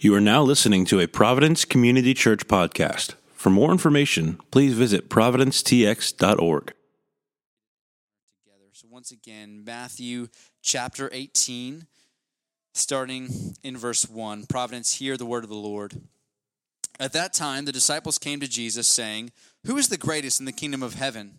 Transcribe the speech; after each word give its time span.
You 0.00 0.14
are 0.14 0.20
now 0.20 0.44
listening 0.44 0.84
to 0.84 1.00
a 1.00 1.08
Providence 1.08 1.64
Community 1.64 2.14
Church 2.14 2.46
podcast. 2.46 3.14
For 3.34 3.50
more 3.50 3.72
information, 3.72 4.38
please 4.52 4.74
visit 4.74 5.10
providencetx.org. 5.10 6.66
Together. 6.66 6.74
So, 8.74 8.86
once 8.88 9.10
again, 9.10 9.64
Matthew 9.66 10.28
chapter 10.62 11.10
18, 11.12 11.88
starting 12.74 13.28
in 13.64 13.76
verse 13.76 14.08
1. 14.08 14.46
Providence, 14.46 14.94
hear 14.94 15.16
the 15.16 15.26
word 15.26 15.42
of 15.42 15.50
the 15.50 15.56
Lord. 15.56 16.00
At 17.00 17.12
that 17.14 17.32
time, 17.32 17.64
the 17.64 17.72
disciples 17.72 18.18
came 18.18 18.38
to 18.38 18.46
Jesus, 18.46 18.86
saying, 18.86 19.32
Who 19.66 19.76
is 19.78 19.88
the 19.88 19.96
greatest 19.96 20.38
in 20.38 20.46
the 20.46 20.52
kingdom 20.52 20.84
of 20.84 20.94
heaven? 20.94 21.38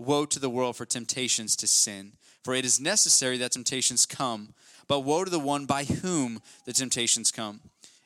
Woe 0.00 0.24
to 0.24 0.38
the 0.38 0.48
world 0.48 0.76
for 0.76 0.86
temptations 0.86 1.54
to 1.56 1.66
sin, 1.66 2.12
for 2.42 2.54
it 2.54 2.64
is 2.64 2.80
necessary 2.80 3.36
that 3.36 3.52
temptations 3.52 4.06
come, 4.06 4.54
but 4.88 5.00
woe 5.00 5.24
to 5.24 5.30
the 5.30 5.38
one 5.38 5.66
by 5.66 5.84
whom 5.84 6.40
the 6.64 6.72
temptations 6.72 7.30
come. 7.30 7.60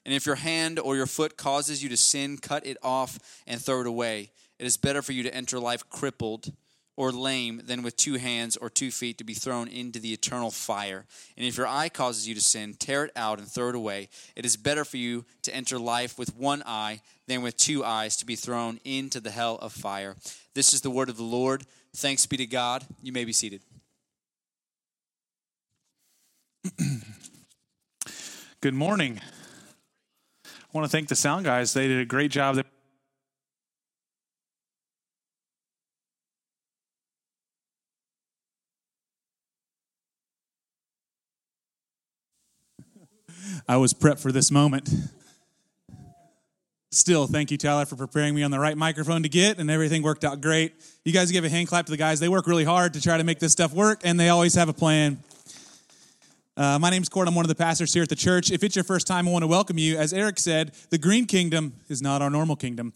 And 0.04 0.12
if 0.12 0.26
your 0.26 0.34
hand 0.34 0.80
or 0.80 0.96
your 0.96 1.06
foot 1.06 1.36
causes 1.36 1.84
you 1.84 1.88
to 1.90 1.96
sin, 1.96 2.38
cut 2.38 2.66
it 2.66 2.78
off 2.82 3.20
and 3.46 3.60
throw 3.60 3.80
it 3.80 3.86
away. 3.86 4.32
It 4.58 4.66
is 4.66 4.76
better 4.76 5.02
for 5.02 5.12
you 5.12 5.22
to 5.22 5.32
enter 5.32 5.60
life 5.60 5.88
crippled 5.88 6.52
or 6.96 7.12
lame 7.12 7.62
than 7.64 7.82
with 7.82 7.96
two 7.96 8.14
hands 8.14 8.56
or 8.56 8.68
two 8.68 8.90
feet 8.90 9.18
to 9.18 9.24
be 9.24 9.34
thrown 9.34 9.68
into 9.68 10.00
the 10.00 10.12
eternal 10.12 10.50
fire. 10.50 11.06
And 11.36 11.46
if 11.46 11.56
your 11.56 11.68
eye 11.68 11.90
causes 11.90 12.26
you 12.26 12.34
to 12.34 12.40
sin, 12.40 12.74
tear 12.74 13.04
it 13.04 13.12
out 13.14 13.38
and 13.38 13.46
throw 13.46 13.68
it 13.68 13.76
away. 13.76 14.08
It 14.34 14.44
is 14.44 14.56
better 14.56 14.84
for 14.84 14.96
you 14.96 15.24
to 15.42 15.54
enter 15.54 15.78
life 15.78 16.18
with 16.18 16.34
one 16.36 16.64
eye 16.66 17.02
than 17.28 17.42
with 17.42 17.56
two 17.56 17.84
eyes 17.84 18.16
to 18.16 18.26
be 18.26 18.34
thrown 18.34 18.80
into 18.84 19.20
the 19.20 19.30
hell 19.30 19.58
of 19.62 19.72
fire. 19.72 20.16
This 20.54 20.74
is 20.74 20.80
the 20.80 20.90
word 20.90 21.08
of 21.08 21.16
the 21.16 21.22
Lord. 21.22 21.64
Thanks 21.96 22.26
be 22.26 22.36
to 22.38 22.46
God. 22.46 22.84
You 23.02 23.12
may 23.12 23.24
be 23.24 23.32
seated. 23.32 23.62
Good 28.60 28.74
morning. 28.74 29.20
I 30.44 30.48
want 30.72 30.86
to 30.86 30.90
thank 30.90 31.06
the 31.06 31.14
sound 31.14 31.44
guys. 31.44 31.72
They 31.72 31.86
did 31.86 32.00
a 32.00 32.04
great 32.04 32.32
job. 32.32 32.56
I 43.68 43.76
was 43.76 43.94
prepped 43.94 44.18
for 44.18 44.32
this 44.32 44.50
moment. 44.50 44.90
Still, 46.94 47.26
thank 47.26 47.50
you, 47.50 47.58
Tyler, 47.58 47.86
for 47.86 47.96
preparing 47.96 48.36
me 48.36 48.44
on 48.44 48.52
the 48.52 48.60
right 48.60 48.78
microphone 48.78 49.24
to 49.24 49.28
get, 49.28 49.58
and 49.58 49.68
everything 49.68 50.04
worked 50.04 50.22
out 50.22 50.40
great. 50.40 50.74
You 51.04 51.12
guys 51.12 51.28
give 51.32 51.44
a 51.44 51.48
hand 51.48 51.66
clap 51.66 51.86
to 51.86 51.90
the 51.90 51.96
guys. 51.96 52.20
They 52.20 52.28
work 52.28 52.46
really 52.46 52.62
hard 52.62 52.94
to 52.94 53.00
try 53.00 53.18
to 53.18 53.24
make 53.24 53.40
this 53.40 53.50
stuff 53.50 53.72
work, 53.72 54.02
and 54.04 54.18
they 54.18 54.28
always 54.28 54.54
have 54.54 54.68
a 54.68 54.72
plan. 54.72 55.18
Uh, 56.56 56.78
my 56.78 56.90
name's 56.90 57.08
Kort. 57.08 57.26
I'm 57.26 57.34
one 57.34 57.44
of 57.44 57.48
the 57.48 57.56
pastors 57.56 57.92
here 57.92 58.04
at 58.04 58.08
the 58.08 58.14
church. 58.14 58.52
If 58.52 58.62
it's 58.62 58.76
your 58.76 58.84
first 58.84 59.08
time, 59.08 59.26
I 59.26 59.32
want 59.32 59.42
to 59.42 59.48
welcome 59.48 59.76
you. 59.76 59.98
As 59.98 60.12
Eric 60.12 60.38
said, 60.38 60.70
the 60.90 60.98
Green 60.98 61.26
Kingdom 61.26 61.72
is 61.88 62.00
not 62.00 62.22
our 62.22 62.30
normal 62.30 62.54
kingdom. 62.54 62.92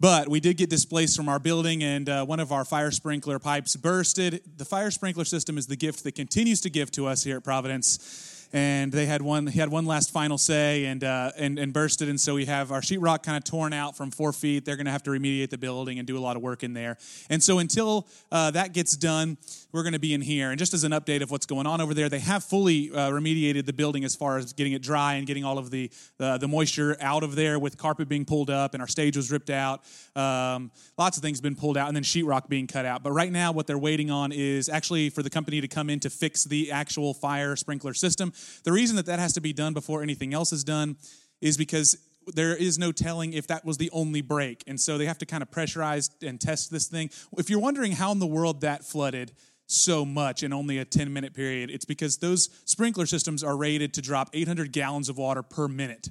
But 0.00 0.30
we 0.30 0.40
did 0.40 0.56
get 0.56 0.70
displaced 0.70 1.14
from 1.14 1.28
our 1.28 1.38
building, 1.38 1.84
and 1.84 2.08
uh, 2.08 2.24
one 2.24 2.40
of 2.40 2.50
our 2.50 2.64
fire 2.64 2.90
sprinkler 2.90 3.38
pipes 3.38 3.76
bursted. 3.76 4.40
The 4.56 4.64
fire 4.64 4.90
sprinkler 4.90 5.26
system 5.26 5.58
is 5.58 5.66
the 5.66 5.76
gift 5.76 6.02
that 6.04 6.14
continues 6.14 6.62
to 6.62 6.70
give 6.70 6.90
to 6.92 7.06
us 7.06 7.22
here 7.22 7.36
at 7.36 7.44
Providence 7.44 8.33
and 8.54 8.92
they 8.92 9.04
had 9.04 9.20
one 9.20 9.48
he 9.48 9.58
had 9.58 9.68
one 9.68 9.84
last 9.84 10.12
final 10.12 10.38
say 10.38 10.84
and 10.84 11.02
uh, 11.02 11.32
and 11.36 11.58
and 11.58 11.72
bursted. 11.72 12.08
And 12.08 12.20
so 12.20 12.36
we 12.36 12.44
have 12.46 12.70
our 12.70 12.80
sheetrock 12.80 13.24
kind 13.24 13.36
of 13.36 13.42
torn 13.42 13.72
out 13.72 13.96
from 13.96 14.12
four 14.12 14.32
feet. 14.32 14.64
They're 14.64 14.76
going 14.76 14.86
to 14.86 14.92
have 14.92 15.02
to 15.02 15.10
remediate 15.10 15.50
the 15.50 15.58
building 15.58 15.98
and 15.98 16.06
do 16.06 16.16
a 16.16 16.20
lot 16.20 16.36
of 16.36 16.42
work 16.42 16.62
in 16.62 16.72
there. 16.72 16.96
And 17.28 17.42
so 17.42 17.58
until 17.58 18.06
uh, 18.30 18.52
that 18.52 18.72
gets 18.72 18.96
done 18.96 19.38
we're 19.74 19.82
going 19.82 19.92
to 19.92 19.98
be 19.98 20.14
in 20.14 20.20
here 20.20 20.50
and 20.50 20.58
just 20.58 20.72
as 20.72 20.84
an 20.84 20.92
update 20.92 21.20
of 21.20 21.32
what's 21.32 21.46
going 21.46 21.66
on 21.66 21.80
over 21.80 21.94
there 21.94 22.08
they 22.08 22.20
have 22.20 22.44
fully 22.44 22.92
uh, 22.92 23.10
remediated 23.10 23.66
the 23.66 23.72
building 23.72 24.04
as 24.04 24.14
far 24.14 24.38
as 24.38 24.52
getting 24.52 24.72
it 24.72 24.80
dry 24.80 25.14
and 25.14 25.26
getting 25.26 25.44
all 25.44 25.58
of 25.58 25.72
the 25.72 25.90
uh, 26.20 26.38
the 26.38 26.46
moisture 26.46 26.96
out 27.00 27.24
of 27.24 27.34
there 27.34 27.58
with 27.58 27.76
carpet 27.76 28.08
being 28.08 28.24
pulled 28.24 28.50
up 28.50 28.72
and 28.74 28.80
our 28.80 28.86
stage 28.86 29.16
was 29.16 29.32
ripped 29.32 29.50
out 29.50 29.80
um, 30.14 30.70
lots 30.96 31.16
of 31.16 31.24
things 31.24 31.40
been 31.40 31.56
pulled 31.56 31.76
out 31.76 31.88
and 31.88 31.96
then 31.96 32.04
sheetrock 32.04 32.48
being 32.48 32.68
cut 32.68 32.86
out 32.86 33.02
but 33.02 33.10
right 33.10 33.32
now 33.32 33.50
what 33.50 33.66
they're 33.66 33.76
waiting 33.76 34.12
on 34.12 34.30
is 34.30 34.68
actually 34.68 35.10
for 35.10 35.24
the 35.24 35.30
company 35.30 35.60
to 35.60 35.66
come 35.66 35.90
in 35.90 35.98
to 35.98 36.08
fix 36.08 36.44
the 36.44 36.70
actual 36.70 37.12
fire 37.12 37.56
sprinkler 37.56 37.94
system 37.94 38.32
the 38.62 38.70
reason 38.70 38.94
that 38.94 39.06
that 39.06 39.18
has 39.18 39.32
to 39.32 39.40
be 39.40 39.52
done 39.52 39.74
before 39.74 40.04
anything 40.04 40.32
else 40.32 40.52
is 40.52 40.62
done 40.62 40.96
is 41.40 41.56
because 41.56 41.98
there 42.32 42.56
is 42.56 42.78
no 42.78 42.92
telling 42.92 43.32
if 43.34 43.48
that 43.48 43.66
was 43.66 43.76
the 43.76 43.90
only 43.90 44.22
break. 44.22 44.64
And 44.66 44.80
so 44.80 44.96
they 44.96 45.04
have 45.04 45.18
to 45.18 45.26
kind 45.26 45.42
of 45.42 45.50
pressurize 45.50 46.08
and 46.26 46.40
test 46.40 46.70
this 46.70 46.86
thing. 46.86 47.10
If 47.36 47.50
you're 47.50 47.60
wondering 47.60 47.92
how 47.92 48.12
in 48.12 48.18
the 48.18 48.26
world 48.26 48.62
that 48.62 48.82
flooded 48.82 49.32
so 49.66 50.04
much 50.04 50.42
in 50.42 50.52
only 50.52 50.78
a 50.78 50.84
10 50.84 51.12
minute 51.12 51.34
period, 51.34 51.70
it's 51.70 51.84
because 51.84 52.18
those 52.18 52.48
sprinkler 52.64 53.06
systems 53.06 53.42
are 53.42 53.56
rated 53.56 53.94
to 53.94 54.02
drop 54.02 54.30
800 54.32 54.72
gallons 54.72 55.08
of 55.08 55.16
water 55.16 55.42
per 55.42 55.68
minute. 55.68 56.08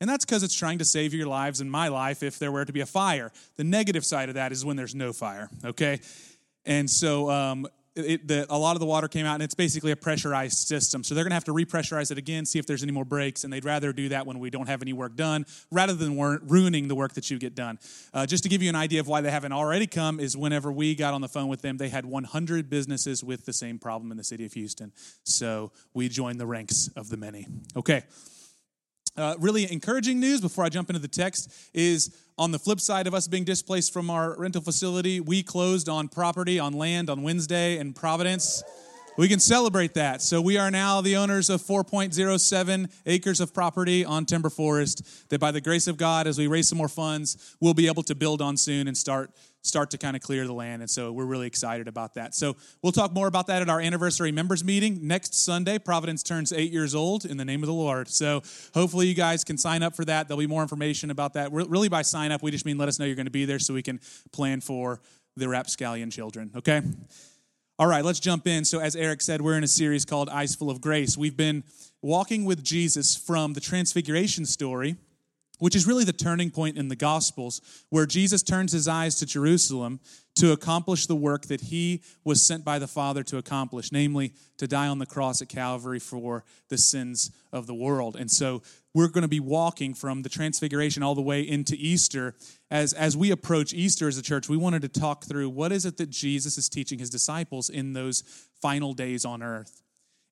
And 0.00 0.10
that's 0.10 0.24
because 0.24 0.42
it's 0.42 0.54
trying 0.54 0.78
to 0.78 0.84
save 0.84 1.14
your 1.14 1.26
lives 1.26 1.60
and 1.60 1.70
my 1.70 1.88
life 1.88 2.22
if 2.22 2.38
there 2.38 2.50
were 2.50 2.64
to 2.64 2.72
be 2.72 2.80
a 2.80 2.86
fire. 2.86 3.32
The 3.56 3.64
negative 3.64 4.04
side 4.04 4.28
of 4.28 4.34
that 4.34 4.52
is 4.52 4.64
when 4.64 4.76
there's 4.76 4.94
no 4.94 5.12
fire, 5.12 5.48
okay? 5.64 6.00
And 6.66 6.90
so 6.90 7.30
um, 7.30 7.66
it, 7.96 8.26
the, 8.26 8.46
a 8.50 8.58
lot 8.58 8.74
of 8.74 8.80
the 8.80 8.86
water 8.86 9.06
came 9.06 9.24
out, 9.24 9.34
and 9.34 9.42
it's 9.42 9.54
basically 9.54 9.92
a 9.92 9.96
pressurized 9.96 10.58
system. 10.58 11.04
So 11.04 11.14
they're 11.14 11.24
going 11.24 11.30
to 11.30 11.36
have 11.36 11.44
to 11.44 11.54
repressurize 11.54 12.10
it 12.10 12.18
again, 12.18 12.44
see 12.44 12.58
if 12.58 12.66
there's 12.66 12.82
any 12.82 12.92
more 12.92 13.04
breaks, 13.04 13.44
and 13.44 13.52
they'd 13.52 13.64
rather 13.64 13.92
do 13.92 14.08
that 14.08 14.26
when 14.26 14.38
we 14.38 14.50
don't 14.50 14.66
have 14.66 14.82
any 14.82 14.92
work 14.92 15.16
done 15.16 15.46
rather 15.70 15.92
than 15.92 16.18
ruining 16.18 16.88
the 16.88 16.94
work 16.94 17.14
that 17.14 17.30
you 17.30 17.38
get 17.38 17.54
done. 17.54 17.78
Uh, 18.12 18.26
just 18.26 18.42
to 18.42 18.48
give 18.48 18.62
you 18.62 18.68
an 18.68 18.76
idea 18.76 19.00
of 19.00 19.06
why 19.06 19.20
they 19.20 19.30
haven't 19.30 19.52
already 19.52 19.86
come, 19.86 20.18
is 20.18 20.36
whenever 20.36 20.72
we 20.72 20.94
got 20.94 21.14
on 21.14 21.20
the 21.20 21.28
phone 21.28 21.48
with 21.48 21.62
them, 21.62 21.76
they 21.76 21.88
had 21.88 22.04
100 22.04 22.68
businesses 22.68 23.22
with 23.22 23.46
the 23.46 23.52
same 23.52 23.78
problem 23.78 24.10
in 24.10 24.16
the 24.16 24.24
city 24.24 24.44
of 24.44 24.52
Houston. 24.54 24.92
So 25.22 25.70
we 25.92 26.08
joined 26.08 26.40
the 26.40 26.46
ranks 26.46 26.88
of 26.96 27.08
the 27.08 27.16
many. 27.16 27.46
Okay. 27.76 28.02
Uh, 29.16 29.36
really 29.38 29.70
encouraging 29.70 30.18
news 30.18 30.40
before 30.40 30.64
I 30.64 30.68
jump 30.68 30.90
into 30.90 31.00
the 31.00 31.08
text 31.08 31.52
is 31.72 32.16
on 32.36 32.50
the 32.50 32.58
flip 32.58 32.80
side 32.80 33.06
of 33.06 33.14
us 33.14 33.28
being 33.28 33.44
displaced 33.44 33.92
from 33.92 34.10
our 34.10 34.36
rental 34.36 34.60
facility, 34.60 35.20
we 35.20 35.42
closed 35.42 35.88
on 35.88 36.08
property, 36.08 36.58
on 36.58 36.72
land 36.72 37.08
on 37.08 37.22
Wednesday 37.22 37.78
in 37.78 37.92
Providence. 37.92 38.64
We 39.16 39.28
can 39.28 39.38
celebrate 39.38 39.94
that. 39.94 40.22
So 40.22 40.40
we 40.40 40.58
are 40.58 40.72
now 40.72 41.00
the 41.00 41.16
owners 41.16 41.48
of 41.48 41.62
4.07 41.62 42.90
acres 43.06 43.40
of 43.40 43.54
property 43.54 44.04
on 44.04 44.26
Timber 44.26 44.50
Forest 44.50 45.28
that 45.30 45.38
by 45.38 45.52
the 45.52 45.60
grace 45.60 45.86
of 45.86 45.96
God, 45.96 46.26
as 46.26 46.36
we 46.36 46.48
raise 46.48 46.68
some 46.68 46.78
more 46.78 46.88
funds, 46.88 47.56
we'll 47.60 47.74
be 47.74 47.86
able 47.86 48.02
to 48.02 48.16
build 48.16 48.42
on 48.42 48.56
soon 48.56 48.88
and 48.88 48.96
start 48.96 49.30
start 49.64 49.90
to 49.90 49.98
kind 49.98 50.14
of 50.14 50.22
clear 50.22 50.46
the 50.46 50.52
land. 50.52 50.82
And 50.82 50.90
so 50.90 51.10
we're 51.10 51.24
really 51.24 51.46
excited 51.46 51.88
about 51.88 52.14
that. 52.14 52.34
So 52.34 52.54
we'll 52.82 52.92
talk 52.92 53.12
more 53.12 53.26
about 53.26 53.46
that 53.46 53.62
at 53.62 53.68
our 53.68 53.80
anniversary 53.80 54.30
members 54.30 54.62
meeting 54.62 55.08
next 55.08 55.34
Sunday. 55.34 55.78
Providence 55.78 56.22
turns 56.22 56.52
eight 56.52 56.70
years 56.70 56.94
old 56.94 57.24
in 57.24 57.38
the 57.38 57.44
name 57.44 57.62
of 57.62 57.66
the 57.66 57.74
Lord. 57.74 58.08
So 58.08 58.42
hopefully 58.74 59.06
you 59.08 59.14
guys 59.14 59.42
can 59.42 59.56
sign 59.56 59.82
up 59.82 59.96
for 59.96 60.04
that. 60.04 60.28
There'll 60.28 60.38
be 60.38 60.46
more 60.46 60.62
information 60.62 61.10
about 61.10 61.34
that. 61.34 61.50
Really, 61.50 61.88
by 61.88 62.02
sign 62.02 62.30
up, 62.30 62.42
we 62.42 62.50
just 62.50 62.66
mean 62.66 62.78
let 62.78 62.88
us 62.88 62.98
know 62.98 63.06
you're 63.06 63.16
going 63.16 63.26
to 63.26 63.30
be 63.30 63.46
there 63.46 63.58
so 63.58 63.72
we 63.72 63.82
can 63.82 64.00
plan 64.32 64.60
for 64.60 65.00
the 65.36 65.48
rapscallion 65.48 66.10
children. 66.10 66.50
Okay? 66.54 66.82
All 67.78 67.88
right, 67.88 68.04
let's 68.04 68.20
jump 68.20 68.46
in. 68.46 68.64
So, 68.64 68.78
as 68.78 68.94
Eric 68.94 69.20
said, 69.20 69.40
we're 69.40 69.58
in 69.58 69.64
a 69.64 69.68
series 69.68 70.04
called 70.04 70.28
Eyes 70.28 70.54
Full 70.54 70.70
of 70.70 70.80
Grace. 70.80 71.18
We've 71.18 71.36
been 71.36 71.64
walking 72.02 72.44
with 72.44 72.62
Jesus 72.62 73.16
from 73.16 73.54
the 73.54 73.60
Transfiguration 73.60 74.46
story 74.46 74.96
which 75.64 75.74
is 75.74 75.86
really 75.86 76.04
the 76.04 76.12
turning 76.12 76.50
point 76.50 76.76
in 76.76 76.88
the 76.88 76.94
Gospels, 76.94 77.62
where 77.88 78.04
Jesus 78.04 78.42
turns 78.42 78.72
his 78.72 78.86
eyes 78.86 79.14
to 79.14 79.24
Jerusalem 79.24 79.98
to 80.34 80.52
accomplish 80.52 81.06
the 81.06 81.16
work 81.16 81.46
that 81.46 81.62
he 81.62 82.02
was 82.22 82.44
sent 82.44 82.66
by 82.66 82.78
the 82.78 82.86
Father 82.86 83.22
to 83.22 83.38
accomplish, 83.38 83.90
namely 83.90 84.34
to 84.58 84.66
die 84.66 84.88
on 84.88 84.98
the 84.98 85.06
cross 85.06 85.40
at 85.40 85.48
Calvary 85.48 85.98
for 85.98 86.44
the 86.68 86.76
sins 86.76 87.30
of 87.50 87.66
the 87.66 87.74
world. 87.74 88.14
And 88.14 88.30
so 88.30 88.60
we're 88.92 89.08
going 89.08 89.22
to 89.22 89.26
be 89.26 89.40
walking 89.40 89.94
from 89.94 90.20
the 90.20 90.28
Transfiguration 90.28 91.02
all 91.02 91.14
the 91.14 91.22
way 91.22 91.40
into 91.40 91.76
Easter. 91.78 92.34
As, 92.70 92.92
as 92.92 93.16
we 93.16 93.30
approach 93.30 93.72
Easter 93.72 94.06
as 94.06 94.18
a 94.18 94.22
church, 94.22 94.50
we 94.50 94.58
wanted 94.58 94.82
to 94.82 94.88
talk 94.88 95.24
through 95.24 95.48
what 95.48 95.72
is 95.72 95.86
it 95.86 95.96
that 95.96 96.10
Jesus 96.10 96.58
is 96.58 96.68
teaching 96.68 96.98
his 96.98 97.08
disciples 97.08 97.70
in 97.70 97.94
those 97.94 98.22
final 98.60 98.92
days 98.92 99.24
on 99.24 99.42
earth. 99.42 99.80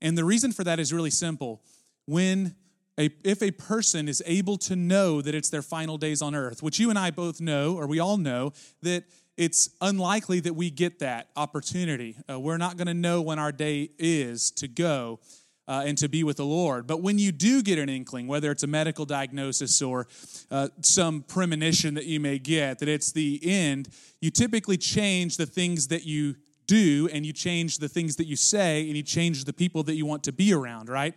And 0.02 0.18
the 0.18 0.24
reason 0.24 0.52
for 0.52 0.62
that 0.64 0.78
is 0.78 0.92
really 0.92 1.08
simple. 1.08 1.62
When 2.04 2.54
a, 2.98 3.10
if 3.24 3.42
a 3.42 3.50
person 3.50 4.08
is 4.08 4.22
able 4.26 4.58
to 4.58 4.76
know 4.76 5.22
that 5.22 5.34
it's 5.34 5.50
their 5.50 5.62
final 5.62 5.98
days 5.98 6.22
on 6.22 6.34
earth, 6.34 6.62
which 6.62 6.78
you 6.78 6.90
and 6.90 6.98
I 6.98 7.10
both 7.10 7.40
know, 7.40 7.76
or 7.76 7.86
we 7.86 8.00
all 8.00 8.18
know, 8.18 8.52
that 8.82 9.04
it's 9.36 9.70
unlikely 9.80 10.40
that 10.40 10.54
we 10.54 10.70
get 10.70 10.98
that 10.98 11.28
opportunity. 11.36 12.16
Uh, 12.28 12.38
we're 12.38 12.58
not 12.58 12.76
going 12.76 12.88
to 12.88 12.94
know 12.94 13.22
when 13.22 13.38
our 13.38 13.52
day 13.52 13.90
is 13.98 14.50
to 14.52 14.68
go. 14.68 15.20
uh, 15.68 15.84
and 15.86 15.96
to 15.98 16.08
be 16.08 16.24
with 16.24 16.36
the 16.36 16.44
Lord. 16.44 16.86
But 16.86 17.02
when 17.02 17.18
you 17.18 17.32
do 17.32 17.62
get 17.62 17.78
an 17.78 17.88
inkling, 17.88 18.26
whether 18.26 18.50
it's 18.50 18.62
a 18.62 18.66
medical 18.66 19.04
diagnosis 19.04 19.80
or 19.80 20.06
uh, 20.50 20.68
some 20.80 21.22
premonition 21.22 21.94
that 21.94 22.06
you 22.06 22.20
may 22.20 22.38
get, 22.38 22.78
that 22.80 22.88
it's 22.88 23.12
the 23.12 23.40
end, 23.42 23.88
you 24.20 24.30
typically 24.30 24.76
change 24.76 25.36
the 25.36 25.46
things 25.46 25.88
that 25.88 26.04
you 26.04 26.34
do 26.66 27.08
and 27.12 27.24
you 27.24 27.32
change 27.32 27.78
the 27.78 27.88
things 27.88 28.16
that 28.16 28.26
you 28.26 28.36
say 28.36 28.86
and 28.86 28.96
you 28.96 29.02
change 29.02 29.44
the 29.44 29.52
people 29.52 29.82
that 29.84 29.94
you 29.94 30.06
want 30.06 30.24
to 30.24 30.32
be 30.32 30.52
around, 30.52 30.88
right? 30.88 31.14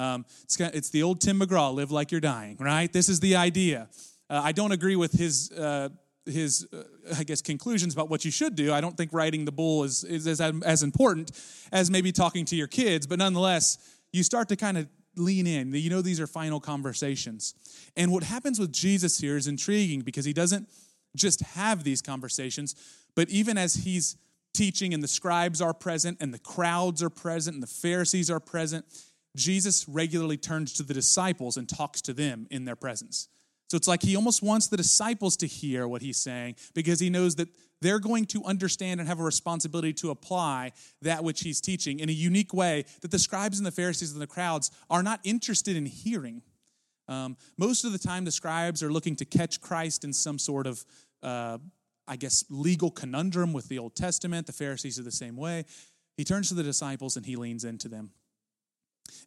Um, 0.00 0.24
it's, 0.44 0.56
kind 0.56 0.70
of, 0.70 0.76
it's 0.76 0.88
the 0.88 1.02
old 1.02 1.20
Tim 1.20 1.40
McGraw, 1.40 1.74
live 1.74 1.90
like 1.90 2.10
you're 2.10 2.22
dying, 2.22 2.56
right? 2.58 2.90
This 2.90 3.10
is 3.10 3.20
the 3.20 3.36
idea. 3.36 3.88
Uh, 4.30 4.40
I 4.42 4.52
don't 4.52 4.72
agree 4.72 4.96
with 4.96 5.12
his 5.12 5.52
uh, 5.52 5.90
his 6.24 6.66
uh, 6.72 6.82
I 7.18 7.24
guess 7.24 7.42
conclusions 7.42 7.92
about 7.92 8.08
what 8.08 8.24
you 8.24 8.30
should 8.30 8.54
do. 8.54 8.72
I 8.72 8.80
don't 8.80 8.96
think 8.96 9.12
writing 9.12 9.44
the 9.44 9.52
bull 9.52 9.84
is 9.84 10.02
is 10.04 10.26
as 10.26 10.40
as 10.40 10.82
important 10.82 11.32
as 11.70 11.90
maybe 11.90 12.12
talking 12.12 12.46
to 12.46 12.56
your 12.56 12.66
kids, 12.66 13.06
but 13.06 13.18
nonetheless, 13.18 13.76
you 14.10 14.22
start 14.22 14.48
to 14.48 14.56
kind 14.56 14.78
of 14.78 14.88
lean 15.16 15.46
in. 15.46 15.74
You 15.74 15.90
know 15.90 16.00
these 16.00 16.20
are 16.20 16.26
final 16.26 16.60
conversations. 16.60 17.54
And 17.94 18.10
what 18.10 18.22
happens 18.22 18.58
with 18.58 18.72
Jesus 18.72 19.18
here 19.18 19.36
is 19.36 19.46
intriguing 19.46 20.00
because 20.00 20.24
he 20.24 20.32
doesn't 20.32 20.66
just 21.14 21.40
have 21.42 21.84
these 21.84 22.00
conversations, 22.00 22.74
but 23.14 23.28
even 23.28 23.58
as 23.58 23.74
he's 23.74 24.16
teaching 24.54 24.94
and 24.94 25.02
the 25.02 25.08
scribes 25.08 25.60
are 25.60 25.74
present 25.74 26.16
and 26.20 26.32
the 26.32 26.38
crowds 26.38 27.02
are 27.02 27.10
present 27.10 27.54
and 27.54 27.62
the 27.62 27.66
Pharisees 27.66 28.30
are 28.30 28.40
present, 28.40 28.84
Jesus 29.36 29.88
regularly 29.88 30.36
turns 30.36 30.72
to 30.74 30.82
the 30.82 30.94
disciples 30.94 31.56
and 31.56 31.68
talks 31.68 32.00
to 32.02 32.12
them 32.12 32.46
in 32.50 32.64
their 32.64 32.76
presence. 32.76 33.28
So 33.70 33.76
it's 33.76 33.86
like 33.86 34.02
he 34.02 34.16
almost 34.16 34.42
wants 34.42 34.66
the 34.66 34.76
disciples 34.76 35.36
to 35.38 35.46
hear 35.46 35.86
what 35.86 36.02
he's 36.02 36.16
saying 36.16 36.56
because 36.74 36.98
he 36.98 37.08
knows 37.08 37.36
that 37.36 37.48
they're 37.80 38.00
going 38.00 38.26
to 38.26 38.44
understand 38.44 38.98
and 38.98 39.08
have 39.08 39.20
a 39.20 39.24
responsibility 39.24 39.92
to 39.94 40.10
apply 40.10 40.72
that 41.02 41.22
which 41.22 41.42
he's 41.42 41.60
teaching 41.60 42.00
in 42.00 42.08
a 42.08 42.12
unique 42.12 42.52
way 42.52 42.84
that 43.00 43.12
the 43.12 43.18
scribes 43.18 43.58
and 43.58 43.66
the 43.66 43.70
Pharisees 43.70 44.12
and 44.12 44.20
the 44.20 44.26
crowds 44.26 44.72
are 44.90 45.04
not 45.04 45.20
interested 45.22 45.76
in 45.76 45.86
hearing. 45.86 46.42
Um, 47.08 47.36
most 47.58 47.84
of 47.84 47.92
the 47.92 47.98
time, 47.98 48.24
the 48.24 48.32
scribes 48.32 48.82
are 48.82 48.92
looking 48.92 49.16
to 49.16 49.24
catch 49.24 49.60
Christ 49.60 50.04
in 50.04 50.12
some 50.12 50.38
sort 50.38 50.66
of, 50.66 50.84
uh, 51.22 51.58
I 52.06 52.16
guess, 52.16 52.44
legal 52.50 52.90
conundrum 52.90 53.52
with 53.52 53.68
the 53.68 53.78
Old 53.78 53.94
Testament. 53.94 54.46
The 54.46 54.52
Pharisees 54.52 54.98
are 54.98 55.04
the 55.04 55.10
same 55.12 55.36
way. 55.36 55.64
He 56.16 56.24
turns 56.24 56.48
to 56.48 56.54
the 56.54 56.62
disciples 56.62 57.16
and 57.16 57.24
he 57.24 57.36
leans 57.36 57.64
into 57.64 57.88
them. 57.88 58.10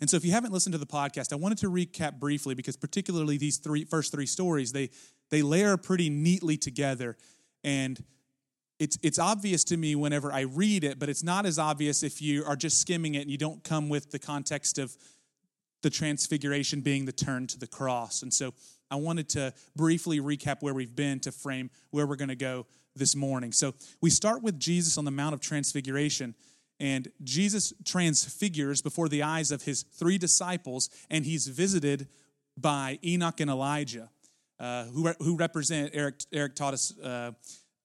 And 0.01 0.09
so 0.09 0.18
if 0.18 0.25
you 0.25 0.31
haven't 0.31 0.51
listened 0.51 0.74
to 0.74 0.80
the 0.80 0.85
podcast, 0.85 1.33
I 1.33 1.35
wanted 1.35 1.57
to 1.59 1.69
recap 1.69 2.19
briefly 2.19 2.56
because 2.56 2.75
particularly 2.75 3.38
these 3.38 3.57
three 3.57 3.85
first 3.85 4.12
three 4.12 4.25
stories, 4.25 4.71
they 4.71 4.89
they 5.30 5.41
layer 5.41 5.77
pretty 5.77 6.09
neatly 6.09 6.57
together 6.57 7.18
and 7.63 8.03
it's 8.80 8.97
it's 9.01 9.19
obvious 9.19 9.63
to 9.65 9.77
me 9.77 9.95
whenever 9.95 10.31
I 10.31 10.41
read 10.41 10.83
it, 10.83 11.00
but 11.00 11.09
it's 11.09 11.24
not 11.24 11.45
as 11.45 11.57
obvious 11.59 12.03
if 12.03 12.21
you 12.21 12.44
are 12.45 12.56
just 12.56 12.81
skimming 12.81 13.15
it 13.15 13.21
and 13.21 13.31
you 13.31 13.38
don't 13.38 13.63
come 13.63 13.88
with 13.89 14.12
the 14.12 14.19
context 14.19 14.77
of 14.77 14.97
the 15.83 15.89
transfiguration 15.89 16.81
being 16.81 17.06
the 17.06 17.12
turn 17.12 17.45
to 17.47 17.59
the 17.59 17.68
cross. 17.68 18.24
And 18.24 18.33
so 18.33 18.53
I 18.89 18.95
wanted 18.95 19.30
to 19.30 19.53
briefly 19.75 20.19
recap 20.19 20.62
where 20.62 20.74
we've 20.74 20.95
been 20.95 21.19
to 21.21 21.31
frame 21.31 21.69
where 21.91 22.07
we're 22.07 22.15
going 22.15 22.30
to 22.30 22.35
go 22.35 22.65
this 22.95 23.15
morning. 23.15 23.51
So 23.51 23.74
we 24.01 24.09
start 24.09 24.44
with 24.44 24.59
Jesus 24.59 24.97
on 24.97 25.06
the 25.06 25.12
Mount 25.12 25.33
of 25.33 25.41
Transfiguration. 25.41 26.35
And 26.80 27.12
Jesus 27.24 27.74
transfigures 27.86 28.81
before 28.81 29.08
the 29.08 29.24
eyes 29.24 29.52
of 29.52 29.64
his 29.64 29.84
three 29.84 30.18
disciples, 30.18 30.90
and 31.10 31.25
he's 31.25 31.48
visited 31.48 32.08
by 32.58 33.00
Enoch 33.04 33.40
and 33.40 33.50
Elijah, 33.50 34.10
uh, 34.60 34.86
who, 34.86 35.08
who 35.20 35.36
represent, 35.36 35.92
Eric, 35.94 36.16
Eric 36.31 36.56
taught 36.56 36.74
us, 36.74 36.98
uh, 37.00 37.31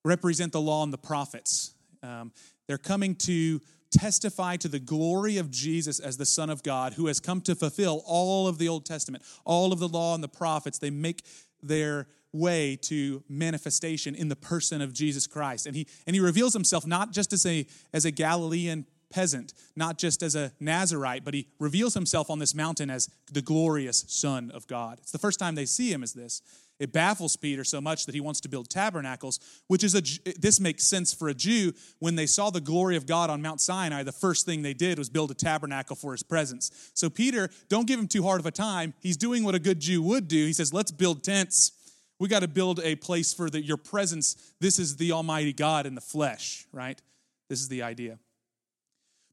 represent 0.05 0.53
the 0.53 0.61
law 0.61 0.83
and 0.83 0.93
the 0.93 0.99
prophets. 0.99 1.75
Um, 2.03 2.33
they're 2.67 2.79
coming 2.79 3.15
to 3.17 3.61
testify 3.91 4.57
to 4.57 4.69
the 4.69 4.79
glory 4.79 5.39
of 5.39 5.51
Jesus 5.51 5.99
as 6.01 6.17
the 6.17 6.27
Son 6.27 6.51
of 6.51 6.63
God, 6.63 6.95
who 6.95 7.07
has 7.07 7.21
come 7.21 7.41
to 7.43 7.55
fulfill 7.55 8.03
all 8.07 8.47
of 8.47 8.59
the 8.59 8.69
Old 8.69 8.85
Testament, 8.85 9.25
all 9.45 9.73
of 9.73 9.79
the 9.79 9.89
law 9.89 10.15
and 10.15 10.23
the 10.23 10.29
prophets. 10.29 10.79
They 10.79 10.91
make 10.91 11.25
their 11.63 12.07
way 12.33 12.77
to 12.77 13.23
manifestation 13.29 14.15
in 14.15 14.29
the 14.29 14.37
person 14.37 14.81
of 14.81 14.93
Jesus 14.93 15.27
Christ. 15.27 15.67
And 15.67 15.75
he, 15.75 15.87
and 16.07 16.15
he 16.15 16.21
reveals 16.21 16.53
himself 16.53 16.87
not 16.87 17.13
just 17.13 17.33
as 17.33 17.47
a, 17.47 17.67
as 17.93 18.05
a 18.05 18.11
Galilean 18.11 18.87
peasant, 19.11 19.55
not 19.75 19.99
just 19.99 20.23
as 20.23 20.35
a 20.35 20.53
Nazarite, 20.61 21.25
but 21.25 21.35
he 21.35 21.49
reveals 21.59 21.95
himself 21.95 22.31
on 22.31 22.39
this 22.39 22.55
mountain 22.55 22.91
as 22.91 23.09
the 23.33 23.43
glorious 23.43 24.05
Son 24.09 24.51
of 24.51 24.67
God. 24.67 24.99
It's 25.01 25.13
the 25.13 25.19
first 25.19 25.39
time 25.39 25.55
they 25.55 25.67
see 25.67 25.93
him 25.93 26.03
as 26.03 26.13
this. 26.13 26.43
It 26.79 26.93
baffles 26.93 27.37
Peter 27.37 27.65
so 27.65 27.81
much 27.81 28.07
that 28.07 28.15
he 28.15 28.21
wants 28.21 28.41
to 28.43 28.49
build 28.49 28.71
tabernacles, 28.71 29.41
which 29.67 29.83
is 29.83 29.97
a 29.97 30.03
this 30.39 30.61
makes 30.61 30.85
sense 30.85 31.13
for 31.13 31.29
a 31.29 31.35
Jew 31.35 31.73
when 31.99 32.15
they 32.15 32.27
saw 32.27 32.51
the 32.51 32.61
glory 32.61 32.95
of 32.97 33.05
God 33.05 33.31
on 33.31 33.43
Mount 33.43 33.61
Sinai, 33.61 34.05
the 34.05 34.13
first 34.13 34.47
thing 34.47 34.63
they 34.63 34.75
did 34.75 34.97
was 34.97 35.09
build 35.09 35.33
a 35.33 35.35
tabernacle 35.35 35.97
for 35.97 36.13
his 36.13 36.23
presence. 36.23 36.71
So 36.95 37.11
Peter, 37.11 37.51
don't 37.69 37.89
give 37.89 37.99
him 37.99 38.07
too 38.07 38.23
hard 38.23 38.39
of 38.39 38.47
a 38.47 38.53
time. 38.53 38.95
He's 39.01 39.17
doing 39.17 39.43
what 39.43 39.57
a 39.57 39.59
good 39.59 39.81
Jew 39.81 40.03
would 40.03 40.29
do. 40.29 40.47
He 40.47 40.53
says, 40.53 40.73
"Let's 40.73 40.93
build 40.93 41.25
tents 41.25 41.73
we 42.19 42.29
got 42.29 42.41
to 42.41 42.49
build 42.49 42.81
a 42.83 42.97
place 42.97 43.33
for 43.33 43.49
the, 43.49 43.63
your 43.63 43.77
presence. 43.77 44.37
This 44.61 44.79
is 44.79 44.97
the 44.97 45.13
Almighty 45.13 45.53
God 45.53 45.87
in 45.87 45.95
the 45.95 46.01
flesh, 46.01 46.67
right? 46.73 47.01
This 47.49 47.61
is 47.61 47.69
the 47.69 47.83
idea. 47.83 48.19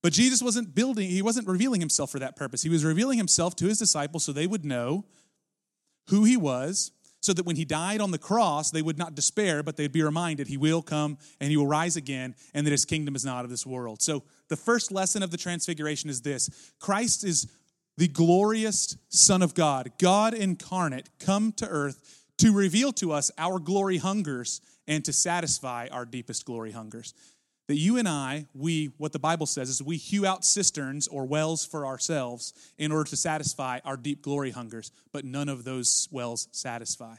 But 0.02 0.14
Jesus 0.14 0.42
wasn't 0.44 0.76
building, 0.76 1.10
he 1.10 1.24
wasn't 1.24 1.48
revealing 1.48 1.82
himself 1.82 2.12
for 2.12 2.20
that 2.20 2.36
purpose. 2.36 2.62
He 2.62 2.70
was 2.70 2.86
revealing 2.86 3.18
himself 3.18 3.56
to 3.56 3.66
his 3.66 3.80
disciples 3.80 4.24
so 4.24 4.32
they 4.32 4.46
would 4.46 4.64
know 4.64 5.06
who 6.10 6.26
he 6.26 6.38
was, 6.38 6.92
so 7.22 7.34
that 7.34 7.44
when 7.44 7.56
he 7.56 7.66
died 7.66 8.02
on 8.02 8.12
the 8.12 8.20
cross, 8.20 8.70
they 8.70 8.84
would 8.84 9.00
not 9.00 9.16
despair, 9.16 9.64
but 9.64 9.78
they'd 9.78 9.92
be 9.92 10.04
reminded 10.04 10.46
he 10.46 10.58
will 10.58 10.84
come 10.84 11.18
and 11.40 11.50
he 11.50 11.58
will 11.58 11.66
rise 11.66 11.96
again, 11.96 12.36
and 12.54 12.68
that 12.68 12.72
his 12.72 12.86
kingdom 12.86 13.16
is 13.16 13.26
not 13.26 13.46
of 13.46 13.50
this 13.50 13.66
world. 13.66 14.04
So 14.04 14.22
the 14.48 14.56
first 14.56 14.92
lesson 14.92 15.24
of 15.24 15.32
the 15.32 15.38
transfiguration 15.38 16.12
is 16.12 16.22
this 16.22 16.72
Christ 16.80 17.24
is 17.24 17.48
the 17.98 18.08
glorious 18.08 18.98
Son 19.10 19.42
of 19.42 19.56
God, 19.56 19.92
God 19.98 20.36
incarnate, 20.36 21.10
come 21.18 21.52
to 21.54 21.68
earth 21.68 22.25
to 22.40 22.54
reveal 22.54 22.92
to 22.94 23.12
us 23.12 23.32
our 23.38 23.60
glory 23.60 23.98
hungers 23.98 24.62
and 24.88 25.04
to 25.06 25.14
satisfy 25.14 25.88
our 25.92 26.06
deepest 26.06 26.46
glory 26.46 26.72
hungers. 26.72 27.14
That 27.68 27.78
you 27.78 27.98
and 27.98 28.08
I, 28.08 28.46
we, 28.54 28.92
what 28.98 29.12
the 29.12 29.20
Bible 29.20 29.48
says 29.48 29.70
is 29.70 29.82
we 29.82 29.98
hew 29.98 30.26
out 30.26 30.46
cisterns 30.46 31.08
or 31.08 31.26
wells 31.26 31.66
for 31.66 31.86
ourselves 31.86 32.54
in 32.78 32.92
order 32.92 33.10
to 33.10 33.18
satisfy 33.18 33.80
our 33.84 33.98
deep 33.98 34.22
glory 34.22 34.52
hungers, 34.52 34.92
but 35.12 35.26
none 35.26 35.50
of 35.50 35.64
those 35.64 36.08
wells 36.12 36.48
satisfy. 36.52 37.16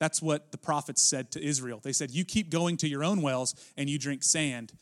That's 0.00 0.22
what 0.22 0.52
the 0.52 0.58
prophets 0.58 1.02
said 1.02 1.30
to 1.32 1.44
Israel. 1.44 1.80
They 1.82 1.92
said, 1.92 2.10
You 2.10 2.24
keep 2.24 2.50
going 2.50 2.78
to 2.78 2.88
your 2.88 3.04
own 3.04 3.20
wells 3.20 3.54
and 3.76 3.90
you 3.90 3.98
drink 3.98 4.22
sand, 4.22 4.72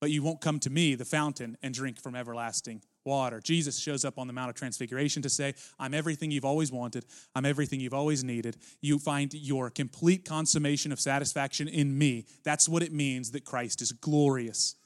but 0.00 0.10
you 0.10 0.22
won't 0.22 0.40
come 0.40 0.58
to 0.60 0.70
me, 0.70 0.96
the 0.96 1.04
fountain, 1.04 1.56
and 1.62 1.72
drink 1.72 2.00
from 2.00 2.16
everlasting 2.16 2.82
water. 3.04 3.40
Jesus 3.40 3.78
shows 3.78 4.04
up 4.04 4.18
on 4.18 4.26
the 4.26 4.32
Mount 4.32 4.50
of 4.50 4.56
Transfiguration 4.56 5.22
to 5.22 5.28
say, 5.28 5.54
I'm 5.78 5.94
everything 5.94 6.30
you've 6.30 6.44
always 6.44 6.72
wanted. 6.72 7.04
I'm 7.34 7.44
everything 7.44 7.80
you've 7.80 7.94
always 7.94 8.24
needed. 8.24 8.56
You 8.80 8.98
find 8.98 9.32
your 9.34 9.70
complete 9.70 10.24
consummation 10.24 10.92
of 10.92 11.00
satisfaction 11.00 11.68
in 11.68 11.96
me. 11.96 12.26
That's 12.44 12.68
what 12.68 12.82
it 12.82 12.92
means 12.92 13.32
that 13.32 13.44
Christ 13.44 13.82
is 13.82 13.92
glorious. 13.92 14.76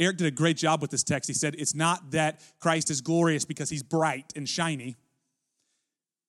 Eric 0.00 0.16
did 0.16 0.26
a 0.26 0.32
great 0.32 0.56
job 0.56 0.82
with 0.82 0.90
this 0.90 1.04
text. 1.04 1.28
He 1.28 1.34
said, 1.34 1.54
It's 1.58 1.74
not 1.74 2.10
that 2.10 2.40
Christ 2.58 2.90
is 2.90 3.00
glorious 3.00 3.44
because 3.44 3.70
he's 3.70 3.82
bright 3.82 4.32
and 4.34 4.48
shiny. 4.48 4.96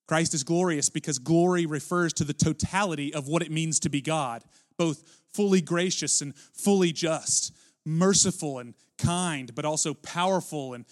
Christ 0.08 0.34
is 0.34 0.44
glorious 0.44 0.90
because 0.90 1.18
glory 1.18 1.66
refers 1.66 2.14
to 2.14 2.24
the 2.24 2.34
totality 2.34 3.14
of 3.14 3.28
what 3.28 3.42
it 3.42 3.52
means 3.52 3.80
to 3.80 3.90
be 3.90 4.02
God, 4.02 4.44
both 4.78 5.04
fully 5.34 5.62
gracious 5.62 6.22
and 6.22 6.36
fully 6.36 6.92
just, 6.92 7.54
merciful 7.86 8.60
and 8.60 8.74
kind, 8.98 9.56
but 9.56 9.66
also 9.66 9.94
powerful 9.94 10.74
and 10.74 10.86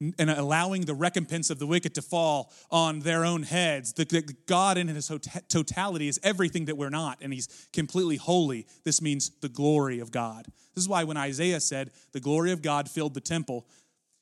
and 0.00 0.30
allowing 0.30 0.82
the 0.82 0.94
recompense 0.94 1.48
of 1.48 1.58
the 1.58 1.66
wicked 1.66 1.94
to 1.94 2.02
fall 2.02 2.52
on 2.70 3.00
their 3.00 3.24
own 3.24 3.42
heads. 3.42 3.94
The, 3.94 4.04
the, 4.04 4.34
God 4.46 4.76
in 4.76 4.88
his 4.88 5.10
totality 5.48 6.08
is 6.08 6.20
everything 6.22 6.66
that 6.66 6.76
we're 6.76 6.90
not, 6.90 7.18
and 7.22 7.32
he's 7.32 7.68
completely 7.72 8.16
holy. 8.16 8.66
This 8.84 9.00
means 9.00 9.30
the 9.40 9.48
glory 9.48 10.00
of 10.00 10.10
God. 10.10 10.46
This 10.74 10.84
is 10.84 10.88
why 10.88 11.04
when 11.04 11.16
Isaiah 11.16 11.60
said, 11.60 11.92
The 12.12 12.20
glory 12.20 12.52
of 12.52 12.60
God 12.60 12.90
filled 12.90 13.14
the 13.14 13.20
temple, 13.20 13.66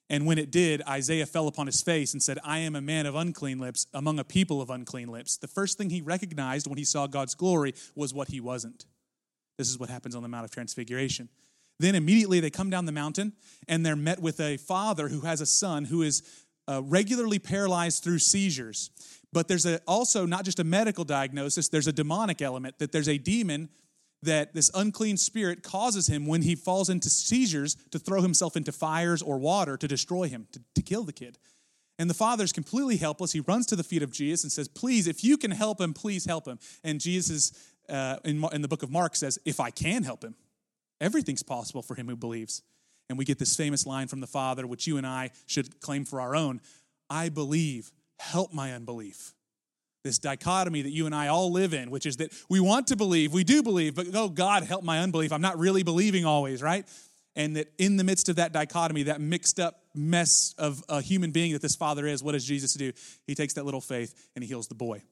and 0.09 0.27
when 0.27 0.39
it 0.39 0.53
did, 0.53 0.83
Isaiah 0.89 1.27
fell 1.27 1.49
upon 1.49 1.67
his 1.67 1.83
face 1.83 2.13
and 2.13 2.23
said, 2.23 2.39
I 2.45 2.59
am 2.59 2.77
a 2.77 2.81
man 2.81 3.07
of 3.07 3.15
unclean 3.15 3.59
lips 3.59 3.87
among 3.95 4.19
a 4.19 4.25
people 4.25 4.61
of 4.61 4.71
unclean 4.71 5.09
lips. 5.09 5.39
The 5.39 5.49
first 5.49 5.79
thing 5.79 5.91
he 5.91 6.03
recognized 6.03 6.67
when 6.67 6.79
he 6.79 6.85
saw 6.85 7.07
God's 7.07 7.35
glory 7.35 7.75
was 7.97 8.15
what 8.15 8.29
he 8.29 8.41
wasn't. 8.41 8.85
This 9.57 9.71
is 9.71 9.79
what 9.79 9.89
happens 9.89 10.15
on 10.15 10.23
the 10.23 10.29
Mount 10.29 10.45
of 10.45 10.51
Transfiguration. 10.51 11.29
Then 11.81 11.95
immediately 11.95 12.41
they 12.41 12.51
come 12.51 12.71
down 12.71 12.85
the 12.85 12.93
mountain 12.93 13.33
and 13.69 13.85
they're 13.85 13.97
met 13.97 14.21
with 14.21 14.41
a 14.41 14.57
father 14.57 15.09
who 15.09 15.21
has 15.21 15.41
a 15.41 15.47
son 15.47 15.87
who 15.87 16.03
is 16.03 16.23
uh, 16.69 16.83
regularly 16.85 17.39
paralyzed 17.39 18.03
through 18.03 18.21
seizures. 18.21 18.91
But 19.33 19.49
there's 19.49 19.67
a, 19.67 19.81
also 19.87 20.27
not 20.27 20.45
just 20.45 20.61
a 20.61 20.65
medical 20.65 21.05
diagnosis, 21.05 21.69
there's 21.69 21.89
a 21.89 21.93
demonic 21.93 22.41
element 22.41 22.79
that 22.79 22.93
there's 22.93 23.09
a 23.09 23.19
demon 23.19 23.69
that 24.23 24.55
this 24.55 24.71
unclean 24.75 25.17
spirit 25.17 25.63
causes 25.63 26.07
him 26.07 26.27
when 26.27 26.43
he 26.43 26.55
falls 26.55 26.89
into 26.89 27.11
seizures 27.11 27.77
to 27.91 27.99
throw 27.99 28.23
himself 28.23 28.57
into 28.57 28.73
fires 28.73 29.21
or 29.21 29.39
water 29.39 29.77
to 29.77 29.87
destroy 29.87 30.29
him, 30.29 30.47
to, 30.53 30.61
to 30.75 30.83
kill 30.83 31.03
the 31.03 31.13
kid. 31.13 31.39
And 31.99 32.11
the 32.11 32.15
father's 32.15 32.53
completely 32.53 32.97
helpless. 32.97 33.33
He 33.33 33.41
runs 33.41 33.67
to 33.67 33.77
the 33.77 33.85
feet 33.85 34.03
of 34.03 34.13
Jesus 34.13 34.43
and 34.43 34.51
says, 34.51 34.67
Please, 34.67 35.07
if 35.07 35.23
you 35.23 35.37
can 35.37 35.51
help 35.51 35.81
him, 35.81 35.93
please 35.95 36.25
help 36.25 36.47
him. 36.47 36.59
And 36.83 37.01
Jesus, 37.01 37.53
uh, 37.89 38.17
in, 38.25 38.45
in 38.53 38.63
the 38.63 38.69
book 38.69 38.83
of 38.83 38.91
Mark, 38.91 39.15
says, 39.15 39.39
If 39.45 39.61
I 39.61 39.71
can 39.71 40.03
help 40.03 40.25
him. 40.25 40.35
Everything's 41.01 41.43
possible 41.43 41.83
for 41.83 41.95
him 41.95 42.09
who 42.09 42.17
believes. 42.17 42.63
And 43.09 43.19
we 43.19 43.25
get 43.25 43.39
this 43.39 43.57
famous 43.57 43.87
line 43.87 44.09
from 44.09 44.21
the 44.21 44.27
Father, 44.27 44.67
which 44.67 44.87
you 44.87 44.97
and 44.97 45.07
I 45.07 45.31
should 45.47 45.81
claim 45.81 46.05
for 46.05 46.21
our 46.21 46.35
own 46.35 46.61
I 47.11 47.29
believe, 47.29 47.93
help 48.19 48.53
my 48.53 48.73
unbelief. 48.73 49.35
This 50.05 50.19
dichotomy 50.19 50.83
that 50.83 50.91
you 50.91 51.07
and 51.07 51.15
I 51.15 51.29
all 51.29 51.53
live 51.53 51.75
in, 51.75 51.91
which 51.91 52.07
is 52.07 52.17
that 52.17 52.33
we 52.49 52.61
want 52.61 52.87
to 52.89 52.97
believe, 52.97 53.33
we 53.33 53.45
do 53.45 53.63
believe, 53.63 53.95
but 53.95 54.07
oh, 54.15 54.29
God, 54.29 54.65
help 54.65 54.85
my 54.85 55.01
unbelief. 55.01 55.33
I'm 55.33 55.43
not 55.43 55.59
really 55.59 55.83
believing 55.83 56.25
always, 56.25 56.63
right? 56.63 56.87
And 57.37 57.57
that 57.57 57.69
in 57.79 57.97
the 57.97 58.05
midst 58.05 58.29
of 58.29 58.37
that 58.37 58.53
dichotomy, 58.53 59.05
that 59.05 59.21
mixed 59.21 59.59
up 59.59 59.81
mess 59.95 60.55
of 60.59 60.83
a 60.89 61.01
human 61.01 61.31
being 61.31 61.53
that 61.53 61.63
this 61.63 61.75
father 61.77 62.07
is, 62.07 62.23
what 62.23 62.33
does 62.33 62.45
Jesus 62.45 62.75
do? 62.75 62.93
He 63.27 63.35
takes 63.35 63.55
that 63.55 63.65
little 63.65 63.81
faith 63.81 64.29
and 64.35 64.43
he 64.43 64.49
heals 64.49 64.69
the 64.69 64.75
boy. 64.75 65.03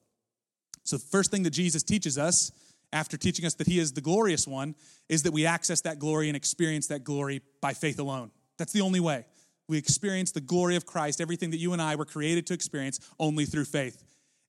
So, 0.83 0.97
the 0.97 1.05
first 1.05 1.31
thing 1.31 1.43
that 1.43 1.51
Jesus 1.51 1.83
teaches 1.83 2.17
us 2.17 2.51
after 2.93 3.17
teaching 3.17 3.45
us 3.45 3.55
that 3.55 3.67
he 3.67 3.79
is 3.79 3.91
the 3.93 4.01
glorious 4.01 4.47
one 4.47 4.75
is 5.09 5.23
that 5.23 5.33
we 5.33 5.45
access 5.45 5.81
that 5.81 5.99
glory 5.99 6.29
and 6.29 6.37
experience 6.37 6.87
that 6.87 7.03
glory 7.03 7.41
by 7.59 7.73
faith 7.73 7.99
alone. 7.99 8.31
That's 8.57 8.71
the 8.71 8.81
only 8.81 8.99
way. 8.99 9.25
We 9.67 9.77
experience 9.77 10.31
the 10.31 10.41
glory 10.41 10.75
of 10.75 10.85
Christ, 10.85 11.19
everything 11.19 11.51
that 11.51 11.57
you 11.57 11.73
and 11.73 11.81
I 11.81 11.95
were 11.95 12.05
created 12.05 12.47
to 12.47 12.53
experience, 12.53 12.99
only 13.19 13.45
through 13.45 13.65
faith. 13.65 14.03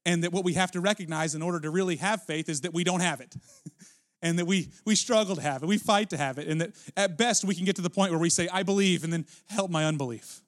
And 0.04 0.22
that 0.22 0.32
what 0.32 0.44
we 0.44 0.52
have 0.54 0.70
to 0.72 0.80
recognize 0.80 1.34
in 1.34 1.42
order 1.42 1.58
to 1.60 1.70
really 1.70 1.96
have 1.96 2.22
faith 2.22 2.48
is 2.48 2.60
that 2.60 2.74
we 2.74 2.84
don't 2.84 3.00
have 3.00 3.20
it. 3.20 3.34
and 4.22 4.38
that 4.38 4.46
we 4.46 4.70
we 4.84 4.94
struggle 4.94 5.36
to 5.36 5.42
have 5.42 5.62
it, 5.62 5.66
we 5.66 5.78
fight 5.78 6.10
to 6.10 6.16
have 6.16 6.38
it, 6.38 6.48
and 6.48 6.60
that 6.60 6.72
at 6.96 7.16
best 7.16 7.44
we 7.44 7.54
can 7.54 7.64
get 7.64 7.76
to 7.76 7.82
the 7.82 7.90
point 7.90 8.10
where 8.10 8.18
we 8.18 8.30
say, 8.30 8.48
I 8.48 8.62
believe, 8.62 9.04
and 9.04 9.12
then 9.12 9.26
help 9.48 9.70
my 9.70 9.84
unbelief. 9.84 10.40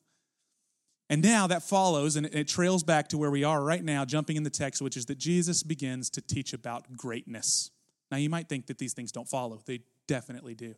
And 1.09 1.23
now 1.23 1.47
that 1.47 1.63
follows 1.63 2.17
and 2.17 2.27
it 2.27 2.49
trails 2.49 2.83
back 2.83 3.09
to 3.09 3.19
where 3.19 3.31
we 3.31 3.45
are 3.45 3.63
right 3.63 3.85
now, 3.85 4.05
jumping 4.05 4.37
in 4.37 4.43
the 4.43 4.51
text, 4.51 4.83
which 4.83 4.97
is 4.97 5.07
that 5.07 5.19
Jesus 5.19 5.63
begins 5.63 6.11
to 6.11 6.21
teach 6.21 6.53
about 6.53 6.97
greatness. 6.97 7.71
Now, 8.11 8.19
you 8.19 8.31
might 8.31 8.49
think 8.49 8.67
that 8.67 8.79
these 8.79 8.93
things 8.93 9.13
don't 9.13 9.29
follow, 9.29 9.61
they 9.67 9.81
definitely 10.07 10.55
do, 10.55 10.75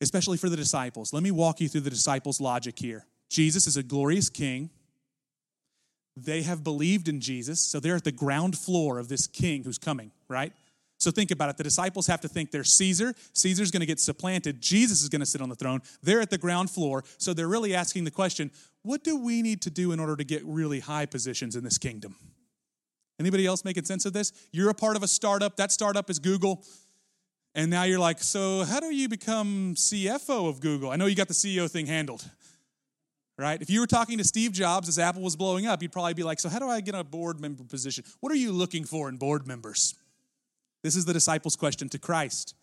especially 0.00 0.36
for 0.36 0.48
the 0.48 0.56
disciples. 0.56 1.12
Let 1.12 1.22
me 1.22 1.30
walk 1.30 1.60
you 1.60 1.68
through 1.68 1.82
the 1.82 1.90
disciples' 1.90 2.40
logic 2.40 2.78
here. 2.78 3.06
Jesus 3.28 3.66
is 3.66 3.76
a 3.76 3.82
glorious 3.82 4.28
king. 4.28 4.70
They 6.16 6.42
have 6.42 6.62
believed 6.62 7.08
in 7.08 7.20
Jesus, 7.20 7.60
so 7.60 7.80
they're 7.80 7.96
at 7.96 8.04
the 8.04 8.12
ground 8.12 8.58
floor 8.58 8.98
of 8.98 9.08
this 9.08 9.26
king 9.26 9.64
who's 9.64 9.78
coming, 9.78 10.10
right? 10.28 10.52
So 11.00 11.10
think 11.10 11.30
about 11.30 11.48
it. 11.48 11.56
The 11.56 11.64
disciples 11.64 12.06
have 12.08 12.20
to 12.20 12.28
think 12.28 12.50
they're 12.50 12.62
Caesar. 12.62 13.14
Caesar's 13.32 13.70
going 13.70 13.80
to 13.80 13.86
get 13.86 13.98
supplanted. 13.98 14.60
Jesus 14.60 15.00
is 15.00 15.08
going 15.08 15.20
to 15.20 15.26
sit 15.26 15.40
on 15.40 15.48
the 15.48 15.54
throne. 15.54 15.80
They're 16.02 16.20
at 16.20 16.28
the 16.28 16.36
ground 16.36 16.70
floor. 16.70 17.04
So 17.16 17.32
they're 17.32 17.48
really 17.48 17.74
asking 17.74 18.04
the 18.04 18.10
question 18.10 18.50
what 18.82 19.02
do 19.02 19.16
we 19.16 19.42
need 19.42 19.62
to 19.62 19.70
do 19.70 19.92
in 19.92 20.00
order 20.00 20.16
to 20.16 20.24
get 20.24 20.42
really 20.44 20.80
high 20.80 21.06
positions 21.06 21.56
in 21.56 21.64
this 21.64 21.78
kingdom? 21.78 22.16
Anybody 23.20 23.46
else 23.46 23.64
making 23.64 23.84
sense 23.84 24.06
of 24.06 24.14
this? 24.14 24.32
You're 24.50 24.70
a 24.70 24.74
part 24.74 24.96
of 24.96 25.02
a 25.02 25.08
startup. 25.08 25.56
That 25.56 25.70
startup 25.70 26.08
is 26.08 26.18
Google. 26.18 26.64
And 27.54 27.70
now 27.70 27.82
you're 27.82 27.98
like, 27.98 28.22
so 28.22 28.64
how 28.64 28.80
do 28.80 28.86
you 28.86 29.08
become 29.08 29.74
CFO 29.74 30.48
of 30.48 30.60
Google? 30.60 30.90
I 30.90 30.96
know 30.96 31.04
you 31.06 31.14
got 31.14 31.28
the 31.28 31.34
CEO 31.34 31.70
thing 31.70 31.86
handled, 31.86 32.24
right? 33.36 33.60
If 33.60 33.68
you 33.68 33.80
were 33.80 33.86
talking 33.86 34.18
to 34.18 34.24
Steve 34.24 34.52
Jobs 34.52 34.88
as 34.88 34.98
Apple 34.98 35.20
was 35.20 35.36
blowing 35.36 35.66
up, 35.66 35.82
you'd 35.82 35.92
probably 35.92 36.14
be 36.14 36.22
like, 36.22 36.40
so 36.40 36.48
how 36.48 36.58
do 36.58 36.68
I 36.68 36.80
get 36.80 36.94
a 36.94 37.04
board 37.04 37.40
member 37.40 37.62
position? 37.64 38.04
What 38.20 38.32
are 38.32 38.36
you 38.36 38.52
looking 38.52 38.84
for 38.84 39.08
in 39.08 39.18
board 39.18 39.46
members? 39.46 39.94
This 40.82 40.96
is 40.96 41.04
the 41.04 41.12
disciples' 41.12 41.56
question 41.56 41.90
to 41.90 41.98
Christ. 41.98 42.54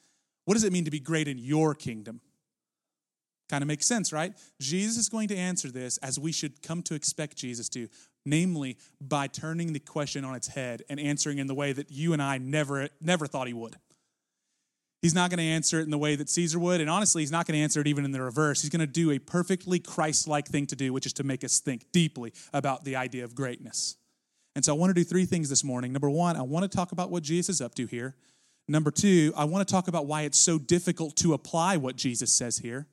What 0.46 0.56
does 0.56 0.64
it 0.64 0.74
mean 0.74 0.86
to 0.86 0.92
be 0.92 1.00
great 1.00 1.28
in 1.28 1.38
your 1.38 1.76
kingdom? 1.76 2.22
Kind 3.50 3.62
of 3.62 3.68
makes 3.68 3.86
sense, 3.86 4.12
right? 4.12 4.34
Jesus 4.60 4.98
is 4.98 5.08
going 5.08 5.28
to 5.28 5.36
answer 5.36 5.70
this 5.70 5.98
as 6.00 6.20
we 6.20 6.32
should 6.32 6.62
come 6.62 6.82
to 6.84 6.96
expect 6.96 7.38
Jesus 7.38 7.70
to, 7.70 7.88
namely 8.28 8.78
by 9.02 9.28
turning 9.28 9.74
the 9.74 9.80
question 9.80 10.24
on 10.26 10.36
its 10.36 10.50
head 10.50 10.84
and 10.90 11.00
answering 11.00 11.40
in 11.40 11.48
the 11.48 11.56
way 11.56 11.74
that 11.74 11.90
you 11.90 12.14
and 12.14 12.22
I 12.22 12.38
never 12.38 12.90
never 13.02 13.26
thought 13.26 13.48
he 13.48 13.54
would. 13.54 13.76
He's 15.02 15.14
not 15.14 15.30
going 15.30 15.38
to 15.38 15.44
answer 15.44 15.80
it 15.80 15.84
in 15.84 15.92
the 15.92 15.98
way 15.98 16.16
that 16.16 16.28
Caesar 16.28 16.58
would, 16.58 16.82
and 16.82 16.90
honestly, 16.90 17.22
he's 17.22 17.32
not 17.32 17.46
going 17.46 17.58
to 17.58 17.64
answer 17.64 17.80
it 17.80 17.88
even 17.88 18.04
in 18.04 18.12
the 18.12 18.22
reverse. 18.22 18.62
He's 18.62 18.72
going 18.72 18.80
to 18.80 18.88
do 18.88 19.12
a 19.12 19.20
perfectly 19.20 19.80
Christ-like 19.80 20.48
thing 20.48 20.66
to 20.68 20.76
do, 20.76 20.92
which 20.92 21.06
is 21.06 21.14
to 21.14 21.24
make 21.24 21.44
us 21.44 21.60
think 21.60 21.92
deeply 21.92 22.34
about 22.52 22.84
the 22.84 22.96
idea 22.96 23.24
of 23.24 23.36
greatness. 23.36 23.96
And 24.56 24.66
so 24.66 24.74
I 24.74 24.78
want 24.78 24.90
to 24.90 24.96
do 24.96 25.04
three 25.04 25.26
things 25.26 25.50
this 25.50 25.64
morning. 25.64 25.94
Number 25.94 26.10
one, 26.10 26.36
I 26.36 26.42
want 26.42 26.70
to 26.70 26.76
talk 26.76 26.92
about 26.92 27.12
what 27.12 27.22
Jesus 27.22 27.58
is 27.58 27.62
up 27.62 27.76
to 27.76 27.86
here. 27.86 28.16
Number 28.68 28.90
two, 28.90 29.32
I 29.38 29.46
want 29.46 29.66
to 29.66 29.72
talk 29.72 29.88
about 29.88 30.08
why 30.08 30.24
it's 30.24 30.40
so 30.40 30.58
difficult 30.58 31.16
to 31.18 31.34
apply 31.34 31.78
what 31.78 31.96
Jesus 31.96 32.34
says 32.34 32.58
here. 32.58 32.88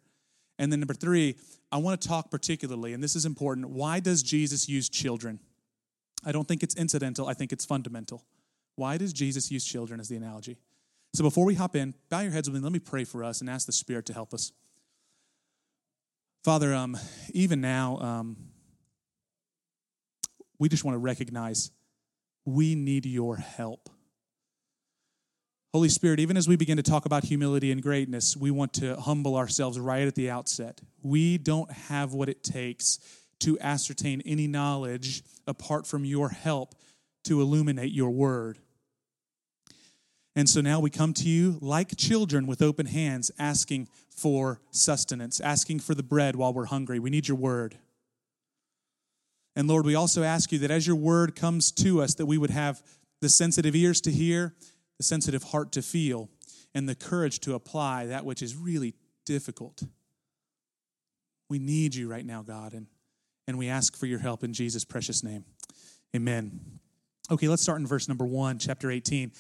And 0.59 0.71
then 0.71 0.81
number 0.81 0.95
three, 0.95 1.37
I 1.75 1.79
want 1.79 2.01
to 2.01 2.09
talk 2.09 2.31
particularly, 2.31 2.93
and 2.93 3.03
this 3.03 3.17
is 3.17 3.27
important, 3.27 3.69
why 3.69 3.99
does 3.99 4.23
Jesus 4.23 4.69
use 4.69 4.89
children? 4.89 5.41
I 6.25 6.31
don't 6.31 6.47
think 6.47 6.63
it's 6.63 6.77
incidental, 6.77 7.27
I 7.27 7.35
think 7.35 7.53
it's 7.53 7.65
fundamental. 7.65 8.25
Why 8.77 8.97
does 8.97 9.13
Jesus 9.13 9.51
use 9.51 9.65
children 9.65 9.99
as 9.99 10.09
the 10.09 10.15
analogy? 10.15 10.57
So 11.15 11.25
before 11.25 11.45
we 11.45 11.57
hop 11.57 11.75
in, 11.75 11.95
bow 12.11 12.21
your 12.21 12.31
heads 12.31 12.49
with 12.49 12.61
me. 12.61 12.63
Let 12.63 12.71
me 12.71 12.79
pray 12.79 13.03
for 13.03 13.25
us 13.25 13.41
and 13.41 13.51
ask 13.51 13.67
the 13.67 13.73
Spirit 13.73 14.07
to 14.07 14.13
help 14.13 14.33
us. 14.33 14.53
Father, 16.45 16.73
um, 16.73 16.97
even 17.33 17.61
now, 17.61 17.99
um, 17.99 18.37
we 20.61 20.69
just 20.69 20.85
want 20.85 20.95
to 20.95 21.01
recognize 21.01 21.73
we 22.45 22.77
need 22.77 23.05
your 23.05 23.35
help. 23.35 23.91
Holy 25.75 25.89
Spirit, 25.89 26.21
even 26.21 26.37
as 26.37 26.47
we 26.47 26.55
begin 26.55 26.77
to 26.77 26.85
talk 26.85 27.05
about 27.05 27.25
humility 27.25 27.73
and 27.73 27.83
greatness, 27.83 28.37
we 28.37 28.53
want 28.53 28.73
to 28.75 28.95
humble 28.95 29.35
ourselves 29.35 29.77
right 29.77 30.07
at 30.07 30.15
the 30.15 30.31
outset. 30.31 30.81
We 31.03 31.37
don't 31.37 31.69
have 31.73 32.15
what 32.15 32.29
it 32.29 32.45
takes 32.45 33.01
to 33.41 33.59
ascertain 33.59 34.23
any 34.25 34.47
knowledge 34.47 35.25
apart 35.49 35.85
from 35.85 36.05
your 36.05 36.29
help 36.29 36.77
to 37.25 37.41
illuminate 37.41 37.91
your 37.91 38.11
word. 38.11 38.59
And 40.37 40.49
so 40.49 40.61
now 40.61 40.79
we 40.79 40.91
come 40.91 41.13
to 41.15 41.29
you 41.29 41.59
like 41.61 41.97
children 41.97 42.47
with 42.47 42.63
open 42.63 42.87
hands, 42.87 43.33
asking 43.37 43.89
for 44.11 44.61
sustenance, 44.71 45.41
asking 45.41 45.81
for 45.81 45.97
the 45.97 46.05
bread 46.05 46.37
while 46.37 46.55
we're 46.55 46.67
hungry. 46.67 47.01
We 47.01 47.11
need 47.11 47.27
your 47.27 47.37
word. 47.37 47.79
And 49.57 49.67
Lord, 49.67 49.87
we 49.87 49.97
also 49.97 50.23
ask 50.23 50.53
you 50.53 50.61
that 50.61 50.71
as 50.71 50.87
your 50.87 50.95
word 50.95 51.35
comes 51.35 51.73
to 51.73 52.01
us, 52.01 52.15
that 52.15 52.27
we 52.27 52.39
would 52.39 52.51
have 52.51 52.81
the 53.21 53.29
sensitive 53.29 53.75
ears 53.75 54.01
to 54.03 54.13
hear 54.13 54.55
the 54.99 55.05
sensitive 55.05 55.45
heart 55.45 55.73
to 55.73 55.83
feel, 55.83 56.31
and 56.75 56.89
the 56.89 56.95
courage 56.95 57.41
to 57.41 57.55
apply 57.55 58.07
that 58.07 58.25
which 58.25 58.43
is 58.43 58.57
really 58.57 58.95
difficult. 59.25 59.83
We 61.49 61.59
need 61.59 61.95
you 61.95 62.09
right 62.09 62.25
now, 62.25 62.43
God, 62.43 62.73
and, 62.73 62.87
and 63.47 63.59
we 63.59 63.69
ask 63.69 63.97
for 63.97 64.07
your 64.07 64.19
help 64.19 64.43
in 64.43 64.53
Jesus' 64.53 64.85
precious 64.85 65.23
name. 65.23 65.45
Amen. 66.15 66.81
Okay, 67.31 67.49
let's 67.49 67.63
start 67.63 67.81
in 67.81 67.87
verse 67.87 68.09
number 68.09 68.27
one, 68.27 68.59
chapter 68.59 68.91
18. 68.91 69.33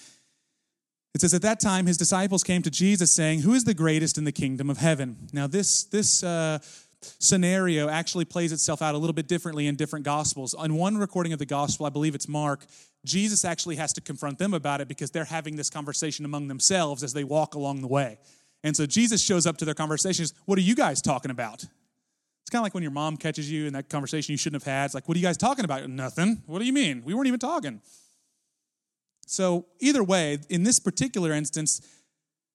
It 1.14 1.20
says, 1.20 1.34
At 1.34 1.42
that 1.42 1.60
time, 1.60 1.86
his 1.86 1.96
disciples 1.96 2.42
came 2.42 2.62
to 2.62 2.70
Jesus, 2.70 3.14
saying, 3.14 3.40
Who 3.40 3.54
is 3.54 3.64
the 3.64 3.74
greatest 3.74 4.18
in 4.18 4.24
the 4.24 4.32
kingdom 4.32 4.68
of 4.68 4.78
heaven? 4.78 5.28
Now, 5.32 5.46
this, 5.46 5.84
this 5.84 6.22
uh, 6.24 6.58
scenario 7.00 7.88
actually 7.88 8.24
plays 8.24 8.52
itself 8.52 8.82
out 8.82 8.94
a 8.94 8.98
little 8.98 9.14
bit 9.14 9.28
differently 9.28 9.66
in 9.66 9.76
different 9.76 10.04
gospels. 10.04 10.54
On 10.54 10.74
one 10.74 10.96
recording 10.96 11.32
of 11.32 11.38
the 11.38 11.46
gospel, 11.46 11.86
I 11.86 11.90
believe 11.90 12.14
it's 12.14 12.28
Mark, 12.28 12.66
Jesus 13.04 13.44
actually 13.44 13.76
has 13.76 13.92
to 13.94 14.00
confront 14.00 14.38
them 14.38 14.54
about 14.54 14.80
it 14.80 14.88
because 14.88 15.10
they're 15.10 15.24
having 15.24 15.56
this 15.56 15.70
conversation 15.70 16.24
among 16.24 16.48
themselves 16.48 17.02
as 17.02 17.12
they 17.12 17.24
walk 17.24 17.54
along 17.54 17.80
the 17.82 17.86
way. 17.86 18.18
And 18.62 18.74
so 18.76 18.86
Jesus 18.86 19.22
shows 19.22 19.46
up 19.46 19.58
to 19.58 19.64
their 19.64 19.74
conversations. 19.74 20.32
What 20.46 20.58
are 20.58 20.62
you 20.62 20.74
guys 20.74 21.02
talking 21.02 21.30
about? 21.30 21.62
It's 21.62 22.50
kind 22.50 22.60
of 22.60 22.64
like 22.64 22.74
when 22.74 22.82
your 22.82 22.92
mom 22.92 23.16
catches 23.16 23.50
you 23.50 23.66
in 23.66 23.72
that 23.74 23.88
conversation 23.88 24.32
you 24.32 24.38
shouldn't 24.38 24.62
have 24.62 24.72
had. 24.72 24.84
It's 24.86 24.94
like, 24.94 25.08
what 25.08 25.16
are 25.16 25.20
you 25.20 25.26
guys 25.26 25.36
talking 25.36 25.64
about? 25.64 25.88
Nothing. 25.88 26.42
What 26.46 26.58
do 26.58 26.64
you 26.64 26.72
mean? 26.72 27.02
We 27.04 27.14
weren't 27.14 27.26
even 27.26 27.40
talking. 27.40 27.80
So, 29.26 29.66
either 29.80 30.04
way, 30.04 30.38
in 30.50 30.62
this 30.62 30.78
particular 30.78 31.32
instance, 31.32 31.80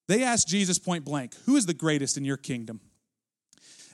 they 0.08 0.24
asked 0.24 0.48
Jesus 0.48 0.78
point 0.78 1.06
blank, 1.06 1.34
Who 1.46 1.56
is 1.56 1.66
the 1.66 1.74
greatest 1.74 2.18
in 2.18 2.26
your 2.26 2.38
kingdom? 2.38 2.82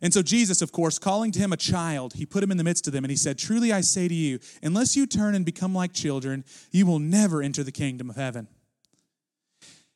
And 0.05 0.13
so, 0.13 0.21
Jesus, 0.21 0.61
of 0.61 0.71
course, 0.71 0.99
calling 0.99 1.31
to 1.31 1.39
him 1.39 1.51
a 1.51 1.57
child, 1.57 2.13
he 2.13 2.27
put 2.27 2.43
him 2.43 2.51
in 2.51 2.57
the 2.57 2.63
midst 2.63 2.85
of 2.85 2.93
them 2.93 3.03
and 3.03 3.09
he 3.09 3.17
said, 3.17 3.39
Truly 3.39 3.73
I 3.73 3.81
say 3.81 4.07
to 4.07 4.13
you, 4.13 4.37
unless 4.61 4.95
you 4.95 5.07
turn 5.07 5.33
and 5.33 5.43
become 5.43 5.73
like 5.73 5.93
children, 5.93 6.45
you 6.69 6.85
will 6.85 6.99
never 6.99 7.41
enter 7.41 7.63
the 7.63 7.71
kingdom 7.71 8.11
of 8.11 8.15
heaven. 8.15 8.47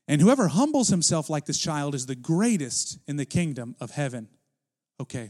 And 0.08 0.20
whoever 0.20 0.48
humbles 0.48 0.88
himself 0.88 1.30
like 1.30 1.46
this 1.46 1.60
child 1.60 1.94
is 1.94 2.08
the 2.08 2.16
greatest 2.16 2.98
in 3.08 3.18
the 3.18 3.26
kingdom 3.26 3.76
of 3.80 3.92
heaven. 3.92 4.30
Okay, 5.00 5.30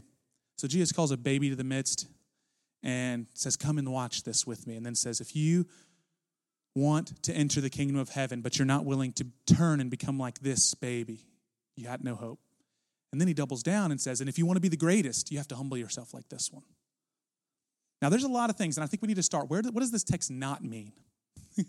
so 0.56 0.66
Jesus 0.66 0.92
calls 0.92 1.10
a 1.10 1.18
baby 1.18 1.50
to 1.50 1.56
the 1.56 1.62
midst 1.62 2.06
and 2.82 3.26
says, 3.34 3.58
Come 3.58 3.76
and 3.76 3.92
watch 3.92 4.22
this 4.22 4.46
with 4.46 4.66
me. 4.66 4.76
And 4.76 4.86
then 4.86 4.94
says, 4.94 5.20
If 5.20 5.36
you 5.36 5.66
want 6.74 7.22
to 7.24 7.34
enter 7.34 7.60
the 7.60 7.68
kingdom 7.68 7.98
of 7.98 8.08
heaven, 8.08 8.40
but 8.40 8.58
you're 8.58 8.64
not 8.64 8.86
willing 8.86 9.12
to 9.12 9.26
turn 9.44 9.78
and 9.78 9.90
become 9.90 10.18
like 10.18 10.38
this 10.38 10.72
baby, 10.72 11.26
you 11.76 11.84
got 11.84 12.02
no 12.02 12.14
hope. 12.14 12.40
And 13.12 13.20
then 13.20 13.28
he 13.28 13.34
doubles 13.34 13.62
down 13.62 13.90
and 13.90 14.00
says, 14.00 14.20
and 14.20 14.28
if 14.28 14.38
you 14.38 14.46
want 14.46 14.56
to 14.56 14.60
be 14.60 14.68
the 14.68 14.76
greatest, 14.76 15.32
you 15.32 15.38
have 15.38 15.48
to 15.48 15.56
humble 15.56 15.76
yourself 15.76 16.14
like 16.14 16.28
this 16.28 16.52
one. 16.52 16.62
Now, 18.00 18.08
there's 18.08 18.24
a 18.24 18.28
lot 18.28 18.50
of 18.50 18.56
things, 18.56 18.76
and 18.76 18.84
I 18.84 18.86
think 18.86 19.02
we 19.02 19.08
need 19.08 19.16
to 19.16 19.22
start. 19.22 19.50
Where, 19.50 19.62
what 19.62 19.80
does 19.80 19.90
this 19.90 20.04
text 20.04 20.30
not 20.30 20.64
mean? 20.64 20.92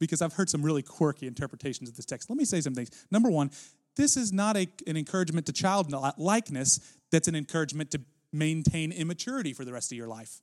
because 0.00 0.20
I've 0.20 0.32
heard 0.32 0.50
some 0.50 0.62
really 0.62 0.82
quirky 0.82 1.26
interpretations 1.26 1.88
of 1.88 1.96
this 1.96 2.06
text. 2.06 2.28
Let 2.28 2.36
me 2.36 2.44
say 2.44 2.60
some 2.60 2.74
things. 2.74 2.90
Number 3.10 3.30
one, 3.30 3.50
this 3.96 4.16
is 4.16 4.32
not 4.32 4.56
a, 4.56 4.68
an 4.86 4.96
encouragement 4.96 5.46
to 5.46 5.52
child 5.52 5.92
likeness, 6.18 6.80
that's 7.12 7.28
an 7.28 7.34
encouragement 7.34 7.90
to 7.92 8.00
maintain 8.32 8.92
immaturity 8.92 9.52
for 9.52 9.64
the 9.64 9.72
rest 9.72 9.92
of 9.92 9.98
your 9.98 10.08
life. 10.08 10.42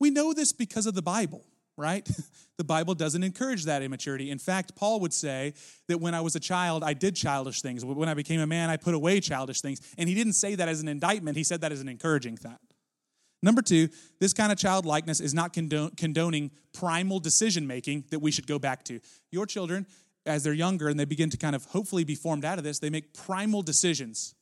We 0.00 0.10
know 0.10 0.32
this 0.32 0.52
because 0.52 0.86
of 0.86 0.94
the 0.94 1.02
Bible. 1.02 1.44
Right? 1.76 2.08
The 2.58 2.64
Bible 2.64 2.94
doesn't 2.94 3.24
encourage 3.24 3.64
that 3.64 3.82
immaturity. 3.82 4.30
In 4.30 4.38
fact, 4.38 4.76
Paul 4.76 5.00
would 5.00 5.12
say 5.12 5.54
that 5.88 5.98
when 5.98 6.14
I 6.14 6.20
was 6.20 6.36
a 6.36 6.40
child, 6.40 6.84
I 6.84 6.92
did 6.92 7.16
childish 7.16 7.60
things. 7.60 7.84
When 7.84 8.08
I 8.08 8.14
became 8.14 8.38
a 8.38 8.46
man, 8.46 8.70
I 8.70 8.76
put 8.76 8.94
away 8.94 9.18
childish 9.20 9.62
things. 9.62 9.80
And 9.98 10.08
he 10.08 10.14
didn't 10.14 10.34
say 10.34 10.54
that 10.54 10.68
as 10.68 10.80
an 10.80 10.86
indictment, 10.86 11.36
he 11.36 11.42
said 11.42 11.62
that 11.62 11.72
as 11.72 11.80
an 11.80 11.88
encouraging 11.88 12.36
thought. 12.36 12.60
Number 13.42 13.62
two, 13.62 13.88
this 14.20 14.32
kind 14.32 14.52
of 14.52 14.58
childlikeness 14.58 15.18
is 15.18 15.34
not 15.34 15.52
condoning 15.52 16.52
primal 16.72 17.18
decision 17.18 17.66
making 17.66 18.04
that 18.10 18.20
we 18.20 18.30
should 18.30 18.46
go 18.46 18.60
back 18.60 18.84
to. 18.84 19.00
Your 19.32 19.46
children, 19.46 19.86
as 20.24 20.44
they're 20.44 20.52
younger 20.52 20.88
and 20.88 21.00
they 21.00 21.04
begin 21.04 21.30
to 21.30 21.36
kind 21.36 21.56
of 21.56 21.64
hopefully 21.64 22.04
be 22.04 22.14
formed 22.14 22.44
out 22.44 22.58
of 22.58 22.64
this, 22.64 22.78
they 22.78 22.90
make 22.90 23.12
primal 23.12 23.62
decisions. 23.62 24.36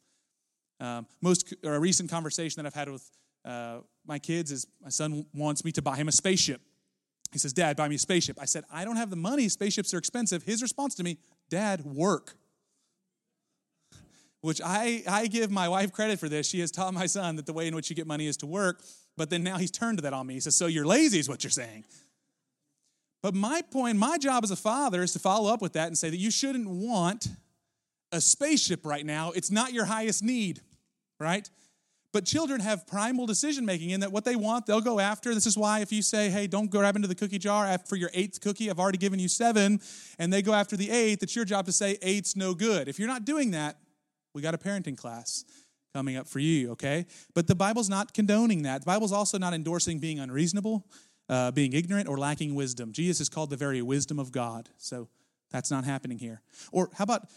Um, 0.78 1.06
most 1.22 1.54
or 1.64 1.74
a 1.74 1.80
recent 1.80 2.10
conversation 2.10 2.62
that 2.62 2.66
I've 2.66 2.74
had 2.74 2.90
with 2.90 3.10
uh, 3.46 3.78
my 4.06 4.18
kids 4.18 4.50
is 4.50 4.66
my 4.82 4.90
son 4.90 5.24
wants 5.32 5.64
me 5.64 5.72
to 5.72 5.80
buy 5.80 5.96
him 5.96 6.08
a 6.08 6.12
spaceship. 6.12 6.60
He 7.32 7.38
says, 7.38 7.52
Dad, 7.52 7.76
buy 7.76 7.88
me 7.88 7.94
a 7.94 7.98
spaceship. 7.98 8.38
I 8.40 8.44
said, 8.44 8.64
I 8.72 8.84
don't 8.84 8.96
have 8.96 9.10
the 9.10 9.16
money. 9.16 9.48
Spaceships 9.48 9.94
are 9.94 9.98
expensive. 9.98 10.42
His 10.42 10.62
response 10.62 10.94
to 10.96 11.04
me, 11.04 11.18
Dad, 11.48 11.84
work. 11.84 12.34
Which 14.40 14.60
I, 14.64 15.02
I 15.06 15.26
give 15.26 15.50
my 15.50 15.68
wife 15.68 15.92
credit 15.92 16.18
for 16.18 16.28
this. 16.28 16.48
She 16.48 16.60
has 16.60 16.70
taught 16.70 16.94
my 16.94 17.06
son 17.06 17.36
that 17.36 17.46
the 17.46 17.52
way 17.52 17.68
in 17.68 17.74
which 17.74 17.90
you 17.90 17.96
get 17.96 18.06
money 18.06 18.26
is 18.26 18.36
to 18.38 18.46
work. 18.46 18.82
But 19.16 19.30
then 19.30 19.42
now 19.42 19.58
he's 19.58 19.70
turned 19.70 19.98
to 19.98 20.02
that 20.02 20.12
on 20.12 20.26
me. 20.26 20.34
He 20.34 20.40
says, 20.40 20.56
So 20.56 20.66
you're 20.66 20.86
lazy, 20.86 21.18
is 21.18 21.28
what 21.28 21.44
you're 21.44 21.50
saying. 21.50 21.84
But 23.22 23.34
my 23.34 23.62
point, 23.70 23.98
my 23.98 24.16
job 24.16 24.44
as 24.44 24.50
a 24.50 24.56
father 24.56 25.02
is 25.02 25.12
to 25.12 25.18
follow 25.18 25.52
up 25.52 25.60
with 25.60 25.74
that 25.74 25.88
and 25.88 25.98
say 25.98 26.08
that 26.08 26.16
you 26.16 26.30
shouldn't 26.30 26.68
want 26.68 27.28
a 28.12 28.20
spaceship 28.20 28.86
right 28.86 29.04
now. 29.04 29.30
It's 29.32 29.50
not 29.50 29.72
your 29.72 29.84
highest 29.84 30.22
need, 30.22 30.60
right? 31.18 31.48
But 32.12 32.24
children 32.24 32.60
have 32.60 32.86
primal 32.86 33.26
decision 33.26 33.64
making 33.64 33.90
in 33.90 34.00
that 34.00 34.10
what 34.10 34.24
they 34.24 34.34
want, 34.34 34.66
they'll 34.66 34.80
go 34.80 34.98
after. 34.98 35.32
This 35.32 35.46
is 35.46 35.56
why 35.56 35.80
if 35.80 35.92
you 35.92 36.02
say, 36.02 36.28
hey, 36.28 36.46
don't 36.46 36.70
grab 36.70 36.96
into 36.96 37.06
the 37.06 37.14
cookie 37.14 37.38
jar 37.38 37.78
for 37.78 37.96
your 37.96 38.10
eighth 38.14 38.40
cookie, 38.40 38.68
I've 38.68 38.80
already 38.80 38.98
given 38.98 39.20
you 39.20 39.28
seven, 39.28 39.80
and 40.18 40.32
they 40.32 40.42
go 40.42 40.52
after 40.52 40.76
the 40.76 40.90
eighth, 40.90 41.22
it's 41.22 41.36
your 41.36 41.44
job 41.44 41.66
to 41.66 41.72
say, 41.72 41.98
eight's 42.02 42.34
no 42.34 42.52
good. 42.54 42.88
If 42.88 42.98
you're 42.98 43.08
not 43.08 43.24
doing 43.24 43.52
that, 43.52 43.78
we 44.34 44.42
got 44.42 44.54
a 44.54 44.58
parenting 44.58 44.96
class 44.96 45.44
coming 45.94 46.16
up 46.16 46.26
for 46.26 46.38
you, 46.38 46.72
okay? 46.72 47.06
But 47.34 47.46
the 47.46 47.54
Bible's 47.54 47.88
not 47.88 48.14
condoning 48.14 48.62
that. 48.62 48.82
The 48.82 48.86
Bible's 48.86 49.12
also 49.12 49.38
not 49.38 49.54
endorsing 49.54 49.98
being 49.98 50.18
unreasonable, 50.18 50.86
uh, 51.28 51.50
being 51.50 51.72
ignorant, 51.72 52.08
or 52.08 52.18
lacking 52.18 52.54
wisdom. 52.54 52.92
Jesus 52.92 53.20
is 53.20 53.28
called 53.28 53.50
the 53.50 53.56
very 53.56 53.82
wisdom 53.82 54.18
of 54.18 54.32
God. 54.32 54.68
So 54.78 55.08
that's 55.50 55.70
not 55.70 55.84
happening 55.84 56.18
here. 56.18 56.42
Or 56.72 56.90
how 56.94 57.04
about 57.04 57.28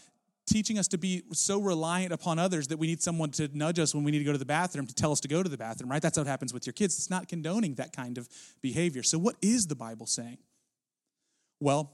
teaching 0.46 0.78
us 0.78 0.88
to 0.88 0.98
be 0.98 1.22
so 1.32 1.60
reliant 1.60 2.12
upon 2.12 2.38
others 2.38 2.68
that 2.68 2.76
we 2.78 2.86
need 2.86 3.02
someone 3.02 3.30
to 3.30 3.48
nudge 3.56 3.78
us 3.78 3.94
when 3.94 4.04
we 4.04 4.10
need 4.10 4.18
to 4.18 4.24
go 4.24 4.32
to 4.32 4.38
the 4.38 4.44
bathroom 4.44 4.86
to 4.86 4.94
tell 4.94 5.12
us 5.12 5.20
to 5.20 5.28
go 5.28 5.42
to 5.42 5.48
the 5.48 5.56
bathroom, 5.56 5.90
right? 5.90 6.02
That's 6.02 6.18
what 6.18 6.26
happens 6.26 6.52
with 6.52 6.66
your 6.66 6.72
kids. 6.72 6.96
It's 6.96 7.10
not 7.10 7.28
condoning 7.28 7.74
that 7.76 7.94
kind 7.94 8.18
of 8.18 8.28
behavior. 8.60 9.02
So, 9.02 9.18
what 9.18 9.36
is 9.40 9.66
the 9.66 9.74
Bible 9.74 10.06
saying? 10.06 10.38
Well, 11.60 11.92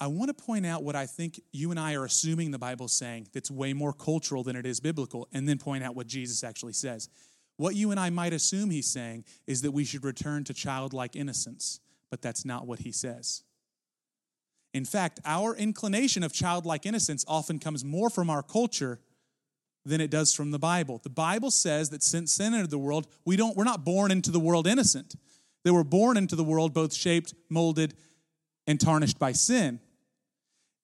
I 0.00 0.06
want 0.06 0.28
to 0.28 0.44
point 0.44 0.64
out 0.64 0.84
what 0.84 0.94
I 0.94 1.06
think 1.06 1.40
you 1.50 1.70
and 1.70 1.80
I 1.80 1.94
are 1.94 2.04
assuming 2.04 2.52
the 2.52 2.58
Bible's 2.58 2.92
saying 2.92 3.28
that's 3.32 3.50
way 3.50 3.72
more 3.72 3.92
cultural 3.92 4.44
than 4.44 4.54
it 4.54 4.64
is 4.64 4.78
biblical, 4.78 5.26
and 5.32 5.48
then 5.48 5.58
point 5.58 5.82
out 5.82 5.96
what 5.96 6.06
Jesus 6.06 6.44
actually 6.44 6.74
says. 6.74 7.08
What 7.56 7.74
you 7.74 7.90
and 7.90 7.98
I 7.98 8.10
might 8.10 8.32
assume 8.32 8.70
he's 8.70 8.86
saying 8.86 9.24
is 9.48 9.62
that 9.62 9.72
we 9.72 9.84
should 9.84 10.04
return 10.04 10.44
to 10.44 10.54
childlike 10.54 11.16
innocence, 11.16 11.80
but 12.10 12.22
that's 12.22 12.44
not 12.44 12.68
what 12.68 12.78
he 12.78 12.92
says. 12.92 13.42
In 14.74 14.84
fact, 14.84 15.20
our 15.24 15.56
inclination 15.56 16.22
of 16.22 16.32
childlike 16.32 16.84
innocence 16.86 17.24
often 17.26 17.58
comes 17.58 17.84
more 17.84 18.10
from 18.10 18.28
our 18.28 18.42
culture 18.42 19.00
than 19.84 20.00
it 20.00 20.10
does 20.10 20.34
from 20.34 20.50
the 20.50 20.58
Bible. 20.58 21.00
The 21.02 21.10
Bible 21.10 21.50
says 21.50 21.90
that 21.90 22.02
since 22.02 22.32
sin 22.32 22.54
entered 22.54 22.70
the 22.70 22.78
world, 22.78 23.06
we 23.24 23.36
don't, 23.36 23.56
we're 23.56 23.64
not 23.64 23.84
born 23.84 24.10
into 24.10 24.30
the 24.30 24.40
world 24.40 24.66
innocent. 24.66 25.14
They 25.64 25.70
were 25.70 25.84
born 25.84 26.16
into 26.16 26.36
the 26.36 26.44
world 26.44 26.74
both 26.74 26.94
shaped, 26.94 27.34
molded, 27.48 27.94
and 28.66 28.80
tarnished 28.80 29.18
by 29.18 29.32
sin. 29.32 29.80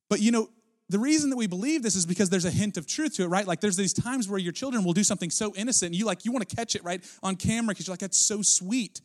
But 0.09 0.21
you 0.21 0.31
know, 0.31 0.49
the 0.88 0.99
reason 0.99 1.31
that 1.31 1.37
we 1.37 1.47
believe 1.47 1.83
this 1.83 1.97
is 1.97 2.07
because 2.07 2.31
there's 2.31 2.45
a 2.45 2.50
hint 2.50 2.76
of 2.76 2.87
truth 2.87 3.17
to 3.17 3.25
it, 3.25 3.29
right? 3.29 3.47
Like 3.47 3.61
there's 3.61 3.76
these 3.76 3.93
times 3.93 4.29
where 4.29 4.38
your 4.38 4.53
children 4.53 4.85
will 4.85 4.93
do 4.93 5.05
something 5.05 5.31
so 5.31 5.55
innocent, 5.55 5.91
and 5.91 5.95
you 5.95 6.05
like 6.05 6.25
you 6.25 6.33
want 6.33 6.47
to 6.49 6.57
catch 6.57 6.75
it 6.75 6.85
right 6.85 7.03
on 7.23 7.37
camera 7.37 7.75
because 7.75 7.87
you're 7.87 7.93
like, 7.93 8.00
that's 8.00 8.19
so 8.19 8.43
sweet. 8.43 9.00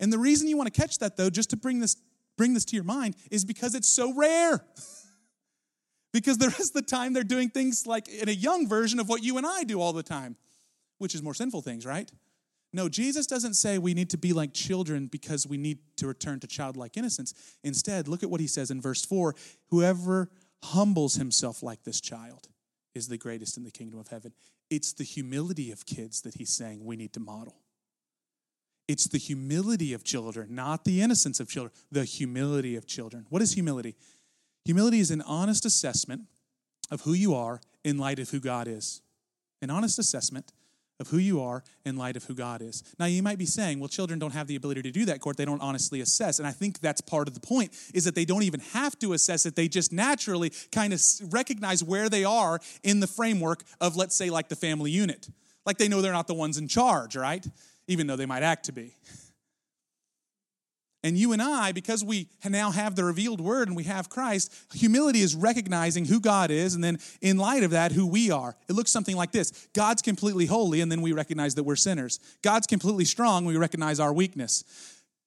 And 0.00 0.12
the 0.12 0.18
reason 0.18 0.48
you 0.48 0.56
want 0.56 0.72
to 0.72 0.80
catch 0.80 0.98
that, 0.98 1.16
though, 1.16 1.30
just 1.30 1.50
to 1.50 1.56
bring 1.56 1.78
this 1.78 1.96
bring 2.40 2.54
this 2.54 2.64
to 2.64 2.74
your 2.74 2.84
mind 2.84 3.16
is 3.30 3.44
because 3.44 3.74
it's 3.74 3.86
so 3.86 4.14
rare. 4.14 4.64
because 6.14 6.38
the 6.38 6.48
rest 6.48 6.70
of 6.70 6.72
the 6.72 6.82
time 6.82 7.12
they're 7.12 7.22
doing 7.22 7.50
things 7.50 7.86
like 7.86 8.08
in 8.08 8.30
a 8.30 8.32
young 8.32 8.66
version 8.66 8.98
of 8.98 9.10
what 9.10 9.22
you 9.22 9.36
and 9.36 9.46
I 9.46 9.62
do 9.64 9.78
all 9.78 9.92
the 9.92 10.02
time, 10.02 10.36
which 10.96 11.14
is 11.14 11.22
more 11.22 11.34
sinful 11.34 11.60
things, 11.60 11.84
right? 11.84 12.10
No, 12.72 12.88
Jesus 12.88 13.26
doesn't 13.26 13.54
say 13.54 13.76
we 13.76 13.92
need 13.92 14.08
to 14.08 14.16
be 14.16 14.32
like 14.32 14.54
children 14.54 15.06
because 15.06 15.46
we 15.46 15.58
need 15.58 15.80
to 15.96 16.06
return 16.06 16.40
to 16.40 16.46
childlike 16.46 16.96
innocence. 16.96 17.34
Instead, 17.62 18.08
look 18.08 18.22
at 18.22 18.30
what 18.30 18.40
he 18.40 18.46
says 18.46 18.70
in 18.70 18.80
verse 18.80 19.04
4 19.04 19.34
Whoever 19.68 20.30
humbles 20.62 21.16
himself 21.16 21.62
like 21.62 21.84
this 21.84 22.00
child 22.00 22.48
is 22.94 23.08
the 23.08 23.18
greatest 23.18 23.58
in 23.58 23.64
the 23.64 23.70
kingdom 23.70 24.00
of 24.00 24.08
heaven. 24.08 24.32
It's 24.70 24.94
the 24.94 25.04
humility 25.04 25.70
of 25.70 25.84
kids 25.84 26.22
that 26.22 26.36
he's 26.36 26.50
saying 26.50 26.86
we 26.86 26.96
need 26.96 27.12
to 27.12 27.20
model. 27.20 27.56
It's 28.90 29.04
the 29.04 29.18
humility 29.18 29.92
of 29.94 30.02
children, 30.02 30.52
not 30.52 30.84
the 30.84 31.00
innocence 31.00 31.38
of 31.38 31.48
children, 31.48 31.72
the 31.92 32.04
humility 32.04 32.74
of 32.74 32.88
children. 32.88 33.24
What 33.28 33.40
is 33.40 33.52
humility? 33.52 33.94
Humility 34.64 34.98
is 34.98 35.12
an 35.12 35.22
honest 35.22 35.64
assessment 35.64 36.22
of 36.90 37.02
who 37.02 37.12
you 37.12 37.32
are 37.32 37.60
in 37.84 37.98
light 37.98 38.18
of 38.18 38.30
who 38.30 38.40
God 38.40 38.66
is. 38.66 39.00
An 39.62 39.70
honest 39.70 40.00
assessment 40.00 40.50
of 40.98 41.06
who 41.06 41.18
you 41.18 41.40
are 41.40 41.62
in 41.84 41.94
light 41.94 42.16
of 42.16 42.24
who 42.24 42.34
God 42.34 42.62
is. 42.62 42.82
Now 42.98 43.06
you 43.06 43.22
might 43.22 43.38
be 43.38 43.46
saying, 43.46 43.78
well 43.78 43.88
children 43.88 44.18
don't 44.18 44.32
have 44.32 44.48
the 44.48 44.56
ability 44.56 44.82
to 44.82 44.90
do 44.90 45.04
that, 45.04 45.20
Kort. 45.20 45.36
They 45.36 45.44
don't 45.44 45.62
honestly 45.62 46.00
assess. 46.00 46.40
And 46.40 46.48
I 46.48 46.50
think 46.50 46.80
that's 46.80 47.00
part 47.00 47.28
of 47.28 47.34
the 47.34 47.40
point 47.40 47.70
is 47.94 48.06
that 48.06 48.16
they 48.16 48.24
don't 48.24 48.42
even 48.42 48.58
have 48.72 48.98
to 48.98 49.12
assess 49.12 49.46
it. 49.46 49.54
They 49.54 49.68
just 49.68 49.92
naturally 49.92 50.50
kind 50.72 50.92
of 50.92 51.00
recognize 51.32 51.84
where 51.84 52.08
they 52.08 52.24
are 52.24 52.58
in 52.82 52.98
the 52.98 53.06
framework 53.06 53.62
of 53.80 53.94
let's 53.94 54.16
say 54.16 54.30
like 54.30 54.48
the 54.48 54.56
family 54.56 54.90
unit. 54.90 55.28
Like 55.64 55.78
they 55.78 55.86
know 55.86 56.02
they're 56.02 56.12
not 56.12 56.26
the 56.26 56.34
ones 56.34 56.58
in 56.58 56.66
charge, 56.66 57.14
right? 57.14 57.46
Even 57.86 58.06
though 58.06 58.16
they 58.16 58.26
might 58.26 58.42
act 58.42 58.66
to 58.66 58.72
be. 58.72 58.94
And 61.02 61.16
you 61.16 61.32
and 61.32 61.40
I, 61.40 61.72
because 61.72 62.04
we 62.04 62.28
now 62.46 62.70
have 62.70 62.94
the 62.94 63.04
revealed 63.04 63.40
word 63.40 63.68
and 63.68 63.76
we 63.76 63.84
have 63.84 64.10
Christ, 64.10 64.54
humility 64.74 65.20
is 65.20 65.34
recognizing 65.34 66.04
who 66.04 66.20
God 66.20 66.50
is, 66.50 66.74
and 66.74 66.84
then 66.84 66.98
in 67.22 67.38
light 67.38 67.62
of 67.62 67.70
that, 67.70 67.92
who 67.92 68.06
we 68.06 68.30
are. 68.30 68.54
It 68.68 68.74
looks 68.74 68.90
something 68.90 69.16
like 69.16 69.32
this 69.32 69.68
God's 69.72 70.02
completely 70.02 70.44
holy, 70.44 70.82
and 70.82 70.92
then 70.92 71.00
we 71.00 71.12
recognize 71.12 71.54
that 71.54 71.64
we're 71.64 71.76
sinners. 71.76 72.20
God's 72.42 72.66
completely 72.66 73.06
strong, 73.06 73.46
we 73.46 73.56
recognize 73.56 73.98
our 73.98 74.12
weakness. 74.12 74.62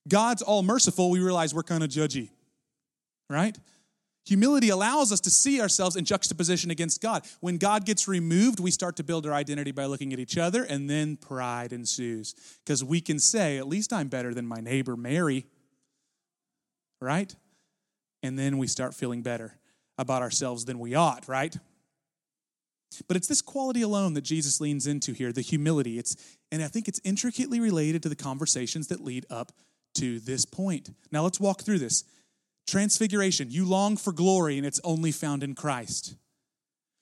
God's 0.08 0.42
all 0.44 0.62
merciful, 0.62 1.10
we 1.10 1.20
realize 1.20 1.56
we're 1.56 1.64
kind 1.64 1.84
of 1.84 1.90
judgy, 1.90 2.30
right? 3.30 3.58
Humility 4.26 4.70
allows 4.70 5.12
us 5.12 5.20
to 5.22 5.30
see 5.30 5.60
ourselves 5.60 5.96
in 5.96 6.06
juxtaposition 6.06 6.72
against 6.72 7.02
God. 7.02 7.26
When 7.42 7.58
God 7.58 7.86
gets 7.86 8.08
removed, 8.08 8.60
we 8.60 8.72
start 8.72 8.96
to 8.96 9.04
build 9.04 9.26
our 9.26 9.34
identity 9.34 9.72
by 9.72 9.86
looking 9.86 10.14
at 10.14 10.20
each 10.20 10.38
other, 10.38 10.64
and 10.64 10.90
then 10.90 11.18
pride 11.18 11.74
ensues. 11.74 12.34
Because 12.64 12.84
we 12.84 13.02
can 13.02 13.20
say, 13.20 13.58
at 13.58 13.68
least 13.68 13.92
I'm 13.92 14.08
better 14.08 14.34
than 14.34 14.46
my 14.46 14.62
neighbor 14.62 14.96
Mary, 14.96 15.46
right? 17.02 17.36
And 18.22 18.40
then 18.40 18.58
we 18.58 18.68
start 18.68 18.94
feeling 18.94 19.22
better 19.24 19.58
about 19.98 20.22
ourselves 20.22 20.66
than 20.66 20.80
we 20.80 20.96
ought, 20.96 21.28
right? 21.28 21.56
But 23.08 23.18
it's 23.18 23.28
this 23.28 23.42
quality 23.42 23.82
alone 23.82 24.14
that 24.14 24.22
Jesus 24.22 24.62
leans 24.62 24.88
into 24.88 25.14
here, 25.14 25.34
the 25.34 25.42
humility. 25.42 25.98
It's 25.98 26.16
and 26.52 26.62
I 26.62 26.68
think 26.68 26.88
it's 26.88 27.02
intricately 27.04 27.60
related 27.60 28.04
to 28.04 28.10
the 28.10 28.16
conversations 28.16 28.88
that 28.88 29.02
lead 29.02 29.26
up 29.30 29.52
to 29.96 30.20
this 30.20 30.46
point. 30.46 30.92
Now 31.12 31.24
let's 31.24 31.40
walk 31.40 31.64
through 31.64 31.80
this. 31.80 32.04
Transfiguration, 32.68 33.50
you 33.50 33.66
long 33.66 33.98
for 33.98 34.14
glory 34.14 34.58
and 34.58 34.66
it's 34.66 34.80
only 34.84 35.12
found 35.12 35.44
in 35.44 35.56
Christ. 35.56 36.16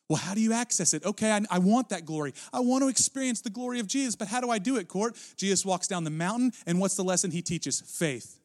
Well, 0.09 0.17
how 0.17 0.33
do 0.33 0.41
you 0.41 0.51
access 0.51 0.93
it? 0.93 1.05
Okay, 1.05 1.31
I, 1.31 1.41
I, 1.49 1.59
want 1.59 1.89
that 1.89 2.05
glory. 2.05 2.33
I 2.51 2.59
want 2.59 2.83
to 2.83 2.89
experience 2.89 3.39
the 3.39 3.49
glory 3.49 3.79
of 3.79 3.87
Jesus, 3.87 4.13
but 4.15 4.27
how 4.27 4.41
do 4.41 4.49
I 4.49 4.57
do 4.57 4.75
it, 4.75 4.89
Kort? 4.89 5.15
Jesus 5.37 5.65
walks 5.65 5.87
down 5.87 6.03
the 6.03 6.09
mountain, 6.09 6.51
and 6.65 6.81
what's 6.81 6.97
the 6.97 7.03
lesson 7.03 7.31
he 7.31 7.41
teaches? 7.41 7.79
Faith. 7.79 8.37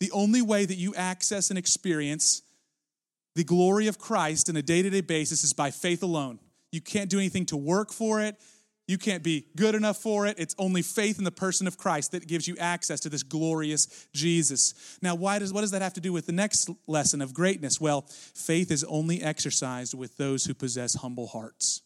The 0.00 0.10
only 0.10 0.42
way 0.42 0.66
that 0.66 0.74
you 0.74 0.94
access 0.94 1.48
and 1.48 1.58
experience 1.58 2.42
the 3.34 3.44
glory 3.44 3.86
of 3.86 3.98
Christ 3.98 4.50
on 4.50 4.56
a 4.56 4.62
day 4.62 4.82
to 4.82 4.90
day 4.90 5.00
basis 5.00 5.42
is 5.42 5.54
by 5.54 5.70
faith 5.70 6.02
alone. 6.02 6.38
You 6.70 6.82
can't 6.82 7.08
do 7.08 7.18
anything 7.18 7.46
to 7.46 7.56
work 7.56 7.90
for 7.90 8.20
it. 8.20 8.36
You 8.86 8.98
can't 8.98 9.22
be 9.22 9.46
good 9.56 9.74
enough 9.74 9.96
for 9.96 10.26
it. 10.26 10.38
It's 10.38 10.54
only 10.58 10.82
faith 10.82 11.18
in 11.18 11.24
the 11.24 11.30
person 11.30 11.66
of 11.66 11.78
Christ 11.78 12.12
that 12.12 12.26
gives 12.26 12.46
you 12.46 12.54
access 12.58 13.00
to 13.00 13.08
this 13.08 13.22
glorious 13.22 14.06
Jesus. 14.12 14.98
Now, 15.00 15.14
why 15.14 15.38
does 15.38 15.52
what 15.52 15.62
does 15.62 15.70
that 15.70 15.80
have 15.80 15.94
to 15.94 16.00
do 16.00 16.12
with 16.12 16.26
the 16.26 16.32
next 16.32 16.68
lesson 16.86 17.22
of 17.22 17.32
greatness? 17.32 17.80
Well, 17.80 18.02
faith 18.08 18.70
is 18.70 18.84
only 18.84 19.22
exercised 19.22 19.94
with 19.94 20.18
those 20.18 20.44
who 20.44 20.52
possess 20.52 20.96
humble 20.96 21.28
hearts. 21.28 21.80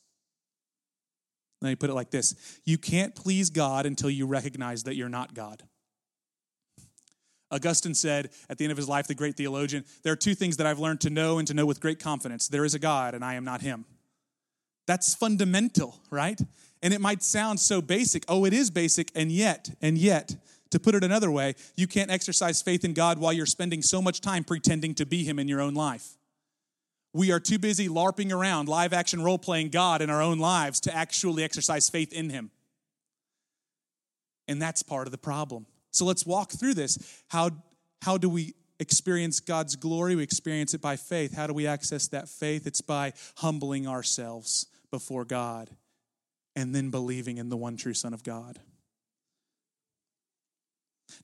Let 1.60 1.70
me 1.70 1.76
put 1.76 1.90
it 1.90 1.94
like 1.94 2.10
this 2.10 2.60
You 2.64 2.78
can't 2.78 3.14
please 3.14 3.50
God 3.50 3.86
until 3.86 4.10
you 4.10 4.26
recognize 4.26 4.82
that 4.84 4.96
you're 4.96 5.08
not 5.08 5.34
God. 5.34 5.62
Augustine 7.50 7.94
said 7.94 8.30
at 8.50 8.58
the 8.58 8.64
end 8.64 8.72
of 8.72 8.76
his 8.76 8.88
life, 8.88 9.06
the 9.06 9.14
great 9.14 9.36
theologian, 9.36 9.84
there 10.02 10.12
are 10.12 10.16
two 10.16 10.34
things 10.34 10.58
that 10.58 10.66
I've 10.66 10.78
learned 10.78 11.00
to 11.02 11.10
know 11.10 11.38
and 11.38 11.48
to 11.48 11.54
know 11.54 11.64
with 11.64 11.80
great 11.80 11.98
confidence 11.98 12.48
there 12.48 12.64
is 12.64 12.74
a 12.74 12.78
God, 12.78 13.14
and 13.14 13.24
I 13.24 13.34
am 13.34 13.44
not 13.44 13.60
him. 13.60 13.84
That's 14.86 15.14
fundamental, 15.14 16.00
right? 16.10 16.40
And 16.82 16.94
it 16.94 17.00
might 17.00 17.22
sound 17.22 17.60
so 17.60 17.82
basic. 17.82 18.24
Oh, 18.28 18.44
it 18.44 18.52
is 18.52 18.70
basic, 18.70 19.10
and 19.14 19.32
yet, 19.32 19.70
and 19.80 19.98
yet, 19.98 20.36
To 20.70 20.78
put 20.78 20.94
it 20.94 21.02
another 21.02 21.30
way, 21.30 21.54
you 21.76 21.86
can't 21.86 22.10
exercise 22.10 22.60
faith 22.60 22.84
in 22.84 22.92
God 22.92 23.18
while 23.18 23.32
you're 23.32 23.46
spending 23.46 23.80
so 23.80 24.02
much 24.02 24.20
time 24.20 24.44
pretending 24.44 24.94
to 24.96 25.06
be 25.06 25.24
Him 25.24 25.38
in 25.38 25.48
your 25.48 25.60
own 25.60 25.74
life. 25.74 26.16
We 27.14 27.32
are 27.32 27.40
too 27.40 27.58
busy 27.58 27.88
LARPing 27.88 28.32
around, 28.32 28.68
live 28.68 28.92
action 28.92 29.22
role 29.22 29.38
playing 29.38 29.70
God 29.70 30.02
in 30.02 30.10
our 30.10 30.20
own 30.20 30.38
lives 30.38 30.80
to 30.80 30.94
actually 30.94 31.42
exercise 31.42 31.88
faith 31.88 32.12
in 32.12 32.28
Him. 32.28 32.50
And 34.46 34.60
that's 34.60 34.82
part 34.82 35.06
of 35.06 35.10
the 35.10 35.18
problem. 35.18 35.66
So 35.90 36.04
let's 36.04 36.26
walk 36.26 36.52
through 36.52 36.74
this. 36.74 37.22
How, 37.28 37.50
how 38.02 38.18
do 38.18 38.28
we 38.28 38.54
experience 38.78 39.40
God's 39.40 39.74
glory? 39.74 40.16
We 40.16 40.22
experience 40.22 40.74
it 40.74 40.82
by 40.82 40.96
faith. 40.96 41.34
How 41.34 41.46
do 41.46 41.54
we 41.54 41.66
access 41.66 42.08
that 42.08 42.28
faith? 42.28 42.66
It's 42.66 42.82
by 42.82 43.14
humbling 43.36 43.86
ourselves 43.86 44.66
before 44.90 45.24
God 45.24 45.70
and 46.58 46.74
then 46.74 46.90
believing 46.90 47.38
in 47.38 47.50
the 47.50 47.56
one 47.56 47.76
true 47.76 47.94
Son 47.94 48.12
of 48.12 48.24
God. 48.24 48.58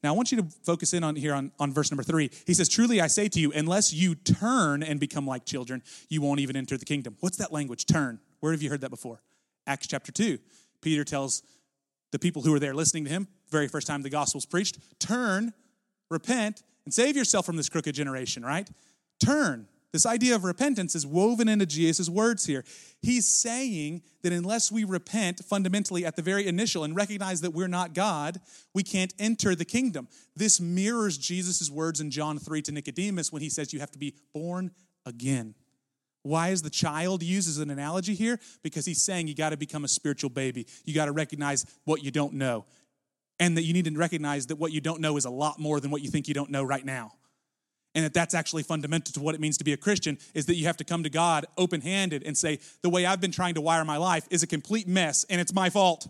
Now, 0.01 0.15
I 0.15 0.17
want 0.17 0.31
you 0.31 0.41
to 0.41 0.47
focus 0.63 0.95
in 0.95 1.03
on 1.03 1.17
here 1.17 1.35
on, 1.35 1.51
on 1.59 1.73
verse 1.73 1.91
number 1.91 2.05
three. 2.05 2.31
He 2.47 2.55
says, 2.55 2.69
Truly 2.69 3.01
I 3.01 3.09
say 3.09 3.29
to 3.29 3.41
you, 3.41 3.53
unless 3.53 3.93
you 3.93 4.15
turn 4.15 4.85
and 4.85 5.01
become 5.01 5.27
like 5.27 5.45
children, 5.45 5.83
you 6.09 6.23
won't 6.23 6.39
even 6.39 6.57
enter 6.57 6.77
the 6.77 6.85
kingdom. 6.85 7.17
What's 7.19 7.37
that 7.39 7.53
language? 7.53 7.85
Turn. 7.85 8.21
Where 8.39 8.53
have 8.53 8.63
you 8.63 8.71
heard 8.71 8.81
that 8.83 8.91
before? 8.91 9.23
Acts 9.67 9.89
chapter 9.89 10.13
2. 10.13 10.39
Peter 10.81 11.03
tells 11.03 11.43
the 12.13 12.19
people 12.21 12.43
who 12.43 12.53
were 12.53 12.61
there 12.61 12.75
listening 12.75 13.05
to 13.05 13.11
him, 13.11 13.27
very 13.51 13.67
first 13.67 13.89
time 13.89 14.03
the 14.03 14.11
gospel's 14.11 14.47
preached, 14.47 14.79
turn, 15.01 15.53
repent, 16.11 16.63
and 16.85 16.95
save 16.95 17.17
yourself 17.17 17.45
from 17.45 17.57
this 17.57 17.69
crooked 17.69 17.95
generation, 17.95 18.45
right? 18.45 18.71
Turn. 19.19 19.67
This 19.95 20.07
idea 20.07 20.35
of 20.35 20.43
repentance 20.43 20.97
is 20.97 21.07
woven 21.07 21.49
into 21.49 21.67
Jesus' 21.67 22.09
words 22.09 22.45
here. 22.45 22.65
He's 23.01 23.29
saying 23.29 24.03
that 24.25 24.33
unless 24.33 24.73
we 24.73 24.83
repent 24.83 25.45
fundamentally 25.45 26.05
at 26.05 26.17
the 26.17 26.23
very 26.23 26.49
initial 26.49 26.83
and 26.83 26.97
recognize 26.97 27.43
that 27.43 27.53
we're 27.53 27.69
not 27.69 27.95
God, 27.95 28.41
we 28.75 28.83
can't 28.83 29.15
enter 29.21 29.55
the 29.55 29.65
kingdom. 29.65 30.09
This 30.35 30.61
mirrors 30.61 31.17
Jesus' 31.17 31.71
words 31.71 32.01
in 32.01 32.11
John 32.11 32.41
3 32.41 32.61
to 32.63 32.73
Nicodemus 32.73 33.31
when 33.33 33.41
he 33.41 33.49
says 33.49 33.73
you 33.73 33.79
have 33.79 33.93
to 33.93 33.99
be 34.01 34.17
born 34.35 34.73
again. 35.07 35.55
Why 36.25 36.49
is 36.49 36.63
the 36.63 36.71
child 36.71 37.23
used 37.23 37.49
as 37.49 37.59
an 37.59 37.71
analogy 37.71 38.17
here? 38.17 38.41
Because 38.65 38.87
he's 38.87 39.01
saying 39.01 39.29
you 39.29 39.37
got 39.37 39.51
to 39.51 39.57
become 39.57 39.85
a 39.85 39.89
spiritual 39.89 40.31
baby. 40.31 40.67
You 40.85 40.93
got 40.93 41.05
to 41.05 41.13
recognize 41.13 41.67
what 41.85 42.03
you 42.03 42.11
don't 42.11 42.33
know. 42.35 42.65
And 43.39 43.57
that 43.57 43.63
you 43.63 43.73
need 43.73 43.85
to 43.85 43.97
recognize 43.97 44.49
that 44.49 44.57
what 44.57 44.73
you 44.73 44.81
don't 44.81 45.01
know 45.01 45.17
is 45.17 45.25
a 45.25 45.31
lot 45.31 45.61
more 45.61 45.79
than 45.79 45.93
what 45.93 46.03
you 46.03 46.11
think 46.11 46.27
you 46.27 46.35
don't 46.35 46.51
know 46.51 46.65
right 46.65 46.85
now 46.85 47.13
and 47.95 48.05
that 48.05 48.15
that's 48.15 48.35
actually 48.35 48.65
fundamental 48.65 49.13
to 49.13 49.21
what 49.21 49.35
it 49.35 49.41
means 49.41 49.57
to 49.59 49.65
be 49.65 49.73
a 49.73 49.77
Christian 49.77 50.19
is 50.35 50.47
that 50.47 50.57
you 50.57 50.67
have 50.67 50.77
to 50.79 50.85
come 50.85 51.05
to 51.05 51.11
God 51.11 51.47
open 51.57 51.81
handed 51.81 52.23
and 52.25 52.37
say, 52.37 52.59
the 52.83 52.91
way 52.91 53.07
I've 53.07 53.21
been 53.21 53.31
trying 53.31 53.55
to 53.55 53.61
wire 53.61 53.85
my 53.85 53.97
life 53.97 54.27
is 54.31 54.43
a 54.43 54.47
complete 54.47 54.89
mess 54.89 55.25
and 55.31 55.41
it's 55.41 55.55
my 55.55 55.71
fault. 55.71 56.09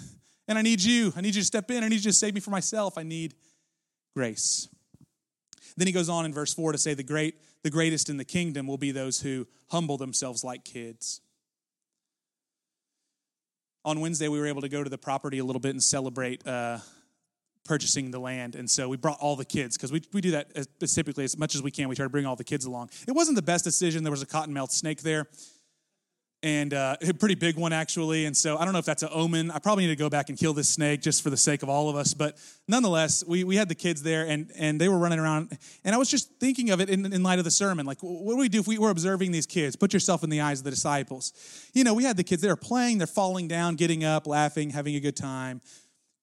And 0.48 0.56
I 0.56 0.62
need 0.62 0.80
you. 0.80 1.12
I 1.16 1.22
need 1.22 1.34
you 1.34 1.40
to 1.40 1.44
step 1.44 1.72
in. 1.72 1.82
I 1.82 1.88
need 1.88 1.96
you 1.96 2.10
to 2.10 2.12
save 2.12 2.32
me 2.32 2.40
for 2.40 2.50
myself. 2.50 2.96
I 2.96 3.02
need 3.02 3.34
grace. 4.14 4.68
Then 5.76 5.88
he 5.88 5.92
goes 5.92 6.08
on 6.08 6.24
in 6.24 6.32
verse 6.32 6.54
4 6.54 6.70
to 6.70 6.78
say, 6.78 6.94
the, 6.94 7.02
great, 7.02 7.34
the 7.64 7.70
greatest 7.70 8.08
in 8.08 8.16
the 8.16 8.24
kingdom 8.24 8.68
will 8.68 8.78
be 8.78 8.92
those 8.92 9.20
who 9.20 9.48
humble 9.70 9.96
themselves 9.96 10.44
like 10.44 10.64
kids. 10.64 11.20
On 13.84 13.98
Wednesday, 13.98 14.28
we 14.28 14.38
were 14.38 14.46
able 14.46 14.60
to 14.60 14.68
go 14.68 14.84
to 14.84 14.88
the 14.88 14.96
property 14.96 15.38
a 15.38 15.44
little 15.44 15.58
bit 15.58 15.72
and 15.72 15.82
celebrate 15.82 16.46
uh, 16.46 16.78
purchasing 17.66 18.10
the 18.10 18.18
land. 18.18 18.54
And 18.54 18.70
so 18.70 18.88
we 18.88 18.96
brought 18.96 19.18
all 19.20 19.36
the 19.36 19.44
kids 19.44 19.76
because 19.76 19.92
we, 19.92 20.02
we 20.12 20.20
do 20.20 20.30
that 20.32 20.50
as, 20.54 20.68
typically 20.94 21.24
as 21.24 21.36
much 21.36 21.54
as 21.54 21.62
we 21.62 21.70
can. 21.70 21.88
We 21.88 21.96
try 21.96 22.04
to 22.04 22.10
bring 22.10 22.26
all 22.26 22.36
the 22.36 22.44
kids 22.44 22.64
along. 22.64 22.90
It 23.06 23.12
wasn't 23.12 23.36
the 23.36 23.42
best 23.42 23.64
decision. 23.64 24.04
There 24.04 24.10
was 24.10 24.22
a 24.22 24.26
cottonmouth 24.26 24.70
snake 24.70 25.02
there 25.02 25.26
and 26.42 26.74
uh, 26.74 26.96
a 27.02 27.12
pretty 27.12 27.34
big 27.34 27.56
one 27.56 27.72
actually. 27.72 28.24
And 28.24 28.36
so 28.36 28.56
I 28.56 28.64
don't 28.64 28.72
know 28.72 28.78
if 28.78 28.84
that's 28.84 29.02
an 29.02 29.10
omen. 29.12 29.50
I 29.50 29.58
probably 29.58 29.84
need 29.84 29.90
to 29.90 29.96
go 29.96 30.08
back 30.08 30.28
and 30.28 30.38
kill 30.38 30.52
this 30.52 30.68
snake 30.68 31.02
just 31.02 31.22
for 31.22 31.30
the 31.30 31.36
sake 31.36 31.62
of 31.62 31.68
all 31.68 31.88
of 31.88 31.96
us. 31.96 32.14
But 32.14 32.38
nonetheless, 32.68 33.24
we, 33.26 33.44
we 33.44 33.56
had 33.56 33.68
the 33.68 33.74
kids 33.74 34.02
there 34.02 34.26
and, 34.26 34.50
and 34.56 34.80
they 34.80 34.88
were 34.88 34.98
running 34.98 35.18
around. 35.18 35.58
And 35.84 35.94
I 35.94 35.98
was 35.98 36.10
just 36.10 36.30
thinking 36.38 36.70
of 36.70 36.80
it 36.80 36.88
in, 36.88 37.12
in 37.12 37.22
light 37.22 37.38
of 37.38 37.44
the 37.44 37.50
sermon. 37.50 37.86
Like, 37.86 37.98
what 38.00 38.34
do 38.34 38.38
we 38.38 38.48
do 38.48 38.60
if 38.60 38.66
we 38.66 38.78
were 38.78 38.90
observing 38.90 39.32
these 39.32 39.46
kids? 39.46 39.76
Put 39.76 39.92
yourself 39.92 40.22
in 40.22 40.30
the 40.30 40.40
eyes 40.40 40.60
of 40.60 40.64
the 40.64 40.70
disciples. 40.70 41.32
You 41.74 41.84
know, 41.84 41.94
we 41.94 42.04
had 42.04 42.16
the 42.16 42.24
kids, 42.24 42.42
they 42.42 42.48
were 42.48 42.56
playing, 42.56 42.98
they're 42.98 43.06
falling 43.06 43.48
down, 43.48 43.76
getting 43.76 44.04
up, 44.04 44.26
laughing, 44.26 44.70
having 44.70 44.94
a 44.96 45.00
good 45.00 45.16
time 45.16 45.60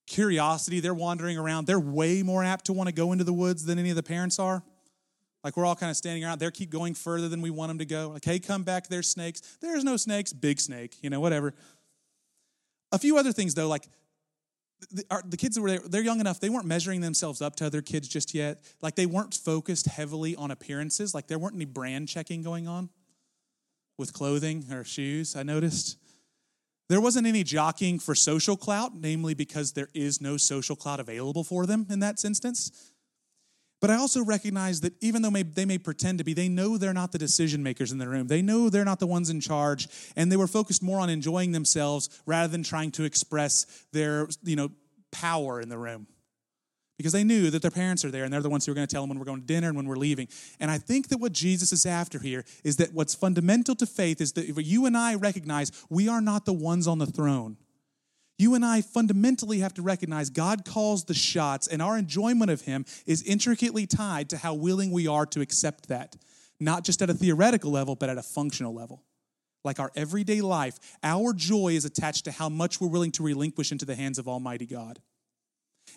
curiosity, 0.08 0.80
they're 0.80 0.94
wandering 0.94 1.38
around. 1.38 1.68
They're 1.68 1.80
way 1.80 2.24
more 2.24 2.44
apt 2.44 2.66
to 2.66 2.74
want 2.74 2.88
to 2.88 2.94
go 2.94 3.12
into 3.12 3.24
the 3.24 3.34
woods 3.34 3.66
than 3.66 3.80
any 3.80 3.90
of 3.90 3.96
the 3.96 4.04
parents 4.04 4.40
are. 4.40 4.64
Like 5.44 5.58
we're 5.58 5.66
all 5.66 5.76
kind 5.76 5.90
of 5.90 5.98
standing 5.98 6.24
around. 6.24 6.40
They 6.40 6.50
keep 6.52 6.70
going 6.70 6.94
further 6.94 7.28
than 7.28 7.42
we 7.42 7.50
want 7.50 7.70
them 7.70 7.80
to 7.80 7.86
go. 7.86 8.10
Like, 8.10 8.24
hey, 8.24 8.40
come 8.40 8.64
back. 8.64 8.88
There's 8.88 9.08
snakes. 9.08 9.42
There's 9.60 9.84
no 9.84 9.98
snakes. 9.98 10.32
Big 10.32 10.60
snake. 10.60 10.96
You 11.02 11.10
know, 11.10 11.20
whatever. 11.20 11.54
A 12.92 13.00
few 13.00 13.18
other 13.18 13.34
things 13.34 13.54
though, 13.54 13.68
like 13.68 13.88
the, 14.92 15.04
our, 15.12 15.22
the 15.26 15.38
kids 15.38 15.60
were 15.60 15.70
there, 15.70 15.80
they're 15.80 16.04
young 16.04 16.20
enough. 16.20 16.40
They 16.40 16.50
weren't 16.50 16.66
measuring 16.66 17.02
themselves 17.02 17.42
up 17.42 17.56
to 17.58 17.66
other 17.66 17.82
kids 17.82 18.08
just 18.08 18.34
yet. 18.34 18.62
Like 18.82 18.96
they 18.96 19.06
weren't 19.06 19.34
focused 19.34 19.88
heavily 19.88 20.36
on 20.36 20.52
appearances. 20.52 21.14
Like 21.14 21.28
there 21.28 21.40
weren't 21.40 21.56
any 21.56 21.66
brand 21.66 22.08
checking 22.08 22.42
going 22.42 22.68
on 22.68 22.90
with 23.98 24.14
clothing 24.14 24.66
or 24.72 24.84
shoes. 24.84 25.36
I 25.36 25.44
noticed. 25.44 25.98
There 26.90 27.02
wasn't 27.02 27.28
any 27.28 27.44
jockeying 27.44 28.00
for 28.00 28.14
social 28.14 28.58
clout, 28.58 28.92
namely 28.96 29.34
because 29.34 29.72
there 29.72 29.90
is 29.94 30.22
no 30.22 30.38
social 30.38 30.76
clout 30.76 31.00
available 31.00 31.44
for 31.44 31.66
them 31.66 31.88
in 31.90 32.00
that 32.00 32.24
instance. 32.24 32.72
But 33.80 33.90
I 33.90 33.96
also 33.96 34.24
recognize 34.24 34.82
that 34.82 34.94
even 35.02 35.22
though 35.22 35.32
may, 35.32 35.44
they 35.44 35.66
may 35.66 35.78
pretend 35.78 36.18
to 36.20 36.24
be, 36.24 36.34
they 36.34 36.48
know 36.48 36.78
they're 36.78 36.94
not 36.94 37.12
the 37.12 37.18
decision 37.18 37.64
makers 37.64 37.92
in 37.92 37.98
the 37.98 38.08
room. 38.08 38.28
They 38.28 38.42
know 38.42 38.70
they're 38.70 38.86
not 38.86 39.00
the 39.00 39.08
ones 39.08 39.30
in 39.30 39.42
charge, 39.42 39.88
and 40.16 40.32
they 40.32 40.38
were 40.38 40.48
focused 40.48 40.82
more 40.82 41.00
on 41.00 41.10
enjoying 41.10 41.52
themselves 41.52 42.10
rather 42.26 42.48
than 42.50 42.64
trying 42.64 42.92
to 42.92 43.04
express 43.04 43.66
their, 43.92 44.30
you 44.44 44.56
know, 44.56 44.70
power 45.12 45.60
in 45.60 45.70
the 45.70 45.78
room 45.78 46.08
because 46.98 47.14
they 47.14 47.24
knew 47.24 47.50
that 47.50 47.62
their 47.62 47.72
parents 47.72 48.06
are 48.06 48.12
there 48.12 48.24
and 48.24 48.32
they're 48.32 48.42
the 48.42 48.50
ones 48.50 48.66
who 48.66 48.72
are 48.72 48.76
going 48.76 48.88
to 48.88 48.94
tell 48.94 49.04
them 49.04 49.10
when 49.10 49.20
we're 49.20 49.26
going 49.26 49.42
to 49.42 49.48
dinner 49.48 49.68
and 49.68 49.76
when 49.76 49.88
we're 49.88 49.96
leaving. 49.96 50.28
And 50.60 50.70
I 50.70 50.78
think 50.78 51.10
that 51.10 51.18
what 51.18 51.32
Jesus 51.32 51.72
is 51.72 51.86
after 51.86 52.20
here 52.20 52.46
is 52.64 52.78
that 52.78 52.94
what's 52.94 53.16
fundamental 53.16 53.76
to 53.76 53.86
faith 53.86 54.22
is 54.22 54.34
that 54.34 54.48
you 54.64 54.86
and 54.86 54.96
I 54.96 55.16
recognize 55.16 55.72
we 55.90 56.08
are 56.08 56.22
not 56.22 56.46
the 56.46 56.54
ones 56.54 56.88
on 56.88 57.00
the 57.00 57.06
throne. 57.06 57.58
You 58.38 58.56
and 58.56 58.66
I 58.66 58.82
fundamentally 58.82 59.60
have 59.60 59.74
to 59.76 59.82
recognize 59.82 60.30
God 60.30 60.66
calls 60.66 61.06
the 61.06 61.14
shots, 61.14 61.68
and 61.68 61.82
our 61.82 61.98
enjoyment 61.98 62.50
of 62.50 62.62
Him 62.62 62.86
is 63.06 63.22
intricately 63.22 63.86
tied 63.86 64.30
to 64.32 64.38
how 64.38 64.56
willing 64.56 64.92
we 64.92 65.08
are 65.08 65.26
to 65.28 65.42
accept 65.42 65.88
that, 65.90 66.16
not 66.60 66.84
just 66.84 67.02
at 67.02 67.10
a 67.10 67.14
theoretical 67.14 67.72
level, 67.72 67.96
but 67.96 68.10
at 68.10 68.18
a 68.18 68.24
functional 68.24 68.74
level. 68.74 69.04
Like 69.64 69.80
our 69.80 69.92
everyday 69.96 70.42
life, 70.42 70.80
our 71.04 71.32
joy 71.32 71.70
is 71.70 71.86
attached 71.86 72.26
to 72.26 72.32
how 72.32 72.50
much 72.50 72.82
we're 72.82 72.90
willing 72.90 73.12
to 73.14 73.24
relinquish 73.24 73.72
into 73.72 73.86
the 73.86 73.96
hands 73.96 74.18
of 74.18 74.28
Almighty 74.28 74.66
God. 74.66 75.00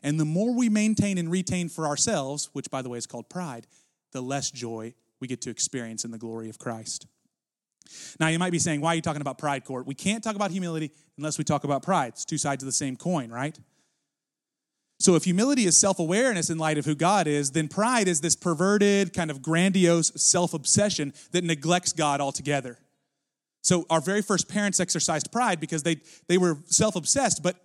And 0.02 0.18
the 0.20 0.24
more 0.24 0.54
we 0.54 0.68
maintain 0.68 1.18
and 1.18 1.30
retain 1.30 1.68
for 1.68 1.86
ourselves, 1.86 2.50
which 2.52 2.70
by 2.70 2.82
the 2.82 2.88
way 2.88 2.98
is 2.98 3.06
called 3.06 3.28
pride, 3.28 3.66
the 4.12 4.20
less 4.20 4.50
joy 4.50 4.94
we 5.20 5.28
get 5.28 5.40
to 5.42 5.50
experience 5.50 6.04
in 6.04 6.10
the 6.10 6.18
glory 6.18 6.48
of 6.48 6.58
Christ. 6.58 7.06
Now, 8.18 8.28
you 8.28 8.38
might 8.38 8.50
be 8.50 8.58
saying, 8.58 8.80
why 8.80 8.92
are 8.92 8.94
you 8.96 9.02
talking 9.02 9.20
about 9.20 9.38
pride, 9.38 9.64
Kort? 9.64 9.86
We 9.86 9.94
can't 9.94 10.22
talk 10.22 10.34
about 10.34 10.50
humility 10.50 10.90
unless 11.16 11.38
we 11.38 11.44
talk 11.44 11.64
about 11.64 11.82
pride. 11.82 12.08
It's 12.08 12.24
two 12.24 12.38
sides 12.38 12.62
of 12.62 12.66
the 12.66 12.72
same 12.72 12.96
coin, 12.96 13.30
right? 13.30 13.56
So, 14.98 15.14
if 15.14 15.24
humility 15.24 15.66
is 15.66 15.78
self 15.78 15.98
awareness 15.98 16.48
in 16.48 16.58
light 16.58 16.78
of 16.78 16.86
who 16.86 16.94
God 16.94 17.26
is, 17.26 17.50
then 17.50 17.68
pride 17.68 18.08
is 18.08 18.22
this 18.22 18.34
perverted, 18.34 19.12
kind 19.12 19.30
of 19.30 19.42
grandiose 19.42 20.10
self 20.16 20.54
obsession 20.54 21.12
that 21.32 21.44
neglects 21.44 21.92
God 21.92 22.20
altogether. 22.20 22.78
So, 23.62 23.84
our 23.90 24.00
very 24.00 24.22
first 24.22 24.48
parents 24.48 24.80
exercised 24.80 25.30
pride 25.30 25.60
because 25.60 25.82
they, 25.82 25.96
they 26.28 26.38
were 26.38 26.58
self 26.66 26.96
obsessed, 26.96 27.42
but 27.42 27.56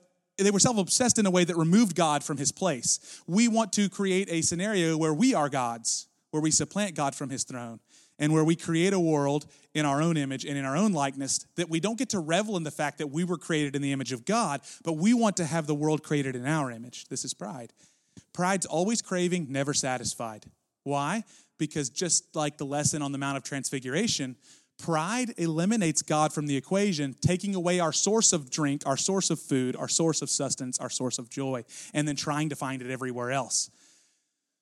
they 0.46 0.52
were 0.52 0.60
self 0.60 0.78
obsessed 0.78 1.20
in 1.20 1.26
a 1.26 1.32
way 1.32 1.44
that 1.44 1.56
removed 1.56 1.96
God 1.96 2.24
from 2.24 2.38
his 2.38 2.52
place. 2.52 3.22
We 3.28 3.48
want 3.48 3.74
to 3.74 3.90
create 3.90 4.30
a 4.30 4.42
scenario 4.42 4.98
where 4.98 5.14
we 5.14 5.34
are 5.34 5.50
gods, 5.50 6.08
where 6.32 6.42
we 6.42 6.52
supplant 6.52 6.96
God 6.96 7.16
from 7.16 7.30
his 7.30 7.44
throne, 7.44 7.80
and 8.20 8.34
where 8.34 8.44
we 8.44 8.56
create 8.56 8.94
a 8.94 9.00
world 9.00 9.48
in 9.74 9.86
our 9.86 10.02
own 10.02 10.18
image 10.18 10.46
and 10.46 10.58
in 10.58 10.66
our 10.66 10.78
own 10.78 10.92
likeness 10.92 11.46
that 11.56 11.70
we 11.70 11.80
don't 11.80 11.98
get 11.98 12.10
to 12.10 12.20
revel 12.20 12.58
in 12.58 12.64
the 12.64 12.72
fact 12.72 13.00
that 13.00 13.08
we 13.08 13.24
were 13.24 13.38
created 13.38 13.76
in 13.76 13.82
the 13.82 13.92
image 13.92 14.12
of 14.12 14.26
God, 14.26 14.62
but 14.84 14.94
we 14.94 15.14
want 15.14 15.38
to 15.38 15.46
have 15.46 15.68
the 15.68 15.76
world 15.76 16.04
created 16.04 16.36
in 16.36 16.46
our 16.46 16.72
image. 16.72 17.08
This 17.10 17.26
is 17.26 17.34
pride. 17.34 17.74
Pride's 18.34 18.66
always 18.66 19.02
craving, 19.02 19.48
never 19.50 19.74
satisfied. 19.74 20.46
Why? 20.84 21.24
Because 21.58 21.90
just 21.90 22.36
like 22.36 22.58
the 22.58 22.66
lesson 22.66 23.02
on 23.02 23.12
the 23.12 23.18
Mount 23.18 23.38
of 23.38 23.44
Transfiguration, 23.44 24.36
Pride 24.82 25.36
eliminates 25.38 26.02
God 26.02 26.34
from 26.34 26.48
the 26.48 26.58
equation, 26.58 27.16
taking 27.22 27.54
away 27.54 27.80
our 27.80 27.94
source 27.94 28.34
of 28.34 28.50
drink, 28.50 28.82
our 28.88 28.98
source 28.98 29.30
of 29.30 29.40
food, 29.40 29.76
our 29.76 29.88
source 29.88 30.24
of 30.24 30.30
sustenance, 30.30 30.80
our 30.80 30.90
source 30.90 31.20
of 31.20 31.30
joy, 31.30 31.64
and 31.94 32.08
then 32.08 32.16
trying 32.16 32.50
to 32.50 32.56
find 32.56 32.82
it 32.82 32.90
everywhere 32.90 33.32
else. 33.32 33.70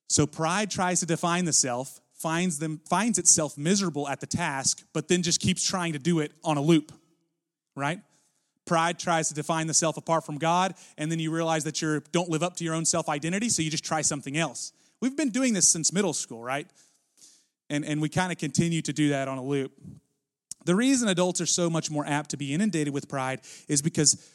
So 0.09 0.27
pride 0.27 0.69
tries 0.69 0.99
to 0.99 1.05
define 1.05 1.45
the 1.45 1.53
self, 1.53 2.01
finds 2.15 2.59
them 2.59 2.81
finds 2.89 3.17
itself 3.17 3.57
miserable 3.57 4.09
at 4.09 4.19
the 4.19 4.27
task, 4.27 4.83
but 4.91 5.07
then 5.07 5.23
just 5.23 5.39
keeps 5.39 5.65
trying 5.65 5.93
to 5.93 5.99
do 5.99 6.19
it 6.19 6.33
on 6.43 6.57
a 6.57 6.61
loop. 6.61 6.91
Right? 7.75 7.99
Pride 8.65 8.99
tries 8.99 9.29
to 9.29 9.33
define 9.33 9.67
the 9.67 9.73
self 9.73 9.95
apart 9.95 10.25
from 10.25 10.37
God, 10.37 10.75
and 10.97 11.09
then 11.09 11.19
you 11.19 11.31
realize 11.31 11.63
that 11.63 11.81
you 11.81 12.03
don't 12.11 12.29
live 12.29 12.43
up 12.43 12.57
to 12.57 12.65
your 12.65 12.73
own 12.73 12.83
self 12.83 13.07
identity, 13.07 13.47
so 13.47 13.61
you 13.61 13.71
just 13.71 13.85
try 13.85 14.01
something 14.01 14.35
else. 14.35 14.73
We've 14.99 15.15
been 15.15 15.29
doing 15.29 15.53
this 15.53 15.69
since 15.69 15.93
middle 15.93 16.13
school, 16.13 16.43
right? 16.43 16.67
And, 17.69 17.85
and 17.85 18.01
we 18.01 18.09
kind 18.09 18.33
of 18.33 18.37
continue 18.37 18.81
to 18.81 18.91
do 18.91 19.09
that 19.09 19.29
on 19.29 19.37
a 19.37 19.43
loop. 19.43 19.71
The 20.65 20.75
reason 20.75 21.07
adults 21.07 21.41
are 21.41 21.45
so 21.45 21.69
much 21.69 21.89
more 21.89 22.05
apt 22.05 22.31
to 22.31 22.37
be 22.37 22.53
inundated 22.53 22.93
with 22.93 23.07
pride 23.07 23.41
is 23.67 23.81
because 23.81 24.29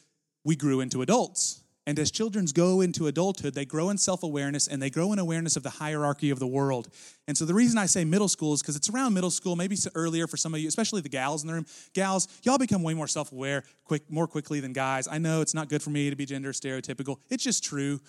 we 0.44 0.56
grew 0.56 0.80
into 0.80 1.02
adults. 1.02 1.62
And 1.86 1.98
as 1.98 2.10
children 2.10 2.46
go 2.54 2.80
into 2.80 3.08
adulthood, 3.08 3.54
they 3.54 3.66
grow 3.66 3.90
in 3.90 3.98
self 3.98 4.22
awareness 4.22 4.66
and 4.66 4.80
they 4.80 4.88
grow 4.88 5.12
in 5.12 5.18
awareness 5.18 5.56
of 5.56 5.62
the 5.62 5.70
hierarchy 5.70 6.30
of 6.30 6.38
the 6.38 6.46
world. 6.46 6.88
And 7.28 7.36
so 7.36 7.44
the 7.44 7.52
reason 7.52 7.76
I 7.76 7.86
say 7.86 8.04
middle 8.04 8.28
school 8.28 8.54
is 8.54 8.62
because 8.62 8.76
it's 8.76 8.88
around 8.88 9.12
middle 9.12 9.30
school, 9.30 9.54
maybe 9.54 9.76
earlier 9.94 10.26
for 10.26 10.38
some 10.38 10.54
of 10.54 10.60
you, 10.60 10.68
especially 10.68 11.02
the 11.02 11.10
gals 11.10 11.42
in 11.42 11.48
the 11.48 11.54
room. 11.54 11.66
Gals, 11.92 12.28
y'all 12.42 12.56
become 12.56 12.82
way 12.82 12.94
more 12.94 13.06
self 13.08 13.32
aware 13.32 13.64
quick, 13.84 14.10
more 14.10 14.26
quickly 14.26 14.60
than 14.60 14.72
guys. 14.72 15.06
I 15.06 15.18
know 15.18 15.42
it's 15.42 15.54
not 15.54 15.68
good 15.68 15.82
for 15.82 15.90
me 15.90 16.08
to 16.08 16.16
be 16.16 16.24
gender 16.24 16.52
stereotypical, 16.52 17.18
it's 17.28 17.44
just 17.44 17.62
true. 17.62 18.00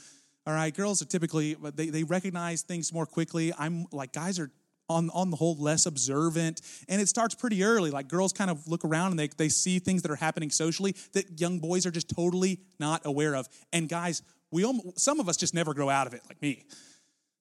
All 0.47 0.53
right, 0.53 0.73
girls 0.73 1.01
are 1.01 1.05
typically, 1.05 1.55
they, 1.73 1.89
they 1.89 2.03
recognize 2.03 2.61
things 2.61 2.93
more 2.93 3.07
quickly. 3.07 3.51
I'm 3.57 3.87
like, 3.91 4.13
guys 4.13 4.37
are 4.37 4.51
on, 4.89 5.09
on 5.11 5.29
the 5.29 5.37
whole 5.37 5.55
less 5.55 5.85
observant. 5.85 6.61
And 6.87 7.01
it 7.01 7.09
starts 7.09 7.35
pretty 7.35 7.63
early. 7.63 7.91
Like 7.91 8.07
girls 8.07 8.33
kind 8.33 8.49
of 8.49 8.67
look 8.67 8.85
around 8.85 9.11
and 9.11 9.19
they, 9.19 9.27
they 9.27 9.49
see 9.49 9.79
things 9.79 10.01
that 10.03 10.11
are 10.11 10.15
happening 10.15 10.51
socially 10.51 10.95
that 11.13 11.39
young 11.39 11.59
boys 11.59 11.85
are 11.85 11.91
just 11.91 12.09
totally 12.09 12.59
not 12.79 13.05
aware 13.05 13.35
of. 13.35 13.47
And 13.73 13.89
guys 13.89 14.21
we 14.51 14.63
almost, 14.63 14.99
some 14.99 15.19
of 15.19 15.27
us 15.27 15.37
just 15.37 15.53
never 15.53 15.73
grow 15.73 15.89
out 15.89 16.07
of 16.07 16.13
it 16.13 16.21
like 16.29 16.41
me. 16.41 16.63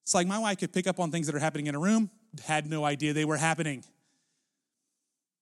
It's 0.03 0.15
like 0.15 0.27
my 0.27 0.39
wife 0.39 0.59
could 0.59 0.73
pick 0.73 0.87
up 0.87 0.99
on 0.99 1.11
things 1.11 1.27
that 1.27 1.37
are 1.37 1.41
happening 1.41 1.67
in 1.67 1.75
a 1.75 1.79
room 1.79 2.11
had 2.45 2.67
no 2.67 2.85
idea 2.85 3.13
they 3.13 3.25
were 3.25 3.37
happening. 3.37 3.85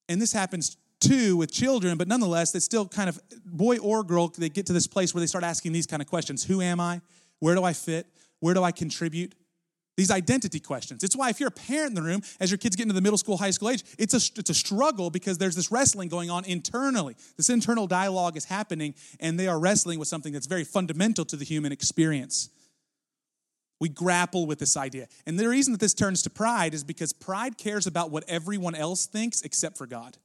And 0.09 0.21
this 0.21 0.33
happens 0.33 0.77
too 1.01 1.37
with 1.37 1.51
children 1.51 1.99
but 1.99 2.07
nonetheless 2.07 2.55
it's 2.55 2.65
still 2.65 2.87
kind 2.87 3.09
of 3.09 3.19
boy 3.45 3.77
or 3.79 4.05
girl 4.05 4.29
they 4.39 4.49
get 4.49 4.67
to 4.67 4.73
this 4.73 4.87
place 4.87 5.13
where 5.13 5.21
they 5.21 5.27
start 5.27 5.43
asking 5.43 5.73
these 5.73 5.87
kind 5.87 6.03
of 6.03 6.09
questions. 6.09 6.45
Who 6.45 6.61
am 6.61 6.79
i? 6.79 7.01
Where 7.39 7.55
do 7.55 7.65
i 7.65 7.73
fit? 7.73 8.07
Where 8.41 8.55
do 8.55 8.63
i 8.63 8.71
contribute 8.71 9.35
these 9.97 10.11
identity 10.11 10.59
questions. 10.59 11.05
It's 11.05 11.17
why 11.17 11.31
if 11.31 11.39
you're 11.39 11.49
a 11.49 11.53
parent 11.53 11.91
in 11.91 11.95
the 11.95 12.03
room, 12.03 12.23
as 12.41 12.51
your 12.51 12.59
kids 12.59 12.77
get 12.77 12.85
into 12.85 12.95
the 12.95 13.01
middle 13.01 13.19
school, 13.19 13.37
high 13.37 13.51
school 13.51 13.71
age, 13.71 13.85
it's 13.99 14.15
a, 14.15 14.41
it's 14.41 14.51
a 14.51 14.55
struggle 14.55 15.11
because 15.11 15.39
there's 15.39 15.55
this 15.55 15.71
wrestling 15.71 16.09
going 16.09 16.31
on 16.31 16.45
internally. 16.45 17.15
This 17.37 17.51
internal 17.51 17.87
dialogue 17.87 18.37
is 18.37 18.47
happening, 18.47 18.95
and 19.21 19.39
they 19.39 19.49
are 19.49 19.59
wrestling 19.59 19.99
with 19.99 20.09
something 20.09 20.33
that's 20.33 20.47
very 20.47 20.65
fundamental 20.65 21.25
to 21.27 21.37
the 21.37 21.45
human 21.45 21.73
experience. 21.73 22.49
We 23.81 23.89
grapple 23.89 24.47
with 24.47 24.61
this 24.61 24.77
idea. 24.77 25.09
And 25.27 25.39
the 25.39 25.49
reason 25.49 25.73
that 25.73 25.81
this 25.81 25.95
turns 25.95 26.23
to 26.23 26.31
pride 26.31 26.73
is 26.73 26.85
because 26.85 27.13
pride 27.13 27.59
cares 27.59 27.87
about 27.87 28.11
what 28.11 28.25
everyone 28.29 28.75
else 28.75 29.07
thinks 29.07 29.43
except 29.43 29.77
for 29.77 29.87
God 29.87 30.17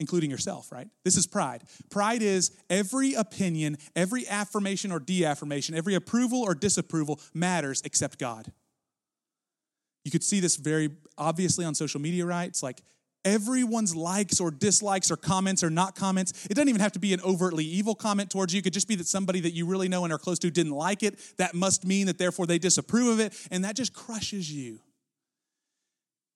including 0.00 0.30
yourself, 0.30 0.70
right? 0.70 0.88
This 1.04 1.16
is 1.16 1.26
pride. 1.26 1.64
Pride 1.90 2.22
is 2.22 2.56
every 2.70 3.14
opinion, 3.14 3.78
every 3.96 4.26
affirmation 4.28 4.92
or 4.92 5.00
deaffirmation, 5.00 5.74
every 5.74 5.94
approval 5.94 6.42
or 6.42 6.54
disapproval 6.54 7.20
matters 7.34 7.82
except 7.84 8.18
God. 8.18 8.52
You 10.04 10.10
could 10.10 10.24
see 10.24 10.40
this 10.40 10.56
very 10.56 10.90
obviously 11.16 11.64
on 11.64 11.74
social 11.74 12.00
media, 12.00 12.24
right? 12.24 12.48
It's 12.48 12.62
like 12.62 12.80
everyone's 13.24 13.94
likes 13.94 14.40
or 14.40 14.50
dislikes 14.50 15.10
or 15.10 15.16
comments 15.16 15.62
or 15.62 15.70
not 15.70 15.94
comments. 15.94 16.46
It 16.46 16.54
doesn't 16.54 16.68
even 16.68 16.80
have 16.80 16.92
to 16.92 16.98
be 16.98 17.12
an 17.12 17.20
overtly 17.22 17.64
evil 17.64 17.94
comment 17.94 18.30
towards 18.30 18.54
you. 18.54 18.60
It 18.60 18.62
could 18.62 18.72
just 18.72 18.88
be 18.88 18.94
that 18.94 19.06
somebody 19.06 19.40
that 19.40 19.52
you 19.52 19.66
really 19.66 19.88
know 19.88 20.04
and 20.04 20.12
are 20.12 20.18
close 20.18 20.38
to 20.40 20.50
didn't 20.50 20.72
like 20.72 21.02
it. 21.02 21.18
That 21.36 21.54
must 21.54 21.84
mean 21.84 22.06
that 22.06 22.18
therefore 22.18 22.46
they 22.46 22.58
disapprove 22.58 23.08
of 23.08 23.20
it, 23.20 23.34
and 23.50 23.64
that 23.64 23.76
just 23.76 23.92
crushes 23.92 24.50
you. 24.50 24.80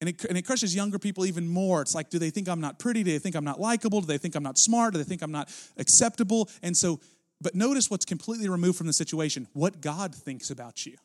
And 0.02 0.08
it, 0.08 0.24
and 0.24 0.36
it 0.36 0.42
crushes 0.42 0.74
younger 0.74 0.98
people 0.98 1.24
even 1.26 1.46
more. 1.46 1.80
It's 1.80 1.94
like, 1.94 2.10
do 2.10 2.18
they 2.18 2.30
think 2.30 2.48
I'm 2.48 2.60
not 2.60 2.80
pretty? 2.80 3.04
Do 3.04 3.12
they 3.12 3.20
think 3.20 3.36
I'm 3.36 3.44
not 3.44 3.60
likable? 3.60 4.00
Do 4.00 4.08
they 4.08 4.18
think 4.18 4.34
I'm 4.34 4.42
not 4.42 4.58
smart? 4.58 4.94
Do 4.94 4.98
they 4.98 5.04
think 5.04 5.22
I'm 5.22 5.30
not 5.30 5.48
acceptable? 5.76 6.50
And 6.60 6.76
so, 6.76 6.98
but 7.40 7.54
notice 7.54 7.88
what's 7.88 8.04
completely 8.04 8.48
removed 8.48 8.76
from 8.76 8.88
the 8.88 8.92
situation 8.92 9.46
what 9.52 9.80
God 9.80 10.12
thinks 10.12 10.50
about 10.50 10.84
you. 10.84 10.96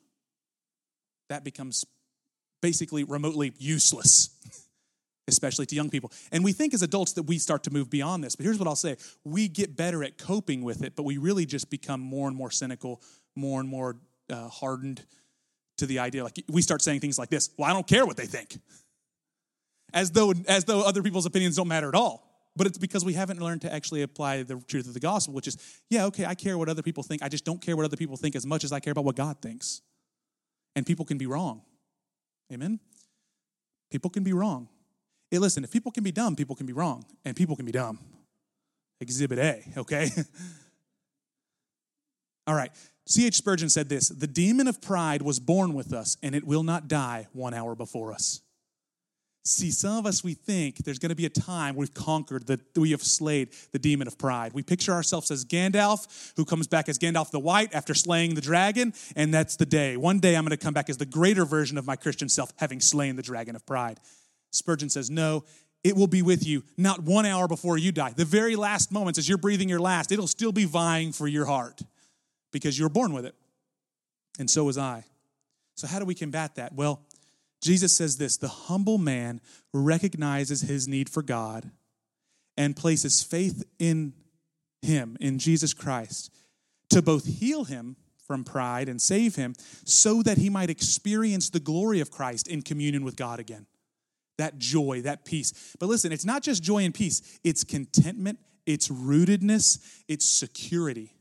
That 1.29 1.43
becomes 1.43 1.85
basically 2.59 3.03
remotely 3.03 3.53
useless, 3.59 4.31
especially 5.27 5.67
to 5.67 5.75
young 5.75 5.91
people. 5.91 6.11
And 6.31 6.43
we 6.43 6.51
think 6.51 6.73
as 6.73 6.81
adults 6.81 7.13
that 7.13 7.23
we 7.23 7.37
start 7.37 7.65
to 7.65 7.71
move 7.71 7.91
beyond 7.91 8.23
this. 8.23 8.35
But 8.35 8.45
here's 8.45 8.57
what 8.57 8.67
I'll 8.67 8.75
say 8.75 8.97
we 9.23 9.47
get 9.47 9.77
better 9.77 10.03
at 10.03 10.17
coping 10.17 10.63
with 10.63 10.81
it, 10.81 10.95
but 10.95 11.03
we 11.03 11.19
really 11.19 11.45
just 11.45 11.69
become 11.69 12.01
more 12.01 12.27
and 12.27 12.35
more 12.35 12.49
cynical, 12.49 13.03
more 13.35 13.59
and 13.59 13.69
more 13.69 13.97
uh, 14.31 14.47
hardened 14.47 15.05
to 15.77 15.85
the 15.85 15.99
idea. 15.99 16.23
Like 16.23 16.43
we 16.49 16.63
start 16.63 16.81
saying 16.81 17.01
things 17.01 17.19
like 17.19 17.29
this 17.29 17.51
Well, 17.57 17.69
I 17.69 17.73
don't 17.73 17.85
care 17.85 18.03
what 18.03 18.17
they 18.17 18.25
think 18.25 18.57
as 19.93 20.11
though, 20.11 20.33
as 20.47 20.65
though 20.65 20.81
other 20.81 21.01
people's 21.01 21.25
opinions 21.25 21.55
don't 21.55 21.67
matter 21.67 21.87
at 21.87 21.95
all. 21.95 22.25
But 22.55 22.65
it's 22.65 22.79
because 22.79 23.05
we 23.05 23.13
haven't 23.13 23.39
learned 23.39 23.61
to 23.61 23.73
actually 23.73 24.01
apply 24.01 24.43
the 24.43 24.59
truth 24.67 24.87
of 24.87 24.95
the 24.95 24.99
gospel, 24.99 25.33
which 25.33 25.47
is, 25.47 25.57
yeah, 25.89 26.05
okay, 26.05 26.25
I 26.25 26.33
care 26.33 26.57
what 26.57 26.69
other 26.69 26.81
people 26.81 27.03
think. 27.03 27.21
I 27.21 27.29
just 27.29 27.45
don't 27.45 27.61
care 27.61 27.75
what 27.75 27.85
other 27.85 27.97
people 27.97 28.17
think 28.17 28.35
as 28.35 28.47
much 28.47 28.63
as 28.63 28.71
I 28.71 28.79
care 28.79 28.91
about 28.91 29.05
what 29.05 29.15
God 29.15 29.41
thinks. 29.41 29.81
And 30.75 30.85
people 30.85 31.05
can 31.05 31.19
be 31.19 31.27
wrong. 31.27 31.61
Amen? 32.51 32.79
People 33.91 34.09
can 34.09 34.23
be 34.23 34.33
wrong. 34.33 34.69
Hey, 35.29 35.37
listen, 35.37 35.63
if 35.63 35.71
people 35.71 35.91
can 35.91 36.03
be 36.03 36.11
dumb, 36.11 36.35
people 36.35 36.55
can 36.55 36.65
be 36.65 36.73
wrong. 36.73 37.05
And 37.25 37.35
people 37.35 37.55
can 37.55 37.65
be 37.65 37.71
dumb. 37.71 37.99
Exhibit 38.99 39.37
A, 39.37 39.63
okay? 39.77 40.09
All 42.47 42.55
right. 42.55 42.71
C.H. 43.05 43.35
Spurgeon 43.35 43.69
said 43.69 43.89
this 43.89 44.09
The 44.09 44.27
demon 44.27 44.67
of 44.67 44.81
pride 44.81 45.21
was 45.21 45.39
born 45.39 45.73
with 45.73 45.93
us, 45.93 46.17
and 46.23 46.33
it 46.33 46.43
will 46.43 46.63
not 46.63 46.87
die 46.87 47.27
one 47.33 47.53
hour 47.53 47.75
before 47.75 48.13
us. 48.13 48.41
See, 49.43 49.71
some 49.71 49.97
of 49.97 50.05
us, 50.05 50.25
we 50.25 50.33
think 50.33 50.79
there's 50.79 50.99
going 50.99 51.09
to 51.09 51.15
be 51.15 51.25
a 51.25 51.29
time 51.29 51.77
we've 51.77 51.93
conquered, 51.93 52.47
that 52.47 52.77
we 52.77 52.91
have 52.91 53.01
slayed 53.01 53.53
the 53.71 53.79
demon 53.79 54.05
of 54.05 54.17
pride. 54.17 54.51
We 54.53 54.61
picture 54.61 54.91
ourselves 54.91 55.31
as 55.31 55.45
Gandalf, 55.45 56.33
who 56.35 56.43
comes 56.43 56.67
back 56.67 56.89
as 56.89 56.99
Gandalf 56.99 57.31
the 57.31 57.39
White 57.39 57.73
after 57.73 57.93
slaying 57.93 58.35
the 58.35 58.41
dragon, 58.41 58.93
and 59.15 59.33
that's 59.33 59.55
the 59.55 59.65
day. 59.65 59.95
One 59.95 60.19
day 60.19 60.35
I'm 60.35 60.43
going 60.43 60.57
to 60.57 60.57
come 60.57 60.73
back 60.73 60.89
as 60.89 60.97
the 60.97 61.05
greater 61.05 61.45
version 61.45 61.77
of 61.77 61.85
my 61.85 61.95
Christian 61.95 62.27
self, 62.27 62.51
having 62.57 62.81
slain 62.81 63.15
the 63.15 63.21
dragon 63.21 63.55
of 63.55 63.65
pride. 63.65 64.01
Spurgeon 64.51 64.89
says, 64.89 65.09
No, 65.09 65.45
it 65.83 65.95
will 65.95 66.07
be 66.07 66.21
with 66.21 66.45
you 66.45 66.63
not 66.75 67.03
one 67.03 67.25
hour 67.25 67.47
before 67.47 67.77
you 67.77 67.93
die. 67.93 68.11
The 68.15 68.25
very 68.25 68.57
last 68.57 68.91
moments, 68.91 69.17
as 69.17 69.29
you're 69.29 69.37
breathing 69.37 69.69
your 69.69 69.79
last, 69.79 70.11
it'll 70.11 70.27
still 70.27 70.51
be 70.51 70.65
vying 70.65 71.13
for 71.13 71.27
your 71.27 71.45
heart 71.45 71.81
because 72.51 72.77
you're 72.77 72.89
born 72.89 73.13
with 73.13 73.25
it. 73.25 73.35
And 74.39 74.49
so 74.49 74.65
was 74.65 74.77
I. 74.77 75.05
So, 75.75 75.87
how 75.87 75.99
do 75.99 76.05
we 76.05 76.15
combat 76.15 76.55
that? 76.55 76.73
Well, 76.73 77.01
Jesus 77.61 77.95
says 77.95 78.17
this 78.17 78.37
the 78.37 78.47
humble 78.47 78.97
man 78.97 79.41
recognizes 79.73 80.61
his 80.61 80.87
need 80.87 81.09
for 81.09 81.21
God 81.21 81.71
and 82.55 82.75
places 82.75 83.23
faith 83.23 83.63
in 83.79 84.13
him, 84.81 85.17
in 85.19 85.39
Jesus 85.39 85.73
Christ, 85.73 86.31
to 86.89 87.01
both 87.01 87.25
heal 87.25 87.65
him 87.65 87.95
from 88.25 88.43
pride 88.43 88.89
and 88.89 89.01
save 89.01 89.35
him 89.35 89.53
so 89.85 90.21
that 90.21 90.37
he 90.37 90.49
might 90.49 90.69
experience 90.69 91.49
the 91.49 91.59
glory 91.59 91.99
of 91.99 92.11
Christ 92.11 92.47
in 92.47 92.61
communion 92.61 93.03
with 93.03 93.15
God 93.15 93.39
again. 93.39 93.65
That 94.37 94.57
joy, 94.59 95.01
that 95.03 95.25
peace. 95.25 95.75
But 95.79 95.87
listen, 95.87 96.11
it's 96.11 96.25
not 96.25 96.43
just 96.43 96.61
joy 96.61 96.83
and 96.83 96.93
peace, 96.93 97.39
it's 97.43 97.63
contentment, 97.63 98.39
it's 98.65 98.89
rootedness, 98.89 100.03
it's 100.07 100.25
security 100.25 101.16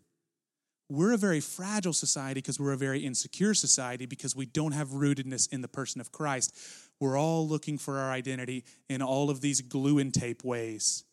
we're 0.89 1.13
a 1.13 1.17
very 1.17 1.41
fragile 1.41 1.93
society 1.93 2.41
because 2.41 2.61
we're 2.61 2.73
a 2.73 2.77
very 2.77 3.01
insecure 3.01 3.55
society 3.55 4.07
because 4.07 4.37
we 4.37 4.47
don't 4.47 4.73
have 4.73 4.89
rootedness 4.89 5.53
in 5.53 5.61
the 5.61 5.69
person 5.69 6.01
of 6.01 6.13
Christ. 6.13 6.57
We're 7.01 7.19
all 7.19 7.47
looking 7.47 7.77
for 7.77 7.99
our 7.99 8.11
identity 8.11 8.65
in 8.89 9.03
all 9.03 9.29
of 9.29 9.41
these 9.41 9.61
glue 9.61 9.99
and 9.99 10.15
tape 10.15 10.45
ways, 10.45 11.05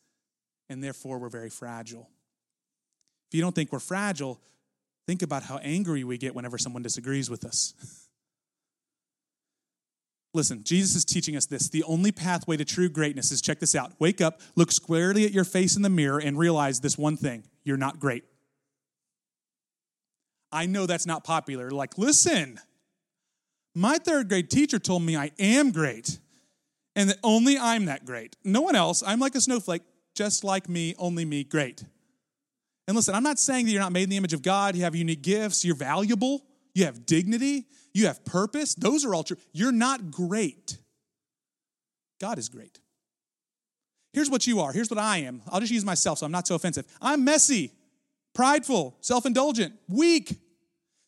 and 0.70 0.84
therefore 0.84 1.18
we're 1.18 1.30
very 1.30 1.50
fragile. 1.50 2.10
If 3.30 3.36
you 3.36 3.42
don't 3.42 3.56
think 3.56 3.72
we're 3.72 3.80
fragile, 3.80 4.40
think 5.08 5.24
about 5.24 5.44
how 5.44 5.58
angry 5.58 6.04
we 6.04 6.18
get 6.20 6.36
whenever 6.36 6.58
someone 6.58 6.84
disagrees 6.84 7.30
with 7.30 7.44
us. 7.44 7.74
Listen, 10.36 10.64
Jesus 10.64 10.96
is 10.96 11.06
teaching 11.06 11.36
us 11.36 11.46
this. 11.46 11.70
The 11.70 11.84
only 11.84 12.12
pathway 12.12 12.58
to 12.58 12.66
true 12.66 12.90
greatness 12.90 13.32
is 13.32 13.42
check 13.42 13.60
this 13.60 13.76
out. 13.76 13.92
Wake 14.00 14.22
up, 14.22 14.42
look 14.56 14.72
squarely 14.72 15.26
at 15.26 15.32
your 15.32 15.44
face 15.44 15.76
in 15.76 15.82
the 15.82 15.90
mirror, 15.90 16.20
and 16.20 16.38
realize 16.38 16.80
this 16.80 16.98
one 16.98 17.18
thing 17.18 17.44
you're 17.64 17.78
not 17.78 18.00
great. 18.00 18.24
I 20.54 20.68
know 20.68 20.86
that's 20.86 21.06
not 21.06 21.24
popular. 21.24 21.72
Like, 21.72 21.98
listen, 21.98 22.60
my 23.76 23.98
third 23.98 24.30
grade 24.30 24.50
teacher 24.50 24.80
told 24.80 25.02
me 25.02 25.18
I 25.18 25.32
am 25.40 25.72
great 25.72 26.20
and 26.96 27.10
that 27.10 27.18
only 27.24 27.58
I'm 27.58 27.86
that 27.86 28.06
great. 28.06 28.38
No 28.44 28.62
one 28.62 28.76
else. 28.76 29.04
I'm 29.06 29.20
like 29.20 29.36
a 29.36 29.42
snowflake, 29.42 29.82
just 30.16 30.44
like 30.44 30.70
me, 30.70 30.96
only 30.98 31.26
me, 31.26 31.44
great. 31.44 31.84
And 32.88 32.96
listen, 32.96 33.16
I'm 33.16 33.24
not 33.24 33.40
saying 33.40 33.66
that 33.66 33.72
you're 33.72 33.82
not 33.82 33.92
made 33.92 34.04
in 34.04 34.10
the 34.10 34.18
image 34.18 34.34
of 34.34 34.42
God, 34.42 34.76
you 34.76 34.84
have 34.84 34.96
unique 34.96 35.24
gifts, 35.24 35.66
you're 35.66 35.76
valuable, 35.76 36.44
you 36.74 36.86
have 36.86 37.06
dignity, 37.06 37.66
you 37.94 38.08
have 38.08 38.24
purpose. 38.26 38.76
Those 38.76 39.06
are 39.06 39.16
all 39.16 39.24
true. 39.24 39.38
You're 39.54 39.72
not 39.72 40.12
great. 40.12 40.78
God 42.20 42.38
is 42.38 42.50
great. 42.50 42.80
Here's 44.12 44.30
what 44.30 44.46
you 44.46 44.60
are. 44.60 44.72
Here's 44.72 44.90
what 44.90 45.00
I 45.00 45.20
am. 45.20 45.42
I'll 45.50 45.60
just 45.60 45.72
use 45.72 45.86
myself 45.86 46.20
so 46.20 46.26
I'm 46.26 46.32
not 46.32 46.48
so 46.48 46.56
offensive. 46.56 46.86
I'm 47.02 47.24
messy, 47.24 47.72
prideful, 48.34 48.98
self 49.02 49.26
indulgent, 49.26 49.74
weak, 49.88 50.40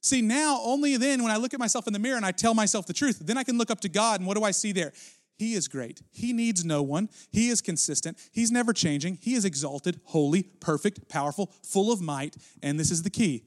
See, 0.05 0.21
now 0.21 0.59
only 0.61 0.97
then, 0.97 1.23
when 1.23 1.31
I 1.31 1.38
look 1.38 1.55
at 1.55 1.59
myself 1.59 1.88
in 1.88 1.93
the 1.93 1.97
mirror 1.97 2.15
and 2.15 2.25
I 2.27 2.31
tell 2.31 2.53
myself 2.53 2.85
the 2.85 2.93
truth, 2.93 3.17
then 3.23 3.39
I 3.39 3.43
can 3.43 3.57
look 3.57 3.71
up 3.71 3.81
to 3.81 3.89
God 3.89 4.19
and 4.19 4.27
what 4.27 4.38
do 4.38 4.43
I 4.43 4.51
see 4.51 4.71
there? 4.71 4.93
He 5.35 5.55
is 5.55 5.67
great. 5.67 6.03
He 6.11 6.31
needs 6.31 6.63
no 6.63 6.83
one. 6.83 7.09
He 7.31 7.49
is 7.49 7.59
consistent. 7.59 8.19
He's 8.31 8.51
never 8.51 8.71
changing. 8.71 9.17
He 9.19 9.33
is 9.33 9.45
exalted, 9.45 9.99
holy, 10.03 10.43
perfect, 10.43 11.09
powerful, 11.09 11.51
full 11.63 11.91
of 11.91 12.01
might. 12.01 12.35
And 12.61 12.79
this 12.79 12.91
is 12.91 13.01
the 13.01 13.09
key 13.09 13.45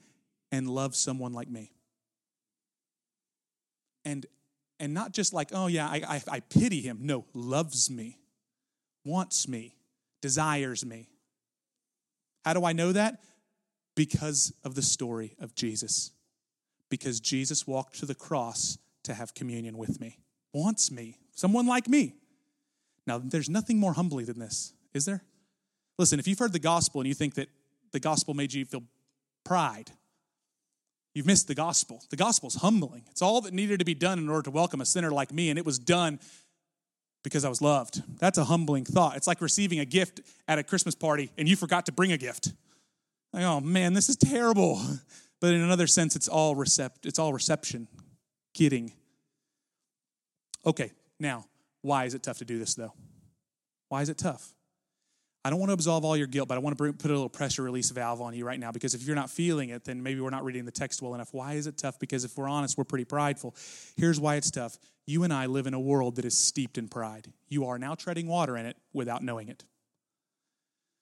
and 0.50 0.68
loves 0.68 0.98
someone 0.98 1.32
like 1.32 1.48
me. 1.48 1.70
And 4.04 4.26
and 4.80 4.92
not 4.92 5.12
just 5.12 5.32
like, 5.32 5.50
oh 5.52 5.68
yeah, 5.68 5.86
I, 5.86 6.02
I, 6.08 6.22
I 6.28 6.40
pity 6.40 6.80
him. 6.80 6.98
No, 7.02 7.24
loves 7.34 7.88
me, 7.88 8.18
wants 9.04 9.46
me, 9.46 9.76
desires 10.22 10.84
me. 10.84 11.08
How 12.44 12.52
do 12.52 12.64
I 12.64 12.72
know 12.72 12.90
that? 12.90 13.20
Because 13.98 14.54
of 14.62 14.76
the 14.76 14.82
story 14.82 15.34
of 15.40 15.56
Jesus. 15.56 16.12
Because 16.88 17.18
Jesus 17.18 17.66
walked 17.66 17.98
to 17.98 18.06
the 18.06 18.14
cross 18.14 18.78
to 19.02 19.12
have 19.12 19.34
communion 19.34 19.76
with 19.76 20.00
me, 20.00 20.20
wants 20.52 20.92
me, 20.92 21.18
someone 21.34 21.66
like 21.66 21.88
me. 21.88 22.14
Now, 23.08 23.18
there's 23.18 23.50
nothing 23.50 23.80
more 23.80 23.94
humbly 23.94 24.22
than 24.22 24.38
this, 24.38 24.72
is 24.94 25.04
there? 25.04 25.24
Listen, 25.98 26.20
if 26.20 26.28
you've 26.28 26.38
heard 26.38 26.52
the 26.52 26.61
gospel 26.61 27.00
and 27.00 27.08
you 27.08 27.14
think 27.14 27.34
that 27.34 27.48
the 27.90 27.98
gospel 27.98 28.34
made 28.34 28.52
you 28.52 28.64
feel 28.64 28.84
pride, 29.42 29.90
you've 31.12 31.26
missed 31.26 31.48
the 31.48 31.56
gospel. 31.56 32.00
The 32.11 32.16
gospel's 32.16 32.54
humbling. 32.54 33.02
It's 33.11 33.20
all 33.20 33.40
that 33.40 33.52
needed 33.52 33.80
to 33.80 33.84
be 33.84 33.94
done 33.94 34.20
in 34.20 34.28
order 34.28 34.42
to 34.42 34.52
welcome 34.52 34.80
a 34.80 34.87
sinner 34.87 35.11
like 35.11 35.32
me, 35.32 35.50
and 35.50 35.58
it 35.58 35.66
was 35.66 35.80
done 35.80 36.20
because 37.24 37.44
I 37.44 37.48
was 37.48 37.61
loved. 37.61 38.00
That's 38.20 38.38
a 38.38 38.44
humbling 38.44 38.84
thought. 38.84 39.16
It's 39.16 39.26
like 39.26 39.40
receiving 39.40 39.80
a 39.80 39.84
gift 39.84 40.20
at 40.46 40.61
a 40.61 40.62
Christmas 40.62 40.94
party 40.94 41.32
and 41.37 41.48
you 41.48 41.56
forgot 41.56 41.87
to 41.87 41.92
bring 41.92 42.12
a 42.12 42.16
gift. 42.16 42.52
Like, 43.32 43.44
oh 43.44 43.60
man, 43.60 43.94
this 43.94 44.08
is 44.08 44.16
terrible. 44.16 44.80
But 45.40 45.54
in 45.54 45.60
another 45.60 45.86
sense, 45.86 46.16
it's 46.16 46.28
all 46.28 46.56
recept 46.56 47.04
it's 47.04 47.18
all 47.18 47.32
reception, 47.32 47.88
getting. 48.54 48.92
Okay, 50.66 50.92
now, 51.20 51.46
why 51.82 52.04
is 52.04 52.14
it 52.14 52.22
tough 52.22 52.38
to 52.38 52.44
do 52.44 52.58
this 52.58 52.74
though? 52.74 52.92
Why 53.88 54.02
is 54.02 54.08
it 54.08 54.18
tough? 54.18 54.52
I 55.44 55.50
don't 55.50 55.60
want 55.60 55.70
to 55.70 55.74
absolve 55.74 56.04
all 56.04 56.16
your 56.16 56.26
guilt, 56.26 56.48
but 56.48 56.56
I 56.56 56.58
want 56.58 56.72
to 56.72 56.76
bring, 56.76 56.92
put 56.94 57.10
a 57.10 57.14
little 57.14 57.28
pressure 57.28 57.62
release 57.62 57.90
valve 57.90 58.20
on 58.20 58.34
you 58.34 58.44
right 58.44 58.58
now 58.58 58.72
because 58.72 58.94
if 58.94 59.04
you're 59.04 59.16
not 59.16 59.30
feeling 59.30 59.70
it, 59.70 59.84
then 59.84 60.02
maybe 60.02 60.20
we're 60.20 60.30
not 60.30 60.44
reading 60.44 60.64
the 60.64 60.72
text 60.72 61.00
well 61.00 61.14
enough. 61.14 61.28
Why 61.32 61.54
is 61.54 61.66
it 61.66 61.78
tough? 61.78 61.98
Because 61.98 62.24
if 62.24 62.36
we're 62.36 62.48
honest, 62.48 62.76
we're 62.76 62.84
pretty 62.84 63.04
prideful. 63.04 63.54
Here's 63.96 64.18
why 64.20 64.34
it's 64.34 64.50
tough. 64.50 64.76
You 65.06 65.22
and 65.22 65.32
I 65.32 65.46
live 65.46 65.66
in 65.66 65.74
a 65.74 65.80
world 65.80 66.16
that 66.16 66.24
is 66.24 66.36
steeped 66.36 66.76
in 66.76 66.88
pride. 66.88 67.32
You 67.48 67.66
are 67.66 67.78
now 67.78 67.94
treading 67.94 68.26
water 68.26 68.56
in 68.56 68.66
it 68.66 68.76
without 68.92 69.22
knowing 69.22 69.48
it. 69.48 69.64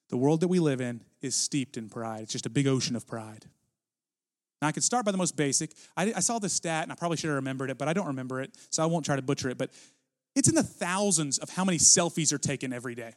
The 0.09 0.17
world 0.17 0.41
that 0.41 0.49
we 0.49 0.61
live 0.61 0.81
in 0.81 1.03
is 1.21 1.35
steeped 1.35 1.77
in 1.77 1.89
pride. 1.89 2.23
It's 2.23 2.33
just 2.33 2.47
a 2.47 2.51
big 2.51 2.67
ocean 2.67 2.97
of 2.97 3.07
pride. 3.07 3.47
Now, 4.63 4.69
I 4.69 4.73
could 4.73 4.85
start 4.85 5.05
by 5.05 5.13
the 5.13 5.19
most 5.19 5.37
basic. 5.37 5.73
I, 5.97 6.13
I 6.17 6.21
saw 6.21 6.39
this 6.39 6.53
stat, 6.53 6.85
and 6.85 6.93
I 6.93 6.95
probably 6.95 7.17
should 7.17 7.29
have 7.29 7.37
remembered 7.37 7.71
it, 7.71 7.79
but 7.79 7.89
I 7.89 7.93
don't 7.93 8.07
remember 8.07 8.41
it, 8.41 8.55
so 8.71 8.83
I 8.83 8.87
won't 8.87 9.05
try 9.05 9.17
to 9.17 9.23
butcher 9.23 9.51
it. 9.51 9.59
But 9.59 9.71
it's 10.35 10.49
in 10.49 10.55
the 10.55 10.63
thousands 10.63 11.39
of 11.39 11.51
how 11.51 11.65
many 11.65 11.79
selfies 11.79 12.33
are 12.33 12.39
taken 12.39 12.73
every 12.73 12.95
day. 12.95 13.13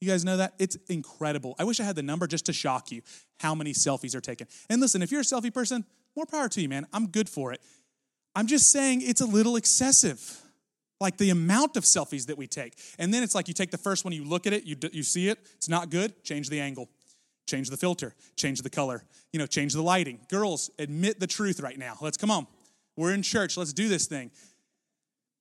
You 0.00 0.08
guys 0.08 0.24
know 0.24 0.38
that? 0.38 0.54
It's 0.58 0.76
incredible. 0.88 1.54
I 1.58 1.64
wish 1.64 1.78
I 1.78 1.84
had 1.84 1.94
the 1.94 2.02
number 2.02 2.26
just 2.26 2.46
to 2.46 2.52
shock 2.52 2.90
you 2.90 3.02
how 3.38 3.54
many 3.54 3.72
selfies 3.72 4.14
are 4.14 4.20
taken. 4.20 4.46
And 4.70 4.80
listen, 4.80 5.02
if 5.02 5.12
you're 5.12 5.20
a 5.20 5.24
selfie 5.24 5.52
person, 5.52 5.84
more 6.16 6.26
power 6.26 6.48
to 6.48 6.60
you, 6.60 6.68
man. 6.68 6.86
I'm 6.92 7.08
good 7.08 7.28
for 7.28 7.52
it. 7.52 7.60
I'm 8.34 8.46
just 8.46 8.72
saying 8.72 9.02
it's 9.02 9.20
a 9.20 9.26
little 9.26 9.56
excessive. 9.56 10.40
Like 11.00 11.16
the 11.16 11.30
amount 11.30 11.76
of 11.76 11.84
selfies 11.84 12.26
that 12.26 12.36
we 12.36 12.46
take. 12.46 12.74
And 12.98 13.12
then 13.12 13.22
it's 13.22 13.34
like 13.34 13.48
you 13.48 13.54
take 13.54 13.70
the 13.70 13.78
first 13.78 14.04
one, 14.04 14.12
you 14.12 14.24
look 14.24 14.46
at 14.46 14.52
it, 14.52 14.64
you, 14.64 14.76
you 14.92 15.02
see 15.02 15.28
it, 15.28 15.38
it's 15.56 15.68
not 15.68 15.90
good, 15.90 16.22
change 16.24 16.50
the 16.50 16.60
angle, 16.60 16.90
change 17.46 17.70
the 17.70 17.76
filter, 17.76 18.14
change 18.36 18.60
the 18.62 18.70
color, 18.70 19.02
you 19.32 19.38
know, 19.38 19.46
change 19.46 19.72
the 19.72 19.82
lighting. 19.82 20.20
Girls, 20.28 20.70
admit 20.78 21.18
the 21.18 21.26
truth 21.26 21.60
right 21.60 21.78
now. 21.78 21.96
Let's 22.00 22.18
come 22.18 22.30
on. 22.30 22.46
We're 22.96 23.14
in 23.14 23.22
church, 23.22 23.56
let's 23.56 23.72
do 23.72 23.88
this 23.88 24.06
thing. 24.06 24.30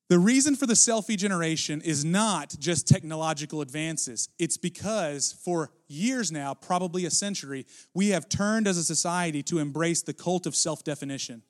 The 0.10 0.18
reason 0.18 0.56
for 0.56 0.66
the 0.66 0.74
selfie 0.74 1.18
generation 1.18 1.82
is 1.82 2.04
not 2.04 2.56
just 2.58 2.88
technological 2.88 3.62
advances. 3.62 4.28
It's 4.40 4.58
because 4.58 5.34
for 5.44 5.70
years 5.88 6.32
now, 6.32 6.56
probably 6.56 7.06
a 7.06 7.12
century, 7.12 7.68
we 7.94 8.10
have 8.10 8.28
turned 8.28 8.68
as 8.68 8.78
a 8.78 8.84
society 8.84 9.44
to 9.44 9.60
embrace 9.60 10.02
the 10.02 10.14
cult 10.14 10.48
of 10.48 10.56
self 10.56 10.84
definition. 10.84 11.44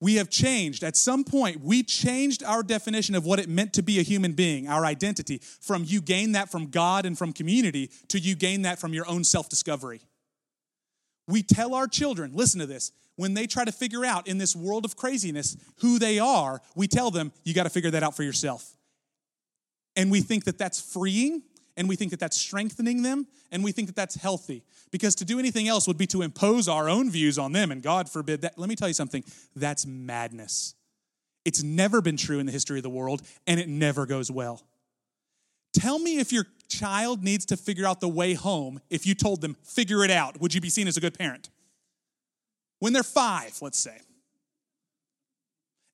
We 0.00 0.14
have 0.16 0.30
changed. 0.30 0.84
At 0.84 0.96
some 0.96 1.24
point, 1.24 1.60
we 1.60 1.82
changed 1.82 2.44
our 2.44 2.62
definition 2.62 3.14
of 3.14 3.26
what 3.26 3.40
it 3.40 3.48
meant 3.48 3.72
to 3.74 3.82
be 3.82 3.98
a 3.98 4.02
human 4.02 4.32
being, 4.32 4.68
our 4.68 4.84
identity, 4.84 5.40
from 5.60 5.84
you 5.84 6.00
gain 6.00 6.32
that 6.32 6.50
from 6.50 6.66
God 6.66 7.04
and 7.04 7.18
from 7.18 7.32
community 7.32 7.90
to 8.08 8.18
you 8.18 8.36
gain 8.36 8.62
that 8.62 8.78
from 8.78 8.94
your 8.94 9.08
own 9.08 9.24
self 9.24 9.48
discovery. 9.48 10.00
We 11.26 11.42
tell 11.42 11.74
our 11.74 11.88
children, 11.88 12.32
listen 12.32 12.60
to 12.60 12.66
this, 12.66 12.92
when 13.16 13.34
they 13.34 13.46
try 13.48 13.64
to 13.64 13.72
figure 13.72 14.04
out 14.04 14.28
in 14.28 14.38
this 14.38 14.54
world 14.54 14.84
of 14.84 14.96
craziness 14.96 15.56
who 15.80 15.98
they 15.98 16.20
are, 16.20 16.62
we 16.76 16.86
tell 16.86 17.10
them, 17.10 17.32
you 17.42 17.52
got 17.52 17.64
to 17.64 17.70
figure 17.70 17.90
that 17.90 18.04
out 18.04 18.16
for 18.16 18.22
yourself. 18.22 18.76
And 19.96 20.12
we 20.12 20.20
think 20.20 20.44
that 20.44 20.58
that's 20.58 20.80
freeing, 20.80 21.42
and 21.78 21.88
we 21.88 21.96
think 21.96 22.10
that 22.10 22.20
that's 22.20 22.36
strengthening 22.36 23.02
them, 23.02 23.26
and 23.50 23.64
we 23.64 23.72
think 23.72 23.88
that 23.88 23.96
that's 23.96 24.16
healthy. 24.16 24.62
Because 24.90 25.14
to 25.16 25.24
do 25.24 25.38
anything 25.38 25.66
else 25.66 25.86
would 25.86 25.96
be 25.96 26.06
to 26.08 26.20
impose 26.20 26.68
our 26.68 26.90
own 26.90 27.10
views 27.10 27.38
on 27.38 27.52
them, 27.52 27.72
and 27.72 27.82
God 27.82 28.10
forbid 28.10 28.42
that. 28.42 28.58
Let 28.58 28.68
me 28.68 28.76
tell 28.76 28.88
you 28.88 28.94
something 28.94 29.24
that's 29.56 29.86
madness. 29.86 30.74
It's 31.46 31.62
never 31.62 32.02
been 32.02 32.18
true 32.18 32.38
in 32.38 32.44
the 32.44 32.52
history 32.52 32.78
of 32.78 32.82
the 32.82 32.90
world, 32.90 33.22
and 33.46 33.58
it 33.58 33.68
never 33.68 34.04
goes 34.04 34.30
well. 34.30 34.62
Tell 35.72 35.98
me 35.98 36.18
if 36.18 36.32
your 36.32 36.44
child 36.68 37.24
needs 37.24 37.46
to 37.46 37.56
figure 37.56 37.86
out 37.86 38.00
the 38.00 38.08
way 38.08 38.34
home 38.34 38.80
if 38.90 39.06
you 39.06 39.14
told 39.14 39.40
them, 39.40 39.56
figure 39.62 40.04
it 40.04 40.10
out. 40.10 40.38
Would 40.40 40.52
you 40.52 40.60
be 40.60 40.68
seen 40.68 40.86
as 40.86 40.98
a 40.98 41.00
good 41.00 41.18
parent? 41.18 41.48
when 42.78 42.92
they're 42.92 43.02
five, 43.02 43.56
let's 43.60 43.78
say. 43.78 43.98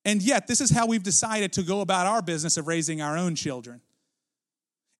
And 0.03 0.21
yet, 0.21 0.47
this 0.47 0.61
is 0.61 0.69
how 0.69 0.85
we've 0.85 1.03
decided 1.03 1.51
to 1.53 1.63
go 1.63 1.81
about 1.81 2.05
our 2.05 2.21
business 2.21 2.57
of 2.57 2.67
raising 2.67 3.01
our 3.01 3.17
own 3.17 3.35
children. 3.35 3.81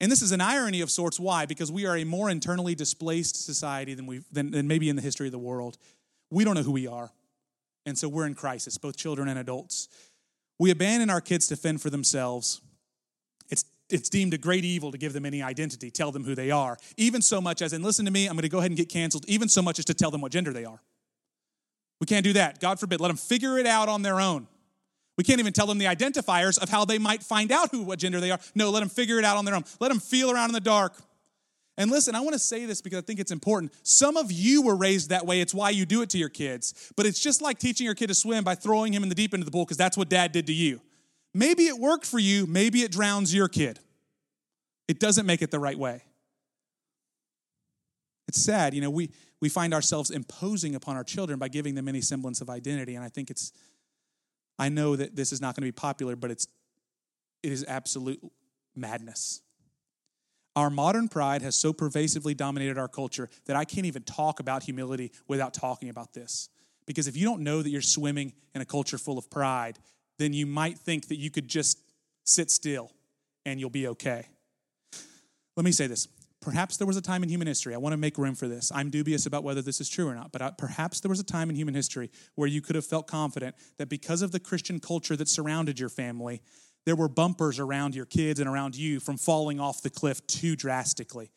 And 0.02 0.12
this 0.12 0.22
is 0.22 0.32
an 0.32 0.42
irony 0.42 0.82
of 0.82 0.92
sorts. 0.92 1.20
Why? 1.20 1.46
Because 1.46 1.72
we 1.72 1.86
are 1.86 1.96
a 1.96 2.04
more 2.04 2.30
internally 2.30 2.76
displaced 2.76 3.46
society 3.46 3.94
than, 3.94 4.06
we 4.06 4.22
than, 4.32 4.52
than 4.52 4.68
maybe 4.68 4.90
in 4.90 4.96
the 4.96 5.02
history 5.02 5.28
of 5.28 5.32
the 5.32 5.40
world. 5.40 5.78
We 6.30 6.44
don't 6.44 6.56
know 6.56 6.64
who 6.64 6.72
we 6.72 6.88
are. 6.88 7.12
And 7.86 7.98
so 7.98 8.10
we're 8.10 8.26
in 8.26 8.36
crisis, 8.36 8.78
both 8.78 8.98
children 8.98 9.28
and 9.28 9.40
adults. 9.40 9.88
We 10.60 10.72
abandon 10.72 11.10
our 11.10 11.22
kids 11.22 11.48
to 11.48 11.56
fend 11.56 11.82
for 11.82 11.90
themselves. 11.90 12.62
It's, 13.50 13.64
it's 13.90 14.10
deemed 14.10 14.34
a 14.34 14.38
great 14.38 14.66
evil 14.66 14.92
to 14.92 14.98
give 14.98 15.14
them 15.14 15.26
any 15.26 15.42
identity, 15.44 15.92
tell 15.92 16.12
them 16.12 16.24
who 16.24 16.36
they 16.36 16.52
are. 16.52 16.78
Even 16.98 17.22
so 17.22 17.40
much 17.40 17.62
as, 17.62 17.74
and 17.74 17.84
listen 17.84 18.06
to 18.06 18.12
me, 18.12 18.28
I'm 18.28 18.34
going 18.34 18.42
to 18.42 18.50
go 18.50 18.60
ahead 18.60 18.72
and 18.72 18.78
get 18.78 18.90
canceled, 18.90 19.26
even 19.28 19.48
so 19.48 19.62
much 19.62 19.80
as 19.80 19.86
to 19.86 19.94
tell 19.94 20.12
them 20.12 20.22
what 20.22 20.32
gender 20.32 20.52
they 20.52 20.66
are. 20.66 20.82
We 22.02 22.08
can't 22.08 22.24
do 22.24 22.34
that. 22.34 22.60
God 22.60 22.80
forbid. 22.80 23.00
Let 23.00 23.10
them 23.10 23.18
figure 23.18 23.58
it 23.58 23.68
out 23.68 23.88
on 23.88 24.02
their 24.02 24.20
own. 24.20 24.48
We 25.18 25.24
can't 25.24 25.40
even 25.40 25.54
tell 25.54 25.66
them 25.66 25.78
the 25.78 25.86
identifiers 25.86 26.62
of 26.62 26.70
how 26.70 26.86
they 26.86 26.98
might 26.98 27.24
find 27.24 27.52
out 27.52 27.72
who 27.72 27.84
what 27.84 28.00
gender 28.00 28.20
they 28.20 28.32
are. 28.32 28.40
No, 28.54 28.70
let 28.70 28.82
them 28.82 28.90
figure 28.90 29.18
it 29.18 29.26
out 29.26 29.38
on 29.38 29.46
their 29.46 29.56
own. 29.56 29.64
Let 29.80 29.90
them 29.90 30.00
feel 30.00 30.30
around 30.30 30.50
in 30.50 30.54
the 30.54 30.60
dark. 30.60 30.94
And 31.78 31.92
listen, 31.92 32.16
I 32.16 32.22
want 32.22 32.34
to 32.34 32.40
say 32.40 32.66
this 32.66 32.82
because 32.82 33.00
I 33.00 33.02
think 33.02 33.20
it's 33.20 33.32
important. 33.32 33.74
Some 33.84 34.18
of 34.18 34.32
you 34.32 34.62
were 34.62 34.76
raised 34.76 35.10
that 35.10 35.26
way. 35.26 35.42
It's 35.42 35.54
why 35.54 35.72
you 35.72 35.86
do 35.86 36.02
it 36.02 36.10
to 36.12 36.18
your 36.18 36.30
kids. 36.30 36.94
But 36.96 37.06
it's 37.06 37.20
just 37.20 37.42
like 37.42 37.60
teaching 37.60 37.86
your 37.86 37.96
kid 37.96 38.08
to 38.08 38.16
swim 38.16 38.44
by 38.44 38.56
throwing 38.56 38.94
him 38.94 39.04
in 39.04 39.10
the 39.10 39.16
deep 39.16 39.34
end 39.34 39.42
of 39.42 39.46
the 39.46 39.52
pool 39.52 39.66
because 39.66 39.78
that's 39.78 39.98
what 39.98 40.10
dad 40.10 40.32
did 40.32 40.48
to 40.48 40.54
you. 40.54 40.82
Maybe 41.34 41.64
it 41.64 41.78
worked 41.78 42.06
for 42.06 42.20
you, 42.20 42.46
maybe 42.46 42.82
it 42.82 42.92
drowns 42.92 43.34
your 43.34 43.50
kid. 43.50 43.80
It 44.88 45.00
doesn't 45.00 45.26
make 45.26 45.42
it 45.42 45.52
the 45.52 45.60
right 45.60 45.78
way. 45.78 46.04
It's 48.28 48.42
sad, 48.42 48.74
you 48.74 48.82
know, 48.82 48.90
we 48.90 49.12
we 49.42 49.50
find 49.50 49.74
ourselves 49.74 50.10
imposing 50.10 50.76
upon 50.76 50.96
our 50.96 51.04
children 51.04 51.38
by 51.38 51.50
giving 51.50 51.76
them 51.76 51.88
any 51.88 52.02
semblance 52.02 52.42
of 52.42 52.50
identity. 52.50 52.96
And 52.96 53.04
I 53.04 53.10
think 53.10 53.30
it's, 53.30 53.52
I 54.58 54.70
know 54.70 54.96
that 54.96 55.16
this 55.16 55.32
is 55.32 55.42
not 55.42 55.56
going 55.56 55.62
to 55.62 55.68
be 55.68 55.72
popular, 55.72 56.16
but 56.16 56.32
it's, 56.32 56.48
it 57.44 57.52
is 57.52 57.66
absolute 57.68 58.20
madness. 58.76 59.42
Our 60.56 60.70
modern 60.70 61.10
pride 61.10 61.42
has 61.42 61.56
so 61.56 61.74
pervasively 61.74 62.34
dominated 62.34 62.78
our 62.78 62.88
culture 62.88 63.30
that 63.46 63.58
I 63.58 63.66
can't 63.66 63.86
even 63.86 64.04
talk 64.04 64.40
about 64.40 64.64
humility 64.64 65.12
without 65.28 65.54
talking 65.54 65.90
about 65.90 66.14
this. 66.14 66.50
Because 66.86 67.08
if 67.08 67.18
you 67.18 67.26
don't 67.26 67.42
know 67.42 67.62
that 67.62 67.70
you're 67.70 67.82
swimming 67.82 68.34
in 68.54 68.62
a 68.62 68.66
culture 68.66 68.98
full 68.98 69.18
of 69.18 69.30
pride, 69.30 69.80
then 70.18 70.32
you 70.32 70.46
might 70.46 70.78
think 70.78 71.10
that 71.10 71.18
you 71.18 71.30
could 71.30 71.48
just 71.48 71.82
sit 72.24 72.50
still 72.50 72.92
and 73.46 73.60
you'll 73.60 73.70
be 73.70 73.88
okay. 73.88 74.28
Let 75.58 75.66
me 75.66 75.72
say 75.72 75.88
this 75.88 76.08
Perhaps 76.46 76.78
there 76.78 76.86
was 76.86 76.96
a 76.96 77.02
time 77.02 77.24
in 77.24 77.30
human 77.30 77.48
history, 77.48 77.74
I 77.74 77.80
want 77.80 77.94
to 77.94 77.98
make 77.98 78.20
room 78.20 78.36
for 78.36 78.48
this. 78.48 78.72
I'm 78.72 78.92
dubious 78.92 79.26
about 79.26 79.44
whether 79.44 79.64
this 79.64 79.82
is 79.82 79.90
true 79.90 80.08
or 80.08 80.14
not, 80.14 80.32
but 80.32 80.44
uh, 80.44 80.52
perhaps 80.52 81.00
there 81.00 81.10
was 81.10 81.20
a 81.20 81.24
time 81.24 81.50
in 81.50 81.56
human 81.56 81.74
history 81.74 82.12
where 82.36 82.48
you 82.48 82.62
could 82.62 82.76
have 82.76 82.86
felt 82.86 83.08
confident 83.08 83.56
that 83.80 83.90
because 83.90 84.22
of 84.22 84.32
the 84.32 84.40
Christian 84.40 84.80
culture 84.80 85.16
that 85.16 85.28
surrounded 85.28 85.80
your 85.80 85.90
family, 85.90 86.44
there 86.86 86.96
were 86.96 87.10
bumpers 87.10 87.58
around 87.58 87.96
your 87.96 88.06
kids 88.06 88.40
and 88.40 88.48
around 88.48 88.76
you 88.76 89.00
from 89.00 89.18
falling 89.18 89.60
off 89.60 89.82
the 89.82 89.90
cliff 89.90 90.26
too 90.28 90.56
drastically. 90.56 91.32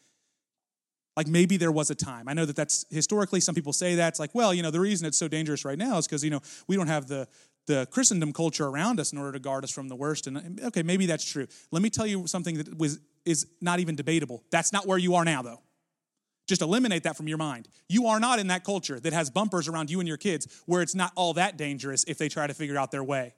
Like 1.16 1.27
maybe 1.27 1.57
there 1.57 1.73
was 1.73 1.88
a 1.88 1.94
time. 1.94 2.29
I 2.29 2.35
know 2.35 2.44
that 2.44 2.55
that's 2.55 2.85
historically 2.90 3.40
some 3.40 3.55
people 3.55 3.73
say 3.73 3.94
that. 3.94 4.09
It's 4.09 4.21
like, 4.21 4.35
well, 4.35 4.53
you 4.53 4.62
know, 4.62 4.71
the 4.71 4.79
reason 4.79 5.07
it's 5.07 5.16
so 5.16 5.27
dangerous 5.27 5.64
right 5.64 5.79
now 5.79 5.97
is 5.97 6.07
because, 6.07 6.23
you 6.23 6.29
know, 6.29 6.42
we 6.66 6.77
don't 6.77 6.87
have 6.87 7.09
the 7.09 7.27
the 7.68 7.87
Christendom 7.90 8.33
culture 8.33 8.66
around 8.66 8.99
us 8.99 9.12
in 9.12 9.18
order 9.18 9.33
to 9.33 9.38
guard 9.38 9.62
us 9.62 9.71
from 9.71 9.88
the 9.88 9.94
worst. 9.94 10.27
And 10.27 10.61
okay, 10.64 10.83
maybe 10.83 11.07
that's 11.07 11.25
true. 11.25 11.47
Let 11.71 11.83
me 11.83 11.90
tell 11.90 12.07
you 12.07 12.27
something 12.27 12.57
that 12.57 12.77
was 12.77 12.99
is 13.29 13.47
not 13.61 13.79
even 13.79 13.95
debatable. 13.95 14.43
That's 14.51 14.73
not 14.73 14.87
where 14.87 14.99
you 14.99 15.14
are 15.14 15.25
now, 15.25 15.43
though. 15.43 15.61
Just 16.47 16.62
eliminate 16.62 17.03
that 17.03 17.17
from 17.17 17.29
your 17.29 17.37
mind. 17.37 17.69
You 17.88 18.07
are 18.07 18.19
not 18.19 18.38
in 18.38 18.47
that 18.47 18.64
culture 18.64 18.99
that 18.99 19.12
has 19.12 19.29
bumpers 19.29 19.69
around 19.69 19.91
you 19.91 20.01
and 20.01 20.09
your 20.09 20.17
kids 20.17 20.62
where 20.64 20.81
it's 20.81 20.95
not 20.95 21.12
all 21.14 21.35
that 21.35 21.59
dangerous 21.59 22.05
if 22.09 22.16
they 22.16 22.31
try 22.31 22.47
to 22.47 22.55
figure 22.55 22.79
out 22.79 22.91
their 22.91 23.05
way. 23.05 23.35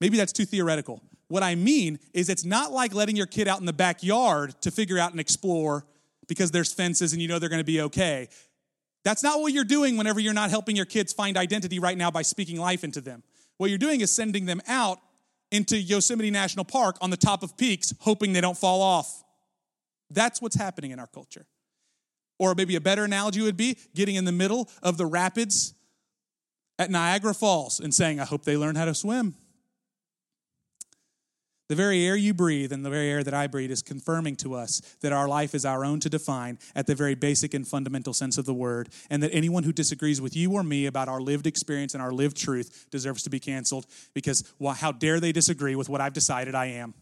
Maybe 0.00 0.16
that's 0.16 0.32
too 0.32 0.44
theoretical. 0.44 1.00
What 1.28 1.44
I 1.44 1.54
mean 1.54 2.00
is, 2.12 2.28
it's 2.28 2.44
not 2.44 2.72
like 2.72 2.92
letting 2.92 3.14
your 3.14 3.26
kid 3.26 3.46
out 3.46 3.60
in 3.60 3.66
the 3.66 3.72
backyard 3.72 4.60
to 4.62 4.70
figure 4.72 4.98
out 4.98 5.12
and 5.12 5.20
explore 5.20 5.86
because 6.26 6.50
there's 6.50 6.72
fences 6.72 7.12
and 7.12 7.22
you 7.22 7.28
know 7.28 7.38
they're 7.38 7.48
going 7.48 7.60
to 7.60 7.64
be 7.64 7.80
okay. 7.82 8.28
That's 9.04 9.22
not 9.22 9.40
what 9.40 9.52
you're 9.52 9.64
doing 9.64 9.96
whenever 9.96 10.20
you're 10.20 10.34
not 10.34 10.50
helping 10.50 10.76
your 10.76 10.84
kids 10.84 11.12
find 11.12 11.36
identity 11.36 11.78
right 11.78 11.96
now 11.96 12.10
by 12.10 12.22
speaking 12.22 12.58
life 12.58 12.82
into 12.84 13.00
them. 13.00 13.22
What 13.56 13.70
you're 13.70 13.78
doing 13.78 14.00
is 14.00 14.14
sending 14.14 14.46
them 14.46 14.60
out 14.66 14.98
into 15.52 15.78
Yosemite 15.78 16.30
National 16.30 16.64
Park 16.64 16.96
on 17.00 17.10
the 17.10 17.16
top 17.16 17.44
of 17.44 17.56
peaks, 17.56 17.94
hoping 18.00 18.32
they 18.32 18.40
don't 18.40 18.56
fall 18.56 18.82
off. 18.82 19.22
That's 20.10 20.42
what's 20.42 20.56
happening 20.56 20.90
in 20.90 20.98
our 20.98 21.06
culture. 21.06 21.46
Or 22.38 22.54
maybe 22.56 22.74
a 22.74 22.80
better 22.80 23.04
analogy 23.04 23.42
would 23.42 23.56
be 23.56 23.78
getting 23.94 24.16
in 24.16 24.24
the 24.24 24.32
middle 24.32 24.68
of 24.82 24.96
the 24.96 25.06
rapids 25.06 25.74
at 26.78 26.90
Niagara 26.90 27.34
Falls 27.34 27.78
and 27.78 27.94
saying, 27.94 28.18
I 28.18 28.24
hope 28.24 28.44
they 28.44 28.56
learn 28.56 28.74
how 28.74 28.86
to 28.86 28.94
swim. 28.94 29.34
The 31.72 31.76
very 31.76 32.04
air 32.04 32.16
you 32.16 32.34
breathe 32.34 32.70
and 32.70 32.84
the 32.84 32.90
very 32.90 33.08
air 33.08 33.24
that 33.24 33.32
I 33.32 33.46
breathe 33.46 33.70
is 33.70 33.80
confirming 33.80 34.36
to 34.36 34.52
us 34.52 34.82
that 35.00 35.10
our 35.10 35.26
life 35.26 35.54
is 35.54 35.64
our 35.64 35.86
own 35.86 36.00
to 36.00 36.10
define 36.10 36.58
at 36.74 36.86
the 36.86 36.94
very 36.94 37.14
basic 37.14 37.54
and 37.54 37.66
fundamental 37.66 38.12
sense 38.12 38.36
of 38.36 38.44
the 38.44 38.52
word, 38.52 38.90
and 39.08 39.22
that 39.22 39.32
anyone 39.32 39.62
who 39.62 39.72
disagrees 39.72 40.20
with 40.20 40.36
you 40.36 40.52
or 40.52 40.62
me 40.62 40.84
about 40.84 41.08
our 41.08 41.22
lived 41.22 41.46
experience 41.46 41.94
and 41.94 42.02
our 42.02 42.12
lived 42.12 42.36
truth 42.36 42.88
deserves 42.90 43.22
to 43.22 43.30
be 43.30 43.40
canceled 43.40 43.86
because 44.12 44.44
well, 44.58 44.74
how 44.74 44.92
dare 44.92 45.18
they 45.18 45.32
disagree 45.32 45.74
with 45.74 45.88
what 45.88 46.02
I've 46.02 46.12
decided 46.12 46.54
I 46.54 46.66
am? 46.66 46.92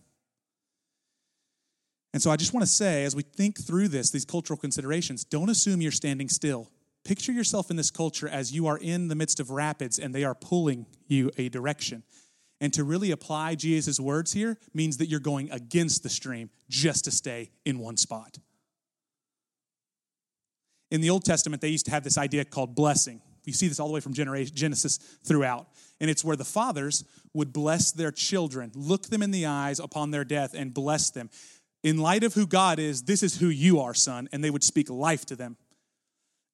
And 2.13 2.23
so 2.23 2.31
I 2.31 2.37
just 2.37 2.55
want 2.55 2.63
to 2.65 2.71
say, 2.71 3.03
as 3.03 3.17
we 3.17 3.25
think 3.25 3.61
through 3.61 3.89
this, 3.89 4.13
these 4.13 4.25
cultural 4.25 4.57
considerations, 4.57 5.25
don't 5.25 5.51
assume 5.51 5.81
you're 5.81 5.91
standing 5.91 6.29
still. 6.29 6.71
Picture 7.03 7.33
yourself 7.33 7.71
in 7.71 7.77
this 7.77 7.91
culture 7.91 8.29
as 8.29 8.53
you 8.53 8.69
are 8.69 8.79
in 8.79 9.09
the 9.09 9.17
midst 9.17 9.41
of 9.41 9.51
rapids 9.51 9.99
and 9.99 10.15
they 10.15 10.23
are 10.23 10.37
pulling 10.37 10.87
you 11.09 11.33
a 11.39 11.49
direction. 11.49 12.05
And 12.61 12.73
to 12.75 12.85
really 12.85 13.11
apply 13.11 13.55
Jesus' 13.55 13.99
words 13.99 14.33
here 14.33 14.59
means 14.75 14.99
that 14.99 15.07
you're 15.07 15.21
going 15.21 15.51
against 15.51 16.03
the 16.03 16.11
stream 16.11 16.51
just 16.69 17.07
to 17.07 17.11
stay 17.11 17.51
in 17.65 17.79
one 17.79 17.97
spot. 17.97 18.39
In 20.91 21.01
the 21.01 21.11
Old 21.11 21.25
Testament, 21.25 21.63
they 21.63 21.69
used 21.69 21.87
to 21.87 21.93
have 21.93 22.05
this 22.05 22.19
idea 22.19 22.45
called 22.45 22.75
blessing. 22.75 23.23
You 23.45 23.53
see 23.53 23.69
this 23.69 23.81
all 23.81 23.89
the 23.89 23.95
way 23.95 24.01
from 24.01 24.13
Genesis 24.13 24.99
throughout. 25.25 25.69
And 26.01 26.11
it's 26.11 26.25
where 26.25 26.37
the 26.37 26.45
fathers 26.45 27.05
would 27.33 27.53
bless 27.53 27.93
their 27.93 28.11
children, 28.11 28.73
look 28.75 29.09
them 29.09 29.23
in 29.23 29.31
the 29.31 29.47
eyes 29.47 29.79
upon 29.79 30.11
their 30.11 30.25
death, 30.25 30.55
and 30.55 30.75
bless 30.75 31.11
them. 31.11 31.31
In 31.83 31.99
light 31.99 32.25
of 32.25 32.35
who 32.35 32.47
God 32.47 32.79
is, 32.79 33.05
this 33.05 33.23
is 33.23 33.39
who 33.39 33.49
you 33.49 33.81
are, 33.81 33.95
son. 33.95 34.29
And 34.33 34.45
they 34.45 34.51
would 34.51 34.65
speak 34.65 34.91
life 34.91 35.25
to 35.27 35.37
them. 35.37 35.57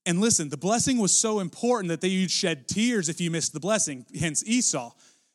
And 0.04 0.20
listen, 0.20 0.50
the 0.50 0.56
blessing 0.56 0.98
was 0.98 1.12
so 1.12 1.40
important 1.40 1.88
that 1.88 2.00
they 2.00 2.20
would 2.20 2.30
shed 2.30 2.68
tears 2.68 3.08
if 3.08 3.20
you 3.20 3.30
missed 3.30 3.52
the 3.52 3.60
blessing, 3.60 4.06
hence 4.18 4.44
Esau. 4.46 4.92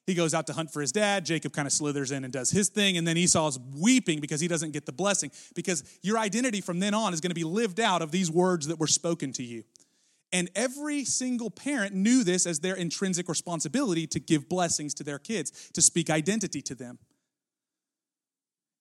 He 0.08 0.16
goes 0.16 0.34
out 0.34 0.48
to 0.48 0.54
hunt 0.54 0.72
for 0.72 0.82
his 0.82 0.92
dad. 0.92 1.26
Jacob 1.26 1.54
kind 1.54 1.68
of 1.68 1.72
slithers 1.72 2.12
in 2.12 2.24
and 2.24 2.34
does 2.34 2.50
his 2.50 2.70
thing. 2.70 2.98
And 2.98 3.08
then 3.08 3.18
Esau's 3.18 3.60
weeping 3.78 4.20
because 4.20 4.42
he 4.42 4.48
doesn't 4.48 4.72
get 4.72 4.86
the 4.86 4.92
blessing. 4.92 5.32
Because 5.54 5.84
your 6.02 6.18
identity 6.18 6.60
from 6.60 6.80
then 6.80 6.94
on 6.94 7.14
is 7.14 7.22
going 7.22 7.30
to 7.30 7.36
be 7.36 7.44
lived 7.44 7.80
out 7.80 8.02
of 8.02 8.12
these 8.12 8.32
words 8.32 8.68
that 8.68 8.80
were 8.80 8.88
spoken 8.88 9.32
to 9.34 9.44
you. 9.44 9.64
And 10.34 10.50
every 10.56 11.04
single 11.04 11.52
parent 11.52 11.94
knew 11.94 12.24
this 12.24 12.46
as 12.46 12.60
their 12.60 12.76
intrinsic 12.76 13.28
responsibility 13.28 14.08
to 14.08 14.20
give 14.20 14.48
blessings 14.48 14.94
to 14.96 15.04
their 15.04 15.20
kids, 15.20 15.70
to 15.74 15.82
speak 15.82 16.10
identity 16.10 16.62
to 16.64 16.76
them. 16.76 17.00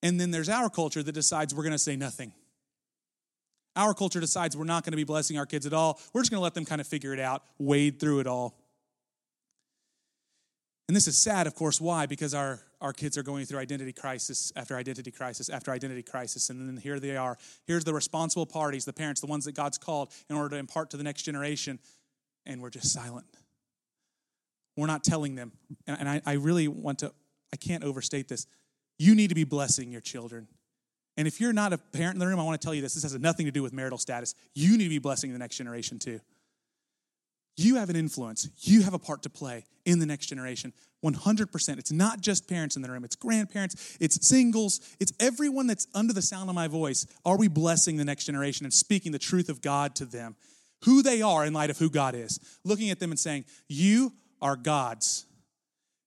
And 0.02 0.18
then 0.18 0.30
there's 0.30 0.48
our 0.48 0.70
culture 0.70 1.02
that 1.02 1.12
decides 1.12 1.54
we're 1.54 1.64
going 1.64 1.72
to 1.72 1.78
say 1.78 1.96
nothing. 1.96 2.32
Our 3.76 3.94
culture 3.94 4.20
decides 4.20 4.56
we're 4.56 4.64
not 4.64 4.84
going 4.84 4.92
to 4.92 4.96
be 4.96 5.04
blessing 5.04 5.38
our 5.38 5.46
kids 5.46 5.66
at 5.66 5.72
all. 5.72 6.00
We're 6.12 6.22
just 6.22 6.30
going 6.30 6.38
to 6.40 6.44
let 6.44 6.54
them 6.54 6.64
kind 6.64 6.80
of 6.80 6.86
figure 6.86 7.12
it 7.12 7.20
out, 7.20 7.42
wade 7.58 8.00
through 8.00 8.20
it 8.20 8.26
all. 8.26 8.59
And 10.90 10.96
this 10.96 11.06
is 11.06 11.16
sad, 11.16 11.46
of 11.46 11.54
course. 11.54 11.80
Why? 11.80 12.06
Because 12.06 12.34
our, 12.34 12.58
our 12.80 12.92
kids 12.92 13.16
are 13.16 13.22
going 13.22 13.46
through 13.46 13.60
identity 13.60 13.92
crisis 13.92 14.52
after 14.56 14.74
identity 14.74 15.12
crisis 15.12 15.48
after 15.48 15.70
identity 15.70 16.02
crisis. 16.02 16.50
And 16.50 16.68
then 16.68 16.76
here 16.78 16.98
they 16.98 17.16
are. 17.16 17.38
Here's 17.64 17.84
the 17.84 17.94
responsible 17.94 18.44
parties, 18.44 18.86
the 18.86 18.92
parents, 18.92 19.20
the 19.20 19.28
ones 19.28 19.44
that 19.44 19.52
God's 19.52 19.78
called 19.78 20.12
in 20.28 20.34
order 20.34 20.48
to 20.48 20.56
impart 20.56 20.90
to 20.90 20.96
the 20.96 21.04
next 21.04 21.22
generation. 21.22 21.78
And 22.44 22.60
we're 22.60 22.70
just 22.70 22.92
silent. 22.92 23.24
We're 24.76 24.88
not 24.88 25.04
telling 25.04 25.36
them. 25.36 25.52
And, 25.86 26.00
and 26.00 26.08
I, 26.08 26.22
I 26.26 26.32
really 26.32 26.66
want 26.66 26.98
to, 26.98 27.12
I 27.52 27.56
can't 27.56 27.84
overstate 27.84 28.26
this. 28.26 28.48
You 28.98 29.14
need 29.14 29.28
to 29.28 29.36
be 29.36 29.44
blessing 29.44 29.92
your 29.92 30.00
children. 30.00 30.48
And 31.16 31.28
if 31.28 31.40
you're 31.40 31.52
not 31.52 31.72
a 31.72 31.78
parent 31.78 32.14
in 32.14 32.18
the 32.18 32.26
room, 32.26 32.40
I 32.40 32.42
want 32.42 32.60
to 32.60 32.66
tell 32.66 32.74
you 32.74 32.82
this. 32.82 32.94
This 32.94 33.04
has 33.04 33.16
nothing 33.16 33.46
to 33.46 33.52
do 33.52 33.62
with 33.62 33.72
marital 33.72 33.98
status. 33.98 34.34
You 34.56 34.76
need 34.76 34.84
to 34.84 34.90
be 34.90 34.98
blessing 34.98 35.32
the 35.32 35.38
next 35.38 35.56
generation 35.56 36.00
too. 36.00 36.18
You 37.56 37.76
have 37.76 37.90
an 37.90 37.96
influence. 37.96 38.48
You 38.60 38.82
have 38.82 38.94
a 38.94 38.98
part 38.98 39.22
to 39.24 39.30
play 39.30 39.64
in 39.84 39.98
the 39.98 40.06
next 40.06 40.26
generation. 40.26 40.72
100%. 41.04 41.78
It's 41.78 41.92
not 41.92 42.20
just 42.20 42.48
parents 42.48 42.76
in 42.76 42.82
the 42.82 42.90
room, 42.90 43.04
it's 43.04 43.16
grandparents, 43.16 43.96
it's 44.00 44.26
singles, 44.26 44.80
it's 45.00 45.12
everyone 45.18 45.66
that's 45.66 45.86
under 45.94 46.12
the 46.12 46.22
sound 46.22 46.48
of 46.48 46.54
my 46.54 46.68
voice. 46.68 47.06
Are 47.24 47.38
we 47.38 47.48
blessing 47.48 47.96
the 47.96 48.04
next 48.04 48.24
generation 48.24 48.66
and 48.66 48.72
speaking 48.72 49.12
the 49.12 49.18
truth 49.18 49.48
of 49.48 49.62
God 49.62 49.94
to 49.96 50.04
them? 50.04 50.36
Who 50.84 51.02
they 51.02 51.22
are 51.22 51.44
in 51.44 51.52
light 51.52 51.70
of 51.70 51.78
who 51.78 51.90
God 51.90 52.14
is. 52.14 52.38
Looking 52.64 52.90
at 52.90 53.00
them 53.00 53.10
and 53.10 53.20
saying, 53.20 53.44
You 53.68 54.12
are 54.40 54.56
God's. 54.56 55.26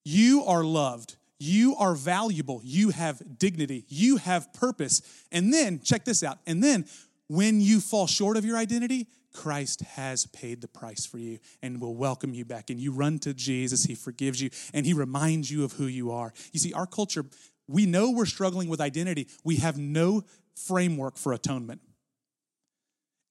You 0.04 0.44
are 0.46 0.64
loved. 0.64 1.16
You 1.40 1.76
are 1.76 1.94
valuable. 1.94 2.62
You 2.64 2.90
have 2.90 3.22
dignity. 3.38 3.86
You 3.88 4.18
have 4.18 4.52
purpose. 4.54 5.02
And 5.32 5.54
then, 5.54 5.82
check 5.84 6.06
this 6.06 6.24
out. 6.24 6.40
And 6.48 6.64
then, 6.64 6.86
when 7.28 7.62
you 7.62 7.80
fall 7.80 8.08
short 8.08 8.38
of 8.38 8.46
your 8.46 8.58
identity, 8.58 9.08
Christ 9.34 9.82
has 9.82 10.26
paid 10.28 10.62
the 10.62 10.68
price 10.68 11.06
for 11.06 11.18
you 11.18 11.40
and 11.62 11.82
will 11.82 11.96
welcome 11.96 12.34
you 12.34 12.46
back. 12.46 12.70
And 12.70 12.80
you 12.80 12.92
run 12.92 13.20
to 13.20 13.34
Jesus, 13.34 13.84
He 13.84 13.96
forgives 13.96 14.42
you, 14.42 14.50
and 14.74 14.86
He 14.86 14.94
reminds 14.94 15.52
you 15.52 15.64
of 15.64 15.74
who 15.74 15.88
you 15.88 16.12
are. 16.12 16.34
You 16.52 16.60
see, 16.60 16.74
our 16.74 16.86
culture, 16.86 17.26
we 17.68 17.86
know 17.86 18.12
we're 18.12 18.26
struggling 18.26 18.70
with 18.70 18.80
identity. 18.80 19.28
We 19.44 19.58
have 19.58 19.78
no 19.78 20.24
framework 20.56 21.18
for 21.18 21.34
atonement. 21.34 21.82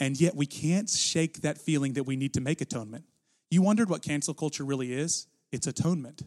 And 0.01 0.21
yet, 0.21 0.35
we 0.35 0.47
can't 0.47 0.91
shake 0.91 1.43
that 1.43 1.59
feeling 1.59 1.93
that 1.93 2.05
we 2.05 2.17
need 2.17 2.35
to 2.35 2.41
make 2.41 2.61
atonement. 2.61 3.05
You 3.51 3.63
wondered 3.63 3.89
what 3.89 4.03
cancel 4.03 4.35
culture 4.35 4.65
really 4.65 4.93
is? 4.93 5.29
It's 5.53 5.67
atonement. 5.67 6.23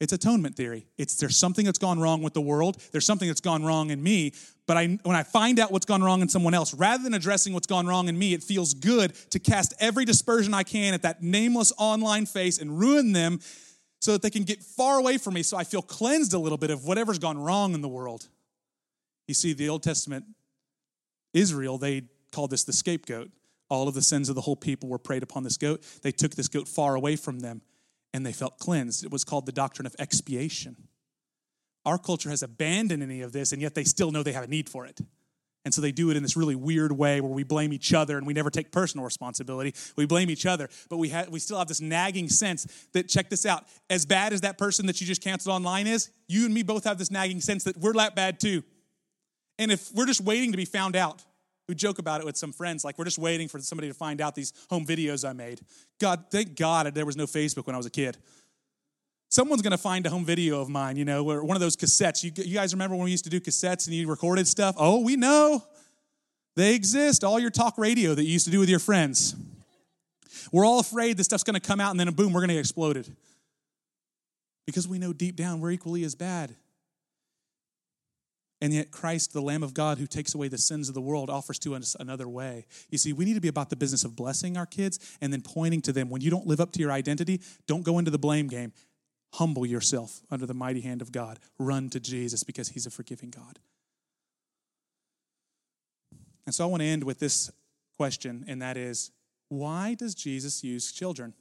It's 0.00 0.12
atonement 0.12 0.54
theory. 0.54 0.86
It's 0.96 1.16
there's 1.16 1.36
something 1.36 1.64
that's 1.64 1.78
gone 1.78 1.98
wrong 1.98 2.22
with 2.22 2.32
the 2.32 2.40
world. 2.40 2.80
There's 2.92 3.06
something 3.06 3.26
that's 3.26 3.40
gone 3.40 3.64
wrong 3.64 3.90
in 3.90 4.00
me. 4.00 4.32
But 4.66 4.76
I, 4.76 4.98
when 5.02 5.16
I 5.16 5.22
find 5.22 5.58
out 5.58 5.72
what's 5.72 5.86
gone 5.86 6.02
wrong 6.02 6.20
in 6.20 6.28
someone 6.28 6.54
else, 6.54 6.72
rather 6.74 7.02
than 7.02 7.14
addressing 7.14 7.52
what's 7.52 7.66
gone 7.66 7.86
wrong 7.86 8.08
in 8.08 8.16
me, 8.16 8.32
it 8.32 8.42
feels 8.42 8.74
good 8.74 9.14
to 9.30 9.38
cast 9.38 9.74
every 9.80 10.04
dispersion 10.04 10.54
I 10.54 10.62
can 10.62 10.94
at 10.94 11.02
that 11.02 11.22
nameless 11.22 11.72
online 11.78 12.26
face 12.26 12.58
and 12.58 12.78
ruin 12.78 13.12
them 13.12 13.40
so 14.00 14.12
that 14.12 14.22
they 14.22 14.30
can 14.30 14.44
get 14.44 14.62
far 14.62 14.98
away 14.98 15.18
from 15.18 15.34
me 15.34 15.42
so 15.42 15.56
I 15.56 15.64
feel 15.64 15.82
cleansed 15.82 16.32
a 16.32 16.38
little 16.38 16.58
bit 16.58 16.70
of 16.70 16.84
whatever's 16.84 17.18
gone 17.18 17.38
wrong 17.38 17.74
in 17.74 17.80
the 17.80 17.88
world. 17.88 18.28
You 19.26 19.34
see, 19.34 19.52
the 19.52 19.68
Old 19.68 19.82
Testament 19.82 20.24
Israel, 21.34 21.76
they 21.76 22.02
called 22.32 22.50
this 22.50 22.64
the 22.64 22.72
scapegoat. 22.72 23.30
All 23.68 23.88
of 23.88 23.94
the 23.94 24.02
sins 24.02 24.28
of 24.28 24.34
the 24.34 24.40
whole 24.40 24.56
people 24.56 24.88
were 24.88 24.98
preyed 24.98 25.22
upon 25.22 25.42
this 25.42 25.56
goat. 25.56 25.84
They 26.02 26.12
took 26.12 26.34
this 26.34 26.48
goat 26.48 26.68
far 26.68 26.94
away 26.94 27.16
from 27.16 27.40
them 27.40 27.62
and 28.18 28.26
they 28.26 28.32
felt 28.32 28.58
cleansed. 28.58 29.04
It 29.04 29.12
was 29.12 29.22
called 29.22 29.46
the 29.46 29.52
doctrine 29.52 29.86
of 29.86 29.94
expiation. 29.98 30.88
Our 31.86 31.98
culture 31.98 32.30
has 32.30 32.42
abandoned 32.42 33.00
any 33.00 33.20
of 33.20 33.32
this, 33.32 33.52
and 33.52 33.62
yet 33.62 33.76
they 33.76 33.84
still 33.84 34.10
know 34.10 34.24
they 34.24 34.32
have 34.32 34.42
a 34.44 34.48
need 34.48 34.68
for 34.68 34.86
it. 34.86 35.00
And 35.64 35.72
so 35.72 35.80
they 35.80 35.92
do 35.92 36.10
it 36.10 36.16
in 36.16 36.24
this 36.24 36.36
really 36.36 36.56
weird 36.56 36.90
way 36.90 37.20
where 37.20 37.30
we 37.30 37.44
blame 37.44 37.72
each 37.72 37.94
other 37.94 38.18
and 38.18 38.26
we 38.26 38.32
never 38.32 38.50
take 38.50 38.72
personal 38.72 39.04
responsibility. 39.04 39.72
We 39.96 40.04
blame 40.04 40.30
each 40.30 40.46
other, 40.46 40.68
but 40.88 40.96
we, 40.96 41.10
ha- 41.10 41.26
we 41.30 41.38
still 41.38 41.58
have 41.58 41.68
this 41.68 41.80
nagging 41.80 42.28
sense 42.28 42.66
that, 42.92 43.08
check 43.08 43.30
this 43.30 43.46
out, 43.46 43.66
as 43.88 44.04
bad 44.04 44.32
as 44.32 44.40
that 44.40 44.58
person 44.58 44.86
that 44.86 45.00
you 45.00 45.06
just 45.06 45.22
canceled 45.22 45.54
online 45.54 45.86
is, 45.86 46.10
you 46.26 46.44
and 46.44 46.52
me 46.52 46.64
both 46.64 46.84
have 46.84 46.98
this 46.98 47.10
nagging 47.12 47.40
sense 47.40 47.64
that 47.64 47.76
we're 47.76 47.92
that 47.92 48.16
bad 48.16 48.40
too. 48.40 48.64
And 49.58 49.70
if 49.70 49.92
we're 49.94 50.06
just 50.06 50.22
waiting 50.22 50.50
to 50.50 50.56
be 50.56 50.64
found 50.64 50.96
out, 50.96 51.22
we 51.68 51.74
joke 51.74 51.98
about 51.98 52.20
it 52.20 52.24
with 52.24 52.36
some 52.36 52.50
friends, 52.50 52.82
like 52.82 52.98
we're 52.98 53.04
just 53.04 53.18
waiting 53.18 53.46
for 53.46 53.58
somebody 53.60 53.88
to 53.88 53.94
find 53.94 54.22
out 54.22 54.34
these 54.34 54.54
home 54.70 54.86
videos 54.86 55.28
I 55.28 55.34
made. 55.34 55.60
God, 56.00 56.24
thank 56.30 56.56
God 56.56 56.92
there 56.94 57.04
was 57.04 57.16
no 57.16 57.26
Facebook 57.26 57.66
when 57.66 57.74
I 57.74 57.76
was 57.76 57.86
a 57.86 57.90
kid. 57.90 58.16
Someone's 59.28 59.60
gonna 59.60 59.76
find 59.76 60.06
a 60.06 60.10
home 60.10 60.24
video 60.24 60.62
of 60.62 60.70
mine, 60.70 60.96
you 60.96 61.04
know, 61.04 61.30
or 61.30 61.44
one 61.44 61.56
of 61.56 61.60
those 61.60 61.76
cassettes. 61.76 62.24
You, 62.24 62.32
you 62.42 62.54
guys 62.54 62.72
remember 62.72 62.96
when 62.96 63.04
we 63.04 63.10
used 63.10 63.24
to 63.24 63.30
do 63.30 63.38
cassettes 63.38 63.86
and 63.86 63.94
you 63.94 64.08
recorded 64.08 64.48
stuff? 64.48 64.74
Oh, 64.78 65.00
we 65.00 65.16
know. 65.16 65.62
They 66.56 66.74
exist. 66.74 67.22
All 67.22 67.38
your 67.38 67.50
talk 67.50 67.76
radio 67.76 68.14
that 68.14 68.24
you 68.24 68.32
used 68.32 68.46
to 68.46 68.50
do 68.50 68.58
with 68.58 68.70
your 68.70 68.78
friends. 68.78 69.36
We're 70.50 70.64
all 70.64 70.80
afraid 70.80 71.18
this 71.18 71.26
stuff's 71.26 71.44
gonna 71.44 71.60
come 71.60 71.80
out 71.80 71.90
and 71.90 72.00
then 72.00 72.10
boom, 72.14 72.32
we're 72.32 72.40
gonna 72.40 72.54
get 72.54 72.60
exploded. 72.60 73.14
Because 74.64 74.88
we 74.88 74.98
know 74.98 75.12
deep 75.12 75.36
down 75.36 75.60
we're 75.60 75.72
equally 75.72 76.02
as 76.04 76.14
bad. 76.14 76.54
And 78.60 78.72
yet, 78.72 78.90
Christ, 78.90 79.32
the 79.32 79.40
Lamb 79.40 79.62
of 79.62 79.72
God 79.72 79.98
who 79.98 80.06
takes 80.06 80.34
away 80.34 80.48
the 80.48 80.58
sins 80.58 80.88
of 80.88 80.94
the 80.94 81.00
world, 81.00 81.30
offers 81.30 81.58
to 81.60 81.76
us 81.76 81.96
another 82.00 82.28
way. 82.28 82.66
You 82.90 82.98
see, 82.98 83.12
we 83.12 83.24
need 83.24 83.34
to 83.34 83.40
be 83.40 83.48
about 83.48 83.70
the 83.70 83.76
business 83.76 84.04
of 84.04 84.16
blessing 84.16 84.56
our 84.56 84.66
kids 84.66 84.98
and 85.20 85.32
then 85.32 85.42
pointing 85.42 85.80
to 85.82 85.92
them. 85.92 86.10
When 86.10 86.22
you 86.22 86.30
don't 86.30 86.46
live 86.46 86.60
up 86.60 86.72
to 86.72 86.80
your 86.80 86.90
identity, 86.90 87.40
don't 87.68 87.84
go 87.84 87.98
into 87.98 88.10
the 88.10 88.18
blame 88.18 88.48
game. 88.48 88.72
Humble 89.34 89.64
yourself 89.64 90.22
under 90.30 90.46
the 90.46 90.54
mighty 90.54 90.80
hand 90.80 91.02
of 91.02 91.12
God. 91.12 91.38
Run 91.58 91.88
to 91.90 92.00
Jesus 92.00 92.42
because 92.42 92.70
he's 92.70 92.86
a 92.86 92.90
forgiving 92.90 93.30
God. 93.30 93.60
And 96.46 96.54
so 96.54 96.64
I 96.64 96.66
want 96.66 96.80
to 96.80 96.86
end 96.86 97.04
with 97.04 97.20
this 97.20 97.50
question, 97.96 98.44
and 98.48 98.62
that 98.62 98.76
is 98.76 99.12
why 99.50 99.94
does 99.94 100.14
Jesus 100.14 100.64
use 100.64 100.92
children? 100.92 101.34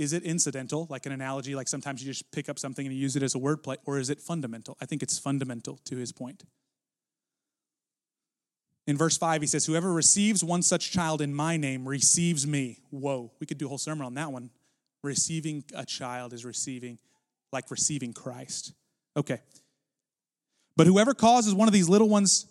Is 0.00 0.14
it 0.14 0.22
incidental, 0.22 0.86
like 0.88 1.04
an 1.04 1.12
analogy, 1.12 1.54
like 1.54 1.68
sometimes 1.68 2.02
you 2.02 2.10
just 2.10 2.32
pick 2.32 2.48
up 2.48 2.58
something 2.58 2.86
and 2.86 2.94
you 2.94 2.98
use 2.98 3.16
it 3.16 3.22
as 3.22 3.34
a 3.34 3.38
word 3.38 3.62
play, 3.62 3.76
or 3.84 3.98
is 3.98 4.08
it 4.08 4.18
fundamental? 4.18 4.78
I 4.80 4.86
think 4.86 5.02
it's 5.02 5.18
fundamental 5.18 5.78
to 5.84 5.96
his 5.98 6.10
point. 6.10 6.44
In 8.86 8.96
verse 8.96 9.18
5, 9.18 9.42
he 9.42 9.46
says, 9.46 9.66
Whoever 9.66 9.92
receives 9.92 10.42
one 10.42 10.62
such 10.62 10.90
child 10.90 11.20
in 11.20 11.34
my 11.34 11.58
name 11.58 11.86
receives 11.86 12.46
me. 12.46 12.78
Whoa, 12.88 13.30
we 13.40 13.46
could 13.46 13.58
do 13.58 13.66
a 13.66 13.68
whole 13.68 13.76
sermon 13.76 14.06
on 14.06 14.14
that 14.14 14.32
one. 14.32 14.48
Receiving 15.02 15.64
a 15.74 15.84
child 15.84 16.32
is 16.32 16.46
receiving, 16.46 16.98
like 17.52 17.70
receiving 17.70 18.14
Christ. 18.14 18.72
Okay. 19.18 19.42
But 20.76 20.86
whoever 20.86 21.12
causes 21.12 21.54
one 21.54 21.68
of 21.68 21.74
these 21.74 21.90
little 21.90 22.08
ones 22.08 22.46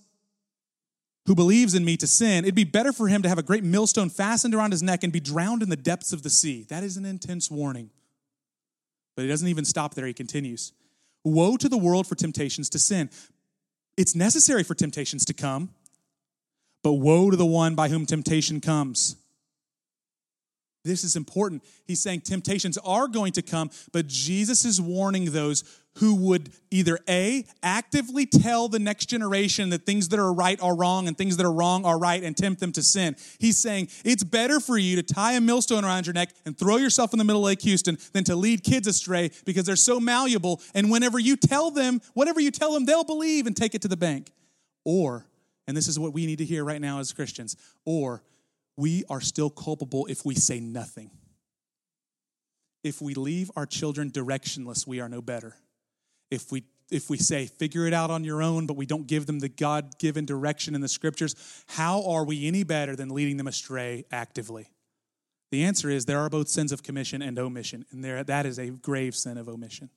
who 1.25 1.35
believes 1.35 1.75
in 1.75 1.85
me 1.85 1.97
to 1.97 2.07
sin, 2.07 2.43
it'd 2.43 2.55
be 2.55 2.63
better 2.63 2.91
for 2.91 3.07
him 3.07 3.21
to 3.21 3.29
have 3.29 3.37
a 3.37 3.43
great 3.43 3.63
millstone 3.63 4.09
fastened 4.09 4.55
around 4.55 4.71
his 4.71 4.81
neck 4.81 5.03
and 5.03 5.13
be 5.13 5.19
drowned 5.19 5.61
in 5.61 5.69
the 5.69 5.75
depths 5.75 6.11
of 6.13 6.23
the 6.23 6.29
sea. 6.29 6.65
That 6.69 6.83
is 6.83 6.97
an 6.97 7.05
intense 7.05 7.51
warning. 7.51 7.91
But 9.15 9.23
he 9.23 9.27
doesn't 9.27 9.47
even 9.47 9.65
stop 9.65 9.95
there, 9.95 10.07
he 10.07 10.13
continues. 10.13 10.73
Woe 11.23 11.57
to 11.57 11.69
the 11.69 11.77
world 11.77 12.07
for 12.07 12.15
temptations 12.15 12.69
to 12.69 12.79
sin. 12.79 13.09
It's 13.97 14.15
necessary 14.15 14.63
for 14.63 14.73
temptations 14.73 15.25
to 15.25 15.33
come, 15.33 15.71
but 16.83 16.93
woe 16.93 17.29
to 17.29 17.35
the 17.35 17.45
one 17.45 17.75
by 17.75 17.89
whom 17.89 18.05
temptation 18.05 18.61
comes. 18.61 19.17
This 20.85 21.03
is 21.03 21.15
important. 21.15 21.63
He's 21.85 22.01
saying 22.01 22.21
temptations 22.21 22.77
are 22.79 23.07
going 23.07 23.33
to 23.33 23.41
come, 23.41 23.69
but 23.91 24.07
Jesus 24.07 24.63
is 24.63 24.79
warning 24.79 25.25
those 25.25 25.63
who 25.99 26.15
would 26.15 26.49
either 26.71 26.97
A, 27.09 27.45
actively 27.61 28.25
tell 28.25 28.69
the 28.69 28.79
next 28.79 29.07
generation 29.07 29.69
that 29.69 29.85
things 29.85 30.09
that 30.09 30.19
are 30.19 30.31
right 30.31 30.61
are 30.61 30.75
wrong 30.75 31.07
and 31.07 31.17
things 31.17 31.35
that 31.37 31.45
are 31.45 31.51
wrong 31.51 31.85
are 31.85 31.99
right 31.99 32.23
and 32.23 32.35
tempt 32.37 32.61
them 32.61 32.71
to 32.71 32.83
sin. 32.83 33.17
He's 33.37 33.57
saying 33.57 33.89
it's 34.05 34.23
better 34.23 34.59
for 34.61 34.77
you 34.77 34.95
to 34.95 35.03
tie 35.03 35.33
a 35.33 35.41
millstone 35.41 35.83
around 35.83 36.07
your 36.07 36.13
neck 36.13 36.33
and 36.45 36.57
throw 36.57 36.77
yourself 36.77 37.13
in 37.13 37.19
the 37.19 37.25
middle 37.25 37.41
of 37.41 37.47
Lake 37.47 37.61
Houston 37.63 37.97
than 38.13 38.23
to 38.25 38.35
lead 38.35 38.63
kids 38.63 38.87
astray 38.87 39.31
because 39.45 39.65
they're 39.65 39.75
so 39.75 39.99
malleable. 39.99 40.61
And 40.73 40.89
whenever 40.89 41.19
you 41.19 41.35
tell 41.35 41.69
them, 41.69 42.01
whatever 42.13 42.39
you 42.39 42.51
tell 42.51 42.73
them, 42.73 42.85
they'll 42.85 43.03
believe 43.03 43.45
and 43.45 43.55
take 43.55 43.75
it 43.75 43.81
to 43.81 43.89
the 43.89 43.97
bank. 43.97 44.31
Or, 44.85 45.25
and 45.67 45.75
this 45.75 45.89
is 45.89 45.99
what 45.99 46.13
we 46.13 46.25
need 46.25 46.37
to 46.37 46.45
hear 46.45 46.63
right 46.63 46.79
now 46.79 46.99
as 46.99 47.11
Christians, 47.11 47.57
or 47.85 48.23
we 48.77 49.03
are 49.09 49.21
still 49.21 49.49
culpable 49.49 50.05
if 50.05 50.25
we 50.25 50.35
say 50.35 50.61
nothing. 50.61 51.11
If 52.85 53.01
we 53.01 53.13
leave 53.13 53.51
our 53.57 53.65
children 53.65 54.09
directionless, 54.09 54.87
we 54.87 55.01
are 55.01 55.09
no 55.09 55.21
better. 55.21 55.55
If 56.29 56.51
we 56.51 56.63
if 56.91 57.09
we 57.09 57.17
say 57.17 57.45
figure 57.45 57.85
it 57.85 57.93
out 57.93 58.09
on 58.09 58.23
your 58.23 58.41
own 58.41 58.65
but 58.65 58.75
we 58.75 58.85
don't 58.85 59.05
give 59.05 59.27
them 59.27 59.39
the 59.39 59.49
god-given 59.49 60.25
direction 60.25 60.73
in 60.73 60.81
the 60.81 60.87
scriptures 60.87 61.35
how 61.67 62.03
are 62.09 62.25
we 62.25 62.47
any 62.47 62.63
better 62.63 62.95
than 62.95 63.09
leading 63.09 63.37
them 63.37 63.47
astray 63.47 64.05
actively? 64.11 64.69
The 65.51 65.63
answer 65.63 65.89
is 65.89 66.05
there 66.05 66.19
are 66.19 66.29
both 66.29 66.47
sins 66.47 66.71
of 66.71 66.83
commission 66.83 67.21
and 67.21 67.37
omission 67.37 67.85
and 67.91 68.03
there 68.03 68.23
that 68.23 68.45
is 68.45 68.57
a 68.57 68.69
grave 68.69 69.15
sin 69.15 69.37
of 69.37 69.47
omission. 69.47 69.89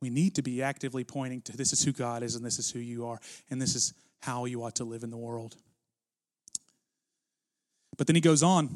We 0.00 0.10
need 0.10 0.34
to 0.34 0.42
be 0.42 0.62
actively 0.62 1.04
pointing 1.04 1.42
to 1.42 1.56
this 1.56 1.72
is 1.72 1.84
who 1.84 1.92
god 1.92 2.22
is 2.22 2.34
and 2.34 2.44
this 2.44 2.58
is 2.58 2.70
who 2.70 2.80
you 2.80 3.06
are 3.06 3.20
and 3.50 3.62
this 3.62 3.74
is 3.74 3.94
how 4.22 4.46
you 4.46 4.64
ought 4.64 4.76
to 4.76 4.84
live 4.84 5.02
in 5.02 5.10
the 5.10 5.16
world. 5.16 5.56
But 7.96 8.06
then 8.06 8.16
he 8.16 8.20
goes 8.20 8.42
on. 8.42 8.70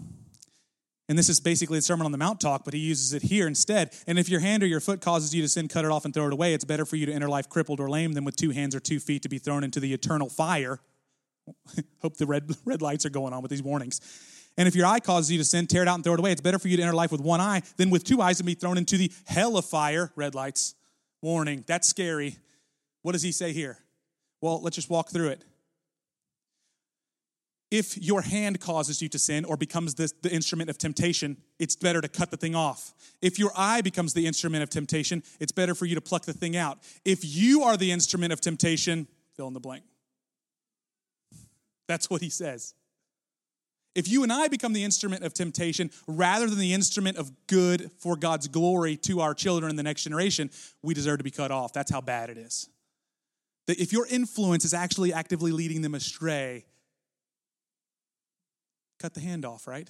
And 1.08 1.18
this 1.18 1.30
is 1.30 1.40
basically 1.40 1.78
the 1.78 1.82
Sermon 1.82 2.04
on 2.04 2.12
the 2.12 2.18
Mount 2.18 2.38
talk, 2.38 2.64
but 2.64 2.74
he 2.74 2.80
uses 2.80 3.14
it 3.14 3.22
here 3.22 3.46
instead. 3.46 3.94
And 4.06 4.18
if 4.18 4.28
your 4.28 4.40
hand 4.40 4.62
or 4.62 4.66
your 4.66 4.80
foot 4.80 5.00
causes 5.00 5.34
you 5.34 5.40
to 5.40 5.48
sin, 5.48 5.66
cut 5.66 5.86
it 5.86 5.90
off 5.90 6.04
and 6.04 6.12
throw 6.12 6.26
it 6.26 6.32
away. 6.34 6.52
It's 6.52 6.64
better 6.64 6.84
for 6.84 6.96
you 6.96 7.06
to 7.06 7.12
enter 7.12 7.28
life 7.28 7.48
crippled 7.48 7.80
or 7.80 7.88
lame 7.88 8.12
than 8.12 8.24
with 8.24 8.36
two 8.36 8.50
hands 8.50 8.74
or 8.74 8.80
two 8.80 9.00
feet 9.00 9.22
to 9.22 9.28
be 9.28 9.38
thrown 9.38 9.64
into 9.64 9.80
the 9.80 9.94
eternal 9.94 10.28
fire. 10.28 10.80
Hope 12.02 12.18
the 12.18 12.26
red, 12.26 12.50
red 12.66 12.82
lights 12.82 13.06
are 13.06 13.10
going 13.10 13.32
on 13.32 13.40
with 13.40 13.50
these 13.50 13.62
warnings. 13.62 14.00
And 14.58 14.68
if 14.68 14.74
your 14.74 14.86
eye 14.86 15.00
causes 15.00 15.30
you 15.32 15.38
to 15.38 15.44
sin, 15.44 15.66
tear 15.66 15.82
it 15.82 15.88
out 15.88 15.94
and 15.94 16.04
throw 16.04 16.12
it 16.12 16.18
away. 16.18 16.32
It's 16.32 16.42
better 16.42 16.58
for 16.58 16.68
you 16.68 16.76
to 16.76 16.82
enter 16.82 16.94
life 16.94 17.12
with 17.12 17.22
one 17.22 17.40
eye 17.40 17.62
than 17.78 17.88
with 17.88 18.04
two 18.04 18.20
eyes 18.20 18.38
and 18.40 18.46
be 18.46 18.54
thrown 18.54 18.76
into 18.76 18.98
the 18.98 19.10
hell 19.24 19.56
of 19.56 19.64
fire. 19.64 20.12
Red 20.14 20.34
lights. 20.34 20.74
Warning. 21.22 21.64
That's 21.66 21.88
scary. 21.88 22.36
What 23.02 23.12
does 23.12 23.22
he 23.22 23.32
say 23.32 23.52
here? 23.52 23.78
Well, 24.42 24.60
let's 24.60 24.76
just 24.76 24.90
walk 24.90 25.10
through 25.10 25.28
it 25.28 25.44
if 27.70 27.98
your 27.98 28.22
hand 28.22 28.60
causes 28.60 29.02
you 29.02 29.08
to 29.10 29.18
sin 29.18 29.44
or 29.44 29.56
becomes 29.56 29.94
the, 29.94 30.10
the 30.22 30.32
instrument 30.32 30.70
of 30.70 30.78
temptation, 30.78 31.36
it's 31.58 31.76
better 31.76 32.00
to 32.00 32.08
cut 32.08 32.30
the 32.30 32.36
thing 32.36 32.54
off. 32.54 32.94
If 33.20 33.38
your 33.38 33.50
eye 33.54 33.82
becomes 33.82 34.14
the 34.14 34.26
instrument 34.26 34.62
of 34.62 34.70
temptation, 34.70 35.22
it's 35.38 35.52
better 35.52 35.74
for 35.74 35.84
you 35.84 35.94
to 35.94 36.00
pluck 36.00 36.24
the 36.24 36.32
thing 36.32 36.56
out. 36.56 36.78
If 37.04 37.20
you 37.24 37.62
are 37.64 37.76
the 37.76 37.92
instrument 37.92 38.32
of 38.32 38.40
temptation, 38.40 39.06
fill 39.36 39.48
in 39.48 39.54
the 39.54 39.60
blank. 39.60 39.84
That's 41.88 42.08
what 42.08 42.22
he 42.22 42.30
says. 42.30 42.74
If 43.94 44.08
you 44.08 44.22
and 44.22 44.32
I 44.32 44.48
become 44.48 44.72
the 44.72 44.84
instrument 44.84 45.24
of 45.24 45.34
temptation 45.34 45.90
rather 46.06 46.46
than 46.46 46.58
the 46.58 46.72
instrument 46.72 47.16
of 47.16 47.32
good 47.48 47.90
for 47.98 48.16
God's 48.16 48.46
glory 48.48 48.96
to 48.98 49.20
our 49.20 49.34
children 49.34 49.70
and 49.70 49.78
the 49.78 49.82
next 49.82 50.04
generation, 50.04 50.50
we 50.82 50.94
deserve 50.94 51.18
to 51.18 51.24
be 51.24 51.30
cut 51.30 51.50
off. 51.50 51.72
That's 51.72 51.90
how 51.90 52.00
bad 52.00 52.30
it 52.30 52.38
is. 52.38 52.68
That 53.66 53.80
if 53.80 53.92
your 53.92 54.06
influence 54.06 54.64
is 54.64 54.72
actually 54.72 55.12
actively 55.12 55.50
leading 55.52 55.82
them 55.82 55.94
astray, 55.94 56.64
cut 58.98 59.14
the 59.14 59.20
hand 59.20 59.44
off, 59.44 59.66
right? 59.66 59.88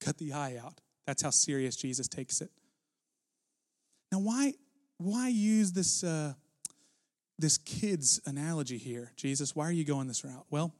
Cut 0.00 0.18
the 0.18 0.32
eye 0.32 0.60
out. 0.62 0.80
That's 1.06 1.22
how 1.22 1.30
serious 1.30 1.76
Jesus 1.76 2.08
takes 2.08 2.40
it. 2.40 2.50
Now, 4.12 4.18
why, 4.18 4.54
why 4.98 5.28
use 5.28 5.72
this, 5.72 6.02
uh, 6.04 6.34
this 7.38 7.58
kid's 7.58 8.20
analogy 8.26 8.78
here? 8.78 9.12
Jesus, 9.16 9.54
why 9.54 9.66
are 9.66 9.72
you 9.72 9.84
going 9.84 10.08
this 10.08 10.24
route? 10.24 10.46
Well, 10.50 10.74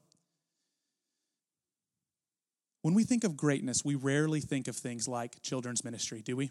when 2.82 2.94
we 2.94 3.04
think 3.04 3.24
of 3.24 3.36
greatness, 3.36 3.84
we 3.84 3.94
rarely 3.94 4.40
think 4.40 4.66
of 4.68 4.76
things 4.76 5.06
like 5.06 5.42
children's 5.42 5.84
ministry, 5.84 6.22
do 6.22 6.36
we? 6.36 6.50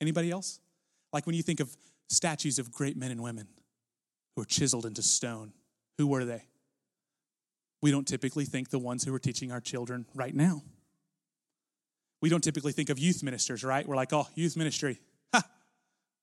Anybody 0.00 0.30
else? 0.30 0.60
Like 1.12 1.26
when 1.26 1.34
you 1.34 1.42
think 1.42 1.60
of 1.60 1.76
statues 2.08 2.58
of 2.58 2.72
great 2.72 2.96
men 2.96 3.10
and 3.10 3.22
women 3.22 3.48
who 4.34 4.42
are 4.42 4.46
chiseled 4.46 4.86
into 4.86 5.02
stone, 5.02 5.52
who 5.98 6.06
were 6.06 6.24
they? 6.24 6.44
We 7.82 7.90
don't 7.90 8.06
typically 8.06 8.44
think 8.44 8.70
the 8.70 8.78
ones 8.78 9.04
who 9.04 9.14
are 9.14 9.18
teaching 9.18 9.52
our 9.52 9.60
children 9.60 10.06
right 10.14 10.34
now. 10.34 10.62
We 12.20 12.28
don't 12.28 12.44
typically 12.44 12.72
think 12.72 12.90
of 12.90 12.98
youth 12.98 13.22
ministers, 13.22 13.64
right? 13.64 13.86
We're 13.86 13.96
like, 13.96 14.12
oh, 14.12 14.26
youth 14.34 14.56
ministry, 14.56 15.00
ha, 15.32 15.42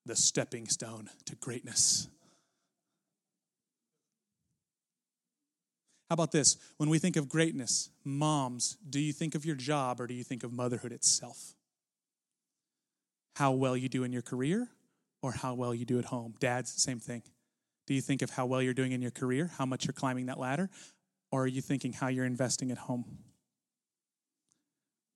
the 0.05 0.15
stepping 0.15 0.67
stone 0.67 1.09
to 1.25 1.35
greatness. 1.35 2.07
How 6.09 6.13
about 6.13 6.31
this? 6.31 6.57
When 6.77 6.89
we 6.89 6.99
think 6.99 7.17
of 7.17 7.27
greatness, 7.27 7.89
moms, 8.05 8.77
do 8.89 8.99
you 8.99 9.11
think 9.11 9.35
of 9.35 9.45
your 9.45 9.55
job 9.55 9.99
or 9.99 10.07
do 10.07 10.13
you 10.13 10.23
think 10.23 10.43
of 10.43 10.53
motherhood 10.53 10.93
itself? 10.93 11.53
How 13.35 13.51
well 13.51 13.75
you 13.75 13.89
do 13.89 14.03
in 14.03 14.13
your 14.13 14.21
career 14.21 14.69
or 15.21 15.33
how 15.33 15.53
well 15.53 15.73
you 15.73 15.83
do 15.83 15.99
at 15.99 16.05
home? 16.05 16.35
Dads, 16.39 16.71
same 16.81 16.99
thing. 16.99 17.23
Do 17.87 17.93
you 17.93 18.01
think 18.01 18.21
of 18.21 18.29
how 18.29 18.45
well 18.45 18.61
you're 18.61 18.73
doing 18.73 18.93
in 18.93 19.01
your 19.01 19.11
career, 19.11 19.51
how 19.57 19.65
much 19.65 19.85
you're 19.85 19.93
climbing 19.93 20.27
that 20.27 20.39
ladder, 20.39 20.69
or 21.31 21.43
are 21.43 21.47
you 21.47 21.61
thinking 21.61 21.93
how 21.93 22.07
you're 22.07 22.25
investing 22.25 22.71
at 22.71 22.77
home? 22.77 23.05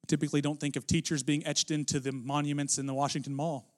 Typically, 0.08 0.42
don't 0.42 0.60
think 0.60 0.76
of 0.76 0.86
teachers 0.86 1.24
being 1.24 1.46
etched 1.46 1.72
into 1.72 2.00
the 2.00 2.12
monuments 2.12 2.78
in 2.78 2.86
the 2.86 2.94
Washington 2.94 3.34
Mall. 3.34 3.74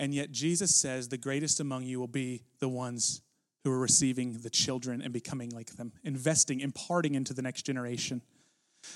And 0.00 0.14
yet, 0.14 0.30
Jesus 0.30 0.74
says 0.76 1.08
the 1.08 1.18
greatest 1.18 1.60
among 1.60 1.84
you 1.84 1.98
will 1.98 2.06
be 2.06 2.42
the 2.60 2.68
ones 2.68 3.22
who 3.64 3.72
are 3.72 3.78
receiving 3.78 4.38
the 4.38 4.50
children 4.50 5.02
and 5.02 5.12
becoming 5.12 5.50
like 5.50 5.76
them, 5.76 5.92
investing, 6.04 6.60
imparting 6.60 7.14
into 7.14 7.34
the 7.34 7.42
next 7.42 7.62
generation. 7.62 8.22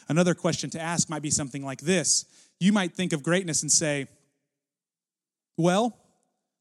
Another 0.08 0.34
question 0.34 0.70
to 0.70 0.80
ask 0.80 1.10
might 1.10 1.22
be 1.22 1.30
something 1.30 1.64
like 1.64 1.80
this 1.80 2.26
You 2.60 2.72
might 2.72 2.94
think 2.94 3.12
of 3.12 3.22
greatness 3.22 3.62
and 3.62 3.70
say, 3.70 4.06
Well, 5.56 5.96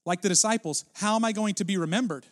like 0.06 0.22
the 0.22 0.30
disciples, 0.30 0.86
how 0.96 1.16
am 1.16 1.26
I 1.26 1.32
going 1.32 1.56
to 1.56 1.66
be 1.66 1.78
remembered? 1.78 2.26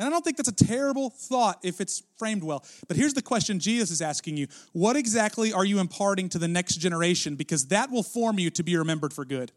And 0.00 0.06
I 0.06 0.10
don't 0.10 0.24
think 0.24 0.38
that's 0.38 0.48
a 0.48 0.52
terrible 0.52 1.10
thought 1.10 1.58
if 1.62 1.78
it's 1.78 2.02
framed 2.16 2.42
well. 2.42 2.64
But 2.88 2.96
here's 2.96 3.12
the 3.12 3.20
question 3.20 3.60
Jesus 3.60 3.90
is 3.90 4.00
asking 4.00 4.38
you 4.38 4.46
What 4.72 4.96
exactly 4.96 5.52
are 5.52 5.64
you 5.64 5.78
imparting 5.78 6.30
to 6.30 6.38
the 6.38 6.48
next 6.48 6.76
generation? 6.76 7.36
Because 7.36 7.66
that 7.66 7.90
will 7.90 8.02
form 8.02 8.38
you 8.38 8.48
to 8.48 8.62
be 8.62 8.78
remembered 8.78 9.12
for 9.12 9.26
good. 9.26 9.52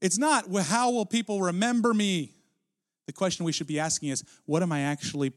It's 0.00 0.16
not, 0.16 0.48
well, 0.48 0.64
how 0.64 0.90
will 0.92 1.04
people 1.04 1.42
remember 1.42 1.92
me? 1.92 2.32
The 3.06 3.12
question 3.12 3.44
we 3.44 3.52
should 3.52 3.66
be 3.66 3.78
asking 3.78 4.08
is, 4.08 4.24
what 4.46 4.62
am 4.62 4.72
I 4.72 4.80
actually 4.80 5.34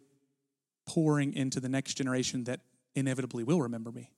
pouring 0.85 1.33
into 1.33 1.59
the 1.59 1.67
next 1.67 1.95
generation 1.95 2.45
that 2.45 2.61
inevitably 2.95 3.43
will 3.43 3.61
remember 3.61 3.91
me? 3.91 4.09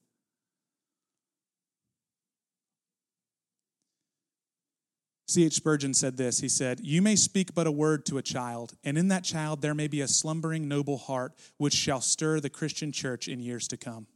C.H. 5.30 5.54
Spurgeon 5.54 5.94
said 5.94 6.18
this 6.18 6.40
He 6.40 6.50
said, 6.50 6.80
You 6.82 7.04
may 7.04 7.16
speak 7.16 7.54
but 7.54 7.68
a 7.68 7.72
word 7.72 8.04
to 8.08 8.18
a 8.18 8.24
child, 8.24 8.74
and 8.84 8.98
in 8.98 9.10
that 9.10 9.24
child 9.24 9.62
there 9.62 9.76
may 9.76 9.88
be 9.88 10.02
a 10.02 10.08
slumbering, 10.08 10.68
noble 10.68 10.98
heart 10.98 11.34
which 11.58 11.76
shall 11.76 12.02
stir 12.02 12.40
the 12.40 12.50
Christian 12.50 12.92
church 12.92 13.28
in 13.28 13.40
years 13.40 13.68
to 13.68 13.78
come. 13.78 14.08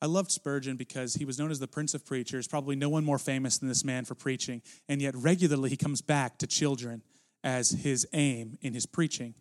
I 0.00 0.06
loved 0.06 0.30
Spurgeon 0.30 0.76
because 0.76 1.14
he 1.14 1.24
was 1.24 1.40
known 1.40 1.50
as 1.50 1.58
the 1.58 1.66
Prince 1.66 1.92
of 1.92 2.06
Preachers, 2.06 2.46
probably 2.46 2.76
no 2.76 2.88
one 2.88 3.04
more 3.04 3.18
famous 3.18 3.58
than 3.58 3.68
this 3.68 3.84
man 3.84 4.04
for 4.04 4.14
preaching, 4.14 4.62
and 4.88 5.02
yet 5.02 5.16
regularly 5.16 5.70
he 5.70 5.76
comes 5.76 6.02
back 6.02 6.38
to 6.38 6.46
children 6.46 7.02
as 7.42 7.70
his 7.70 8.06
aim 8.12 8.58
in 8.62 8.74
his 8.74 8.86
preaching. 8.86 9.34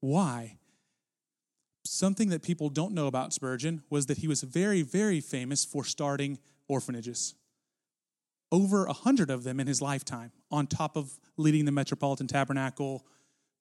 Why? 0.00 0.58
Something 1.86 2.28
that 2.28 2.42
people 2.42 2.68
don't 2.68 2.92
know 2.92 3.06
about 3.06 3.32
Spurgeon 3.32 3.82
was 3.88 4.06
that 4.06 4.18
he 4.18 4.28
was 4.28 4.42
very, 4.42 4.82
very 4.82 5.22
famous 5.22 5.64
for 5.64 5.84
starting 5.84 6.38
orphanages 6.68 7.34
over 8.52 8.86
a 8.86 8.92
hundred 8.92 9.30
of 9.30 9.44
them 9.44 9.60
in 9.60 9.66
his 9.66 9.82
lifetime, 9.82 10.32
on 10.50 10.66
top 10.66 10.96
of 10.96 11.18
leading 11.36 11.64
the 11.64 11.72
Metropolitan 11.72 12.26
Tabernacle, 12.26 13.04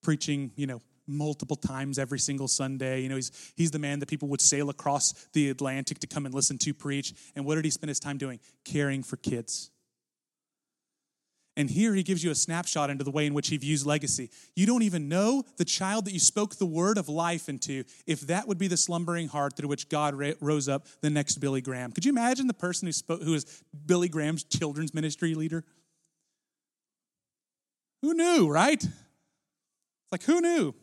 preaching, 0.04 0.52
you 0.56 0.68
know, 0.68 0.82
multiple 1.08 1.56
times 1.56 2.00
every 2.00 2.20
single 2.20 2.48
Sunday. 2.48 3.02
You 3.02 3.10
know, 3.10 3.16
he's 3.16 3.54
he's 3.56 3.72
the 3.72 3.80
man 3.80 4.00
that 4.00 4.08
people 4.08 4.28
would 4.30 4.42
sail 4.42 4.70
across 4.70 5.14
the 5.34 5.50
Atlantic 5.50 6.00
to 6.00 6.08
come 6.08 6.26
and 6.26 6.34
listen 6.34 6.58
to 6.60 6.74
preach. 6.74 7.14
And 7.36 7.46
what 7.46 7.56
did 7.56 7.66
he 7.66 7.72
spend 7.72 7.90
his 7.90 8.00
time 8.00 8.18
doing? 8.18 8.40
Caring 8.64 9.04
for 9.04 9.18
kids. 9.18 9.72
And 11.58 11.70
here 11.70 11.94
he 11.94 12.04
gives 12.04 12.22
you 12.22 12.32
a 12.32 12.36
snapshot 12.36 12.90
into 12.90 13.04
the 13.06 13.12
way 13.12 13.26
in 13.26 13.34
which 13.34 13.48
he 13.48 13.56
views 13.56 13.86
legacy. 13.86 14.30
You 14.56 14.66
don't 14.66 14.84
even 14.84 15.08
know 15.08 15.44
the 15.58 15.64
child 15.64 16.06
that 16.06 16.12
you 16.12 16.20
spoke 16.20 16.56
the 16.56 16.66
word 16.66 16.98
of 16.98 17.08
life 17.08 17.48
into, 17.48 17.86
if 18.06 18.22
that 18.22 18.48
would 18.48 18.58
be 18.58 18.68
the 18.68 18.76
slumbering 18.76 19.30
heart 19.30 19.56
through 19.56 19.70
which 19.70 19.88
God 19.88 20.16
rose 20.42 20.68
up 20.68 20.86
the 21.02 21.10
next 21.10 21.38
Billy 21.38 21.62
Graham. 21.62 21.94
Could 21.94 22.04
you 22.04 22.12
imagine 22.12 22.48
the 22.48 22.54
person 22.54 22.88
who, 22.88 22.92
spoke, 22.92 23.24
who 23.24 23.32
was 23.32 23.64
Billy 23.86 24.10
Graham's 24.10 24.44
children's 24.44 24.94
ministry 24.94 25.34
leader? 25.34 25.64
Who 28.02 28.14
knew, 28.14 28.50
right? 28.50 28.84
It's 28.84 30.12
like, 30.12 30.24
who 30.24 30.42
knew? 30.42 30.76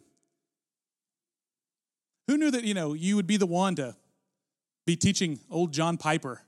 Who 2.29 2.39
knew 2.39 2.51
that, 2.51 2.65
you 2.65 2.73
know, 2.73 2.95
you 2.95 3.17
would 3.17 3.27
be 3.27 3.37
the 3.37 3.47
one 3.47 3.75
to 3.75 3.95
be 4.87 4.97
teaching 4.97 5.39
old 5.51 5.73
John 5.73 5.99
Piper 5.99 6.41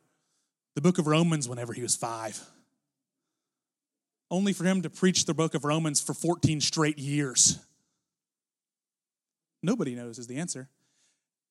the 0.74 0.80
book 0.80 0.98
of 0.98 1.06
Romans 1.06 1.46
whenever 1.46 1.74
he 1.74 1.82
was 1.82 1.94
five? 1.94 2.40
Only 4.34 4.52
for 4.52 4.64
him 4.64 4.82
to 4.82 4.90
preach 4.90 5.26
the 5.26 5.34
book 5.34 5.54
of 5.54 5.64
Romans 5.64 6.00
for 6.00 6.12
14 6.12 6.60
straight 6.60 6.98
years? 6.98 7.58
Nobody 9.62 9.94
knows, 9.94 10.18
is 10.18 10.26
the 10.26 10.36
answer. 10.36 10.68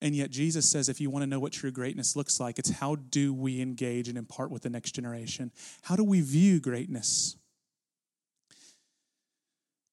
And 0.02 0.14
yet, 0.14 0.30
Jesus 0.30 0.68
says 0.68 0.90
if 0.90 1.00
you 1.00 1.08
want 1.08 1.22
to 1.22 1.26
know 1.26 1.40
what 1.40 1.52
true 1.52 1.70
greatness 1.70 2.14
looks 2.14 2.38
like, 2.38 2.58
it's 2.58 2.70
how 2.70 2.96
do 2.96 3.32
we 3.32 3.62
engage 3.62 4.08
and 4.08 4.18
impart 4.18 4.50
with 4.50 4.62
the 4.62 4.68
next 4.68 4.92
generation? 4.92 5.50
How 5.82 5.96
do 5.96 6.04
we 6.04 6.20
view 6.20 6.60
greatness? 6.60 7.36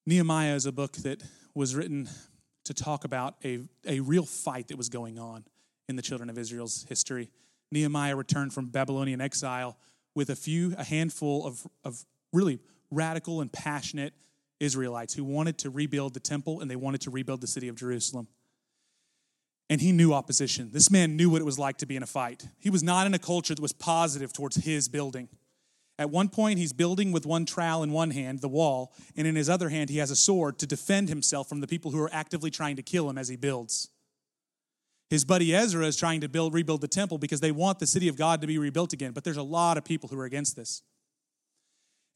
Nehemiah 0.05 0.55
is 0.55 0.65
a 0.65 0.71
book 0.73 0.93
that 0.97 1.23
was 1.55 1.75
written 1.75 2.09
to 2.65 2.73
talk 2.73 3.05
about 3.05 3.35
a, 3.45 3.59
a 3.87 4.01
real 4.01 4.25
fight 4.25 4.67
that 4.67 4.77
was 4.77 4.89
going 4.89 5.17
on 5.17 5.45
in 5.87 5.95
the 5.95 6.01
children 6.01 6.29
of 6.29 6.37
Israel's 6.37 6.85
history. 6.89 7.31
Nehemiah 7.71 8.17
returned 8.17 8.53
from 8.53 8.67
Babylonian 8.67 9.21
exile 9.21 9.77
with 10.13 10.29
a 10.29 10.35
few, 10.35 10.75
a 10.77 10.83
handful 10.83 11.45
of, 11.45 11.65
of 11.85 12.03
really 12.33 12.59
radical 12.91 13.41
and 13.41 13.51
passionate 13.51 14.13
Israelites 14.59 15.13
who 15.13 15.23
wanted 15.23 15.57
to 15.59 15.69
rebuild 15.69 16.13
the 16.13 16.19
temple 16.19 16.59
and 16.59 16.69
they 16.69 16.75
wanted 16.75 17.01
to 17.01 17.09
rebuild 17.09 17.41
the 17.41 17.47
city 17.47 17.67
of 17.67 17.75
Jerusalem. 17.75 18.27
And 19.69 19.79
he 19.79 19.91
knew 19.91 20.13
opposition. 20.13 20.69
This 20.73 20.91
man 20.91 21.15
knew 21.15 21.29
what 21.29 21.41
it 21.41 21.45
was 21.45 21.57
like 21.57 21.77
to 21.77 21.85
be 21.85 21.95
in 21.95 22.03
a 22.03 22.07
fight. 22.07 22.45
He 22.59 22.69
was 22.69 22.83
not 22.83 23.07
in 23.07 23.13
a 23.13 23.19
culture 23.19 23.55
that 23.55 23.61
was 23.61 23.71
positive 23.71 24.33
towards 24.33 24.57
his 24.57 24.89
building. 24.89 25.29
At 25.97 26.09
one 26.09 26.29
point, 26.29 26.59
he's 26.59 26.73
building 26.73 27.11
with 27.11 27.25
one 27.25 27.45
trowel 27.45 27.83
in 27.83 27.91
one 27.91 28.11
hand, 28.11 28.39
the 28.39 28.49
wall, 28.49 28.93
and 29.15 29.27
in 29.27 29.35
his 29.35 29.49
other 29.49 29.69
hand, 29.69 29.89
he 29.89 29.99
has 29.99 30.11
a 30.11 30.15
sword 30.15 30.57
to 30.59 30.67
defend 30.67 31.09
himself 31.09 31.47
from 31.47 31.61
the 31.61 31.67
people 31.67 31.91
who 31.91 32.01
are 32.01 32.09
actively 32.13 32.49
trying 32.49 32.75
to 32.75 32.81
kill 32.81 33.09
him 33.09 33.17
as 33.17 33.27
he 33.27 33.35
builds. 33.35 33.89
His 35.09 35.25
buddy 35.25 35.53
Ezra 35.53 35.85
is 35.85 35.97
trying 35.97 36.21
to 36.21 36.29
build, 36.29 36.53
rebuild 36.53 36.81
the 36.81 36.87
temple 36.87 37.17
because 37.17 37.39
they 37.39 37.51
want 37.51 37.79
the 37.79 37.87
city 37.87 38.07
of 38.07 38.15
God 38.15 38.41
to 38.41 38.47
be 38.47 38.57
rebuilt 38.57 38.93
again, 38.93 39.11
but 39.11 39.23
there's 39.23 39.37
a 39.37 39.43
lot 39.43 39.77
of 39.77 39.85
people 39.85 40.09
who 40.09 40.19
are 40.19 40.25
against 40.25 40.55
this. 40.55 40.81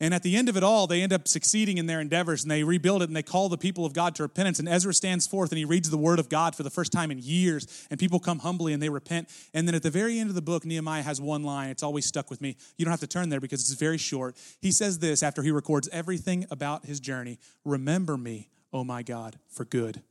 And 0.01 0.13
at 0.13 0.23
the 0.23 0.35
end 0.35 0.49
of 0.49 0.57
it 0.57 0.63
all, 0.63 0.87
they 0.87 1.01
end 1.01 1.13
up 1.13 1.25
succeeding 1.25 1.77
in 1.77 1.85
their 1.85 2.01
endeavors 2.01 2.43
and 2.43 2.51
they 2.51 2.63
rebuild 2.63 3.01
it 3.01 3.07
and 3.07 3.15
they 3.15 3.23
call 3.23 3.47
the 3.47 3.57
people 3.57 3.85
of 3.85 3.93
God 3.93 4.13
to 4.15 4.23
repentance. 4.23 4.59
And 4.59 4.67
Ezra 4.67 4.93
stands 4.93 5.25
forth 5.25 5.51
and 5.51 5.57
he 5.57 5.63
reads 5.63 5.89
the 5.89 5.97
word 5.97 6.19
of 6.19 6.27
God 6.27 6.53
for 6.53 6.63
the 6.63 6.69
first 6.69 6.91
time 6.91 7.11
in 7.11 7.19
years. 7.19 7.87
And 7.89 7.97
people 7.97 8.19
come 8.19 8.39
humbly 8.39 8.73
and 8.73 8.83
they 8.83 8.89
repent. 8.89 9.29
And 9.53 9.65
then 9.65 9.73
at 9.73 9.83
the 9.83 9.89
very 9.89 10.19
end 10.19 10.29
of 10.29 10.35
the 10.35 10.41
book, 10.41 10.65
Nehemiah 10.65 11.01
has 11.01 11.21
one 11.21 11.43
line. 11.43 11.69
It's 11.69 11.83
always 11.83 12.05
stuck 12.05 12.29
with 12.29 12.41
me. 12.41 12.57
You 12.75 12.83
don't 12.83 12.91
have 12.91 12.99
to 12.99 13.07
turn 13.07 13.29
there 13.29 13.39
because 13.39 13.61
it's 13.61 13.79
very 13.79 13.97
short. 13.97 14.35
He 14.61 14.71
says 14.71 14.99
this 14.99 15.23
after 15.23 15.41
he 15.43 15.51
records 15.51 15.87
everything 15.93 16.45
about 16.51 16.85
his 16.85 16.99
journey 16.99 17.39
Remember 17.63 18.17
me, 18.17 18.49
oh 18.73 18.83
my 18.83 19.01
God, 19.01 19.39
for 19.47 19.63
good. 19.63 20.01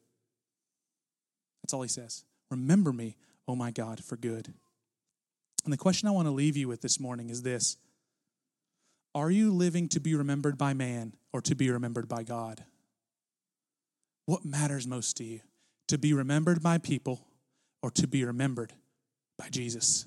That's 1.63 1.75
all 1.75 1.83
he 1.83 1.89
says. 1.89 2.25
Remember 2.51 2.93
me, 2.93 3.17
oh 3.47 3.55
my 3.55 3.71
God, 3.71 4.03
for 4.03 4.17
good. 4.17 4.53
And 5.65 5.73
the 5.73 5.79
question 5.79 6.09
I 6.09 6.13
want 6.13 6.27
to 6.27 6.33
leave 6.33 6.57
you 6.57 6.69
with 6.69 6.83
this 6.83 6.99
morning 6.99 7.31
is 7.31 7.43
this 7.43 7.77
are 9.15 9.31
you 9.31 9.53
living 9.53 9.89
to 9.91 10.01
be 10.01 10.15
remembered 10.15 10.59
by 10.59 10.75
man 10.75 11.15
or 11.33 11.41
to 11.43 11.55
be 11.55 11.71
remembered 11.71 12.09
by 12.09 12.25
God? 12.25 12.65
What 14.27 14.45
matters 14.45 14.87
most 14.87 15.17
to 15.19 15.25
you? 15.25 15.41
To 15.89 15.99
be 15.99 16.13
remembered 16.13 16.63
by 16.63 16.79
people 16.79 17.27
or 17.83 17.91
to 17.93 18.09
be 18.09 18.25
remembered 18.25 18.73
by 19.39 19.49
Jesus? 19.51 20.07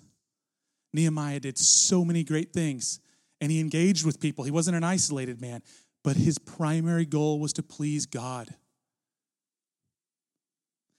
Nehemiah 0.94 1.40
did 1.40 1.58
so 1.58 2.04
many 2.04 2.24
great 2.24 2.52
things 2.52 3.00
and 3.40 3.52
he 3.52 3.60
engaged 3.60 4.06
with 4.06 4.20
people. 4.20 4.44
He 4.44 4.52
wasn't 4.52 4.76
an 4.76 4.84
isolated 4.84 5.40
man, 5.40 5.62
but 6.04 6.18
his 6.18 6.40
primary 6.40 7.06
goal 7.06 7.40
was 7.40 7.54
to 7.54 7.64
please 7.64 8.06
God. 8.06 8.50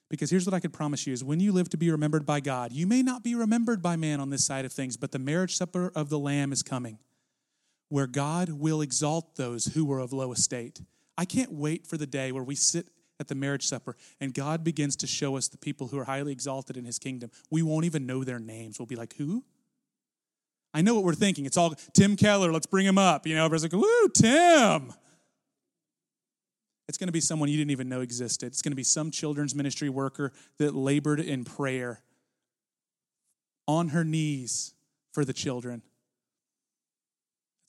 Because 0.09 0.31
here's 0.31 0.47
what 0.47 0.55
I 0.55 0.61
could 0.61 0.73
promise 0.73 1.07
you 1.07 1.13
is 1.13 1.23
when 1.23 1.41
you 1.41 1.53
live 1.53 1.69
to 1.71 1.77
be 1.77 1.91
remembered 1.91 2.25
by 2.25 2.41
God, 2.41 2.73
you 2.73 2.87
may 2.87 3.03
not 3.03 3.23
be 3.23 3.35
remembered 3.35 3.83
by 3.83 3.97
man 3.97 4.21
on 4.21 4.31
this 4.31 4.47
side 4.47 4.65
of 4.65 4.73
things, 4.73 4.97
but 4.97 5.13
the 5.13 5.19
marriage 5.19 5.57
supper 5.57 5.93
of 5.95 6.09
the 6.09 6.19
Lamb 6.19 6.53
is 6.53 6.63
coming 6.63 6.99
where 7.89 8.07
God 8.07 8.51
will 8.51 8.81
exalt 8.81 9.37
those 9.37 9.67
who 9.67 9.85
were 9.85 9.99
of 9.99 10.13
low 10.13 10.33
estate. 10.33 10.81
I 11.17 11.25
can't 11.25 11.53
wait 11.53 11.87
for 11.87 11.97
the 11.97 12.07
day 12.07 12.33
where 12.33 12.43
we 12.43 12.55
sit 12.55 12.89
at 13.21 13.29
the 13.29 13.35
marriage 13.35 13.67
supper 13.67 13.97
and 14.21 14.33
God 14.33 14.63
begins 14.63 14.95
to 14.97 15.07
show 15.07 15.37
us 15.37 15.49
the 15.49 15.59
people 15.59 15.89
who 15.89 15.99
are 15.99 16.05
highly 16.05 16.33
exalted 16.33 16.77
in 16.77 16.85
his 16.85 16.99
kingdom. 16.99 17.31
We 17.51 17.63
won't 17.63 17.85
even 17.85 18.07
know 18.07 18.25
their 18.25 18.39
names. 18.39 18.79
We'll 18.79 18.87
be 18.87 18.97
like, 18.97 19.15
who? 19.17 19.45
I 20.75 20.83
know 20.83 20.95
what 20.95 21.05
we're 21.05 21.15
thinking. 21.15 21.47
It's 21.47 21.57
all 21.57 21.75
Tim 21.95 22.15
Keller, 22.15 22.53
let's 22.53 22.67
bring 22.67 22.87
him 22.87 22.99
up. 22.99 23.27
You 23.27 23.35
know, 23.35 23.45
everybody's 23.45 23.73
like, 23.73 23.73
woo, 23.73 24.09
Tim. 24.15 24.93
It's 26.89 26.97
going 26.97 27.09
to 27.09 27.13
be 27.13 27.21
someone 27.21 27.49
you 27.51 27.57
didn't 27.57 27.71
even 27.71 27.89
know 27.89 28.01
existed. 28.01 28.47
It's 28.47 28.63
going 28.63 28.73
to 28.73 28.77
be 28.77 28.83
some 28.83 29.11
children's 29.11 29.55
ministry 29.55 29.89
worker 29.89 30.33
that 30.59 30.75
labored 30.75 31.21
in 31.21 31.45
prayer 31.45 32.03
on 33.67 33.89
her 33.89 34.05
knees 34.05 34.75
for 35.13 35.25
the 35.25 35.35
children. 35.35 35.83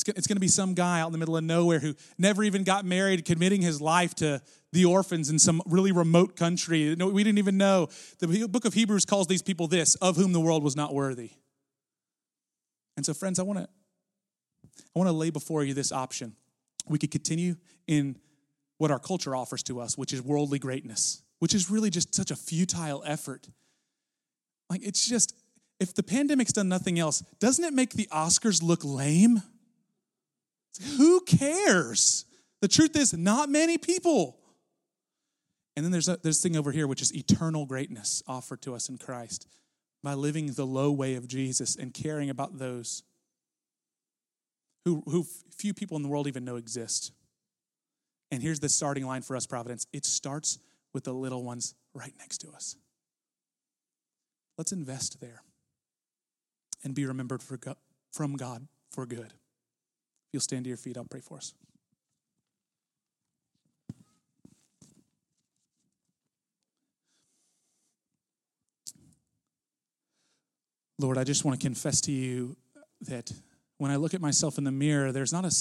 It's 0.08 0.28
going 0.28 0.38
to 0.38 0.42
be 0.42 0.48
some 0.48 0.74
guy 0.74 1.02
out 1.02 1.08
in 1.08 1.12
the 1.12 1.18
middle 1.18 1.38
of 1.38 1.44
nowhere 1.44 1.80
who 1.80 1.94
never 2.18 2.44
even 2.44 2.64
got 2.64 2.86
married, 2.86 3.26
committing 3.26 3.62
his 3.62 3.82
life 3.82 4.16
to 4.16 4.42
the 4.72 4.86
orphans 4.86 5.30
in 5.30 5.40
some 5.40 5.62
really 5.66 5.92
remote 5.92 6.36
country. 6.36 6.96
We 6.96 7.24
didn't 7.24 7.40
even 7.40 7.58
know. 7.58 7.90
The 8.20 8.48
book 8.48 8.66
of 8.66 8.74
Hebrews 8.74 9.06
calls 9.06 9.28
these 9.28 9.42
people 9.42 9.68
this, 9.68 9.96
of 9.96 10.16
whom 10.16 10.32
the 10.32 10.40
world 10.40 10.64
was 10.64 10.76
not 10.76 10.94
worthy. 10.94 11.32
And 12.96 13.06
so, 13.06 13.14
friends, 13.14 13.40
I 13.40 13.44
want 13.44 13.60
to 13.60 13.68
I 14.96 15.00
want 15.00 15.08
to 15.08 15.14
lay 15.14 15.30
before 15.30 15.64
you 15.64 15.74
this 15.74 15.92
option. 15.92 16.36
We 16.88 16.98
could 16.98 17.12
continue 17.12 17.56
in 17.88 18.18
what 18.78 18.92
our 18.92 19.00
culture 19.00 19.36
offers 19.36 19.62
to 19.64 19.80
us, 19.80 19.98
which 19.98 20.14
is 20.14 20.22
worldly 20.22 20.60
greatness, 20.60 21.22
which 21.40 21.54
is 21.54 21.70
really 21.70 21.90
just 21.90 22.16
such 22.16 22.32
a 22.32 22.36
futile 22.36 23.04
effort. 23.06 23.50
Like, 24.70 24.86
it's 24.86 25.08
just, 25.08 25.36
if 25.80 25.94
the 25.94 26.04
pandemic's 26.04 26.54
done 26.54 26.70
nothing 26.70 26.98
else, 27.00 27.22
doesn't 27.40 27.64
it 27.64 27.74
make 27.74 27.92
the 27.92 28.08
Oscars 28.12 28.64
look 28.64 28.84
lame? 28.84 29.42
Who 30.98 31.22
cares? 31.22 32.26
The 32.62 32.68
truth 32.68 32.96
is, 32.96 33.14
not 33.14 33.50
many 33.50 33.78
people. 33.78 34.38
And 35.76 35.86
then 35.86 35.92
there's 35.92 36.10
a, 36.10 36.18
this 36.18 36.42
thing 36.42 36.58
over 36.58 36.72
here, 36.72 36.88
which 36.88 37.02
is 37.02 37.16
eternal 37.16 37.66
greatness 37.66 38.22
offered 38.28 38.62
to 38.64 38.76
us 38.76 38.90
in 38.90 38.98
Christ 38.98 39.48
by 40.04 40.14
living 40.14 40.48
the 40.48 40.66
low 40.66 40.92
way 40.92 41.16
of 41.16 41.28
Jesus 41.28 41.76
and 41.76 41.94
caring 41.94 42.30
about 42.30 42.58
those 42.58 43.04
who, 44.86 45.04
who 45.06 45.26
few 45.52 45.74
people 45.74 45.98
in 45.98 46.04
the 46.04 46.10
world 46.10 46.28
even 46.28 46.46
know 46.46 46.56
exist. 46.56 47.12
And 48.32 48.42
here's 48.42 48.60
the 48.60 48.70
starting 48.70 49.06
line 49.06 49.22
for 49.22 49.36
us, 49.36 49.46
Providence 49.46 49.88
it 49.92 50.06
starts 50.06 50.60
with 50.94 51.04
the 51.04 51.14
little 51.14 51.44
ones 51.44 51.76
right 51.94 52.14
next 52.20 52.40
to 52.40 52.50
us. 52.52 52.76
Let's 54.58 54.72
invest 54.72 55.22
there 55.22 55.44
and 56.84 56.94
be 56.94 57.06
remembered 57.06 57.42
for, 57.42 57.58
from 58.12 58.36
God 58.36 58.68
for 58.92 59.06
good. 59.06 59.34
If 60.30 60.34
you'll 60.34 60.42
stand 60.42 60.66
to 60.66 60.68
your 60.68 60.78
feet, 60.78 60.96
I'll 60.96 61.06
pray 61.06 61.22
for 61.22 61.38
us. 61.38 61.56
Lord, 71.00 71.18
I 71.18 71.24
just 71.24 71.46
want 71.46 71.60
to 71.60 71.66
confess 71.66 72.00
to 72.02 72.12
you 72.12 72.56
that 73.02 73.32
when 73.80 73.90
I 73.90 73.96
look 73.96 74.14
at 74.14 74.22
myself 74.22 74.60
in 74.60 74.66
the 74.66 74.72
mirror, 74.72 75.12
there's 75.12 75.34
not 75.34 75.46
a 75.46 75.56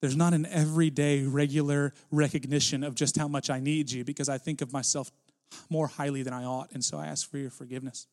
there's 0.00 0.16
not 0.16 0.32
an 0.32 0.46
everyday 0.46 1.24
regular 1.24 1.92
recognition 2.10 2.82
of 2.84 2.94
just 2.94 3.18
how 3.18 3.28
much 3.28 3.50
I 3.50 3.60
need 3.60 3.90
you 3.90 4.02
because 4.02 4.30
I 4.30 4.38
think 4.38 4.62
of 4.62 4.72
myself 4.72 5.10
more 5.68 5.88
highly 5.88 6.22
than 6.22 6.32
I 6.32 6.44
ought 6.44 6.72
and 6.72 6.82
so 6.82 6.96
I 6.96 7.08
ask 7.08 7.28
for 7.30 7.36
your 7.36 7.50
forgiveness. 7.50 8.06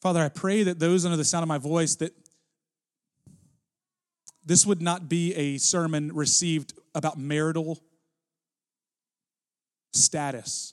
Father, 0.00 0.22
I 0.22 0.30
pray 0.30 0.62
that 0.62 0.78
those 0.78 1.04
under 1.04 1.16
the 1.18 1.24
sound 1.24 1.42
of 1.42 1.48
my 1.48 1.58
voice 1.58 1.96
that 1.96 2.12
this 4.48 4.64
would 4.64 4.80
not 4.80 5.10
be 5.10 5.34
a 5.34 5.58
sermon 5.58 6.10
received 6.14 6.72
about 6.94 7.18
marital 7.18 7.78
status, 9.92 10.72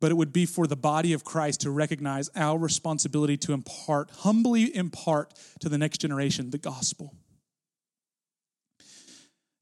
but 0.00 0.10
it 0.10 0.14
would 0.14 0.32
be 0.32 0.46
for 0.46 0.66
the 0.66 0.74
body 0.74 1.12
of 1.12 1.22
Christ 1.22 1.60
to 1.60 1.70
recognize 1.70 2.30
our 2.34 2.58
responsibility 2.58 3.36
to 3.36 3.52
impart, 3.52 4.10
humbly 4.10 4.74
impart 4.74 5.34
to 5.60 5.68
the 5.68 5.76
next 5.76 5.98
generation 5.98 6.48
the 6.48 6.56
gospel. 6.56 7.14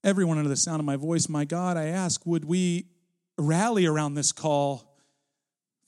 Everyone 0.05 0.39
under 0.39 0.49
the 0.49 0.57
sound 0.57 0.79
of 0.79 0.87
my 0.87 0.97
voice, 0.97 1.29
my 1.29 1.45
God, 1.45 1.77
I 1.77 1.87
ask, 1.87 2.25
would 2.25 2.45
we 2.45 2.87
rally 3.37 3.87
around 3.87 4.15
this 4.15 4.31
call? 4.31 4.97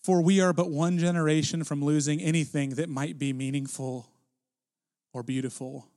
For 0.02 0.20
we 0.20 0.40
are 0.40 0.52
but 0.52 0.70
one 0.70 0.98
generation 0.98 1.62
from 1.62 1.84
losing 1.84 2.20
anything 2.20 2.70
that 2.70 2.88
might 2.88 3.16
be 3.16 3.32
meaningful 3.32 4.10
or 5.12 5.22
beautiful 5.22 5.88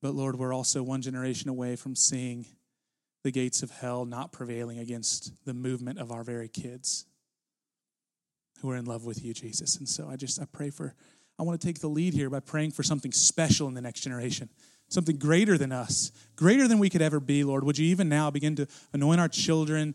But 0.00 0.14
Lord, 0.14 0.38
we're 0.38 0.54
also 0.54 0.82
one 0.82 1.02
generation 1.02 1.48
away 1.48 1.76
from 1.76 1.96
seeing 1.96 2.46
the 3.24 3.30
gates 3.30 3.62
of 3.62 3.70
hell 3.70 4.04
not 4.04 4.32
prevailing 4.32 4.78
against 4.78 5.44
the 5.44 5.54
movement 5.54 5.98
of 5.98 6.12
our 6.12 6.22
very 6.22 6.48
kids 6.48 7.04
who 8.60 8.70
are 8.70 8.76
in 8.76 8.84
love 8.84 9.04
with 9.04 9.24
you, 9.24 9.34
Jesus. 9.34 9.76
And 9.76 9.88
so 9.88 10.08
I 10.08 10.16
just 10.16 10.40
I 10.40 10.44
pray 10.44 10.70
for 10.70 10.94
I 11.38 11.42
want 11.42 11.60
to 11.60 11.66
take 11.66 11.80
the 11.80 11.88
lead 11.88 12.14
here 12.14 12.30
by 12.30 12.40
praying 12.40 12.72
for 12.72 12.82
something 12.82 13.12
special 13.12 13.68
in 13.68 13.74
the 13.74 13.80
next 13.80 14.00
generation, 14.00 14.48
something 14.88 15.16
greater 15.16 15.56
than 15.56 15.70
us, 15.70 16.10
greater 16.34 16.66
than 16.66 16.78
we 16.80 16.90
could 16.90 17.02
ever 17.02 17.20
be, 17.20 17.44
Lord. 17.44 17.64
Would 17.64 17.78
you 17.78 17.86
even 17.86 18.08
now 18.08 18.30
begin 18.30 18.56
to 18.56 18.66
anoint 18.92 19.20
our 19.20 19.28
children 19.28 19.94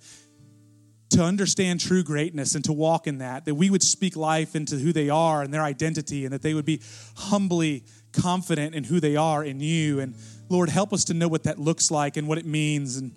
to 1.10 1.24
understand 1.24 1.80
true 1.80 2.04
greatness 2.04 2.56
and 2.56 2.64
to 2.66 2.74
walk 2.74 3.08
in 3.08 3.20
that, 3.20 3.46
that 3.46 3.56
we 3.56 3.70
would 3.70 3.84
speak 3.84 4.16
life 4.16 4.56
into 4.56 4.78
who 4.78 4.92
they 4.94 5.10
are 5.10 5.44
and 5.44 5.54
their 5.54 5.62
identity, 5.62 6.26
and 6.26 6.34
that 6.34 6.42
they 6.42 6.54
would 6.54 6.66
be 6.66 6.82
humbly 7.16 7.84
confident 8.14 8.76
in 8.76 8.86
who 8.86 9.00
they 9.00 9.16
are 9.16 9.44
in 9.44 9.60
you. 9.60 10.00
And 10.00 10.16
Lord, 10.50 10.70
help 10.70 10.94
us 10.94 11.04
to 11.06 11.14
know 11.14 11.28
what 11.28 11.44
that 11.44 11.60
looks 11.60 11.92
like 11.92 12.16
and 12.16 12.28
what 12.28 12.38
it 12.38 12.46
means. 12.46 12.98
And 12.98 13.14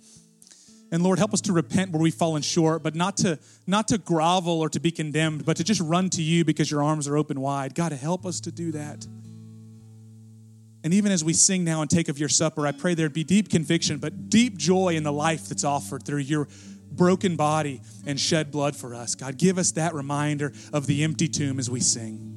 and 0.91 1.03
Lord, 1.03 1.19
help 1.19 1.33
us 1.33 1.41
to 1.41 1.53
repent 1.53 1.91
where 1.91 2.01
we've 2.01 2.13
fallen 2.13 2.41
short, 2.41 2.81
but 2.81 2.95
not 2.95 3.17
to 3.17 3.39
not 3.65 3.89
to 3.89 3.97
grovel 3.97 4.61
or 4.61 4.69
to 4.69 4.79
be 4.79 4.91
condemned, 4.91 5.45
but 5.45 5.57
to 5.57 5.63
just 5.63 5.81
run 5.81 6.09
to 6.11 6.21
you 6.21 6.45
because 6.45 6.71
your 6.71 6.81
arms 6.81 7.07
are 7.07 7.17
open 7.17 7.41
wide. 7.41 7.75
God, 7.75 7.91
help 7.91 8.25
us 8.25 8.39
to 8.41 8.51
do 8.51 8.71
that. 8.71 9.05
And 10.83 10.93
even 10.93 11.11
as 11.11 11.23
we 11.23 11.33
sing 11.33 11.65
now 11.65 11.81
and 11.81 11.89
take 11.89 12.07
of 12.07 12.17
your 12.17 12.29
supper, 12.29 12.65
I 12.65 12.71
pray 12.71 12.93
there'd 12.93 13.11
be 13.11 13.25
deep 13.25 13.49
conviction, 13.49 13.97
but 13.97 14.29
deep 14.29 14.55
joy 14.55 14.95
in 14.95 15.03
the 15.03 15.11
life 15.11 15.49
that's 15.49 15.65
offered 15.65 16.03
through 16.03 16.19
your 16.19 16.47
broken 16.91 17.35
body 17.35 17.81
and 18.05 18.17
shed 18.17 18.51
blood 18.51 18.75
for 18.75 18.95
us. 18.95 19.15
God, 19.15 19.37
give 19.37 19.57
us 19.57 19.71
that 19.71 19.93
reminder 19.93 20.53
of 20.71 20.87
the 20.87 21.03
empty 21.03 21.27
tomb 21.27 21.59
as 21.59 21.69
we 21.69 21.81
sing. 21.81 22.36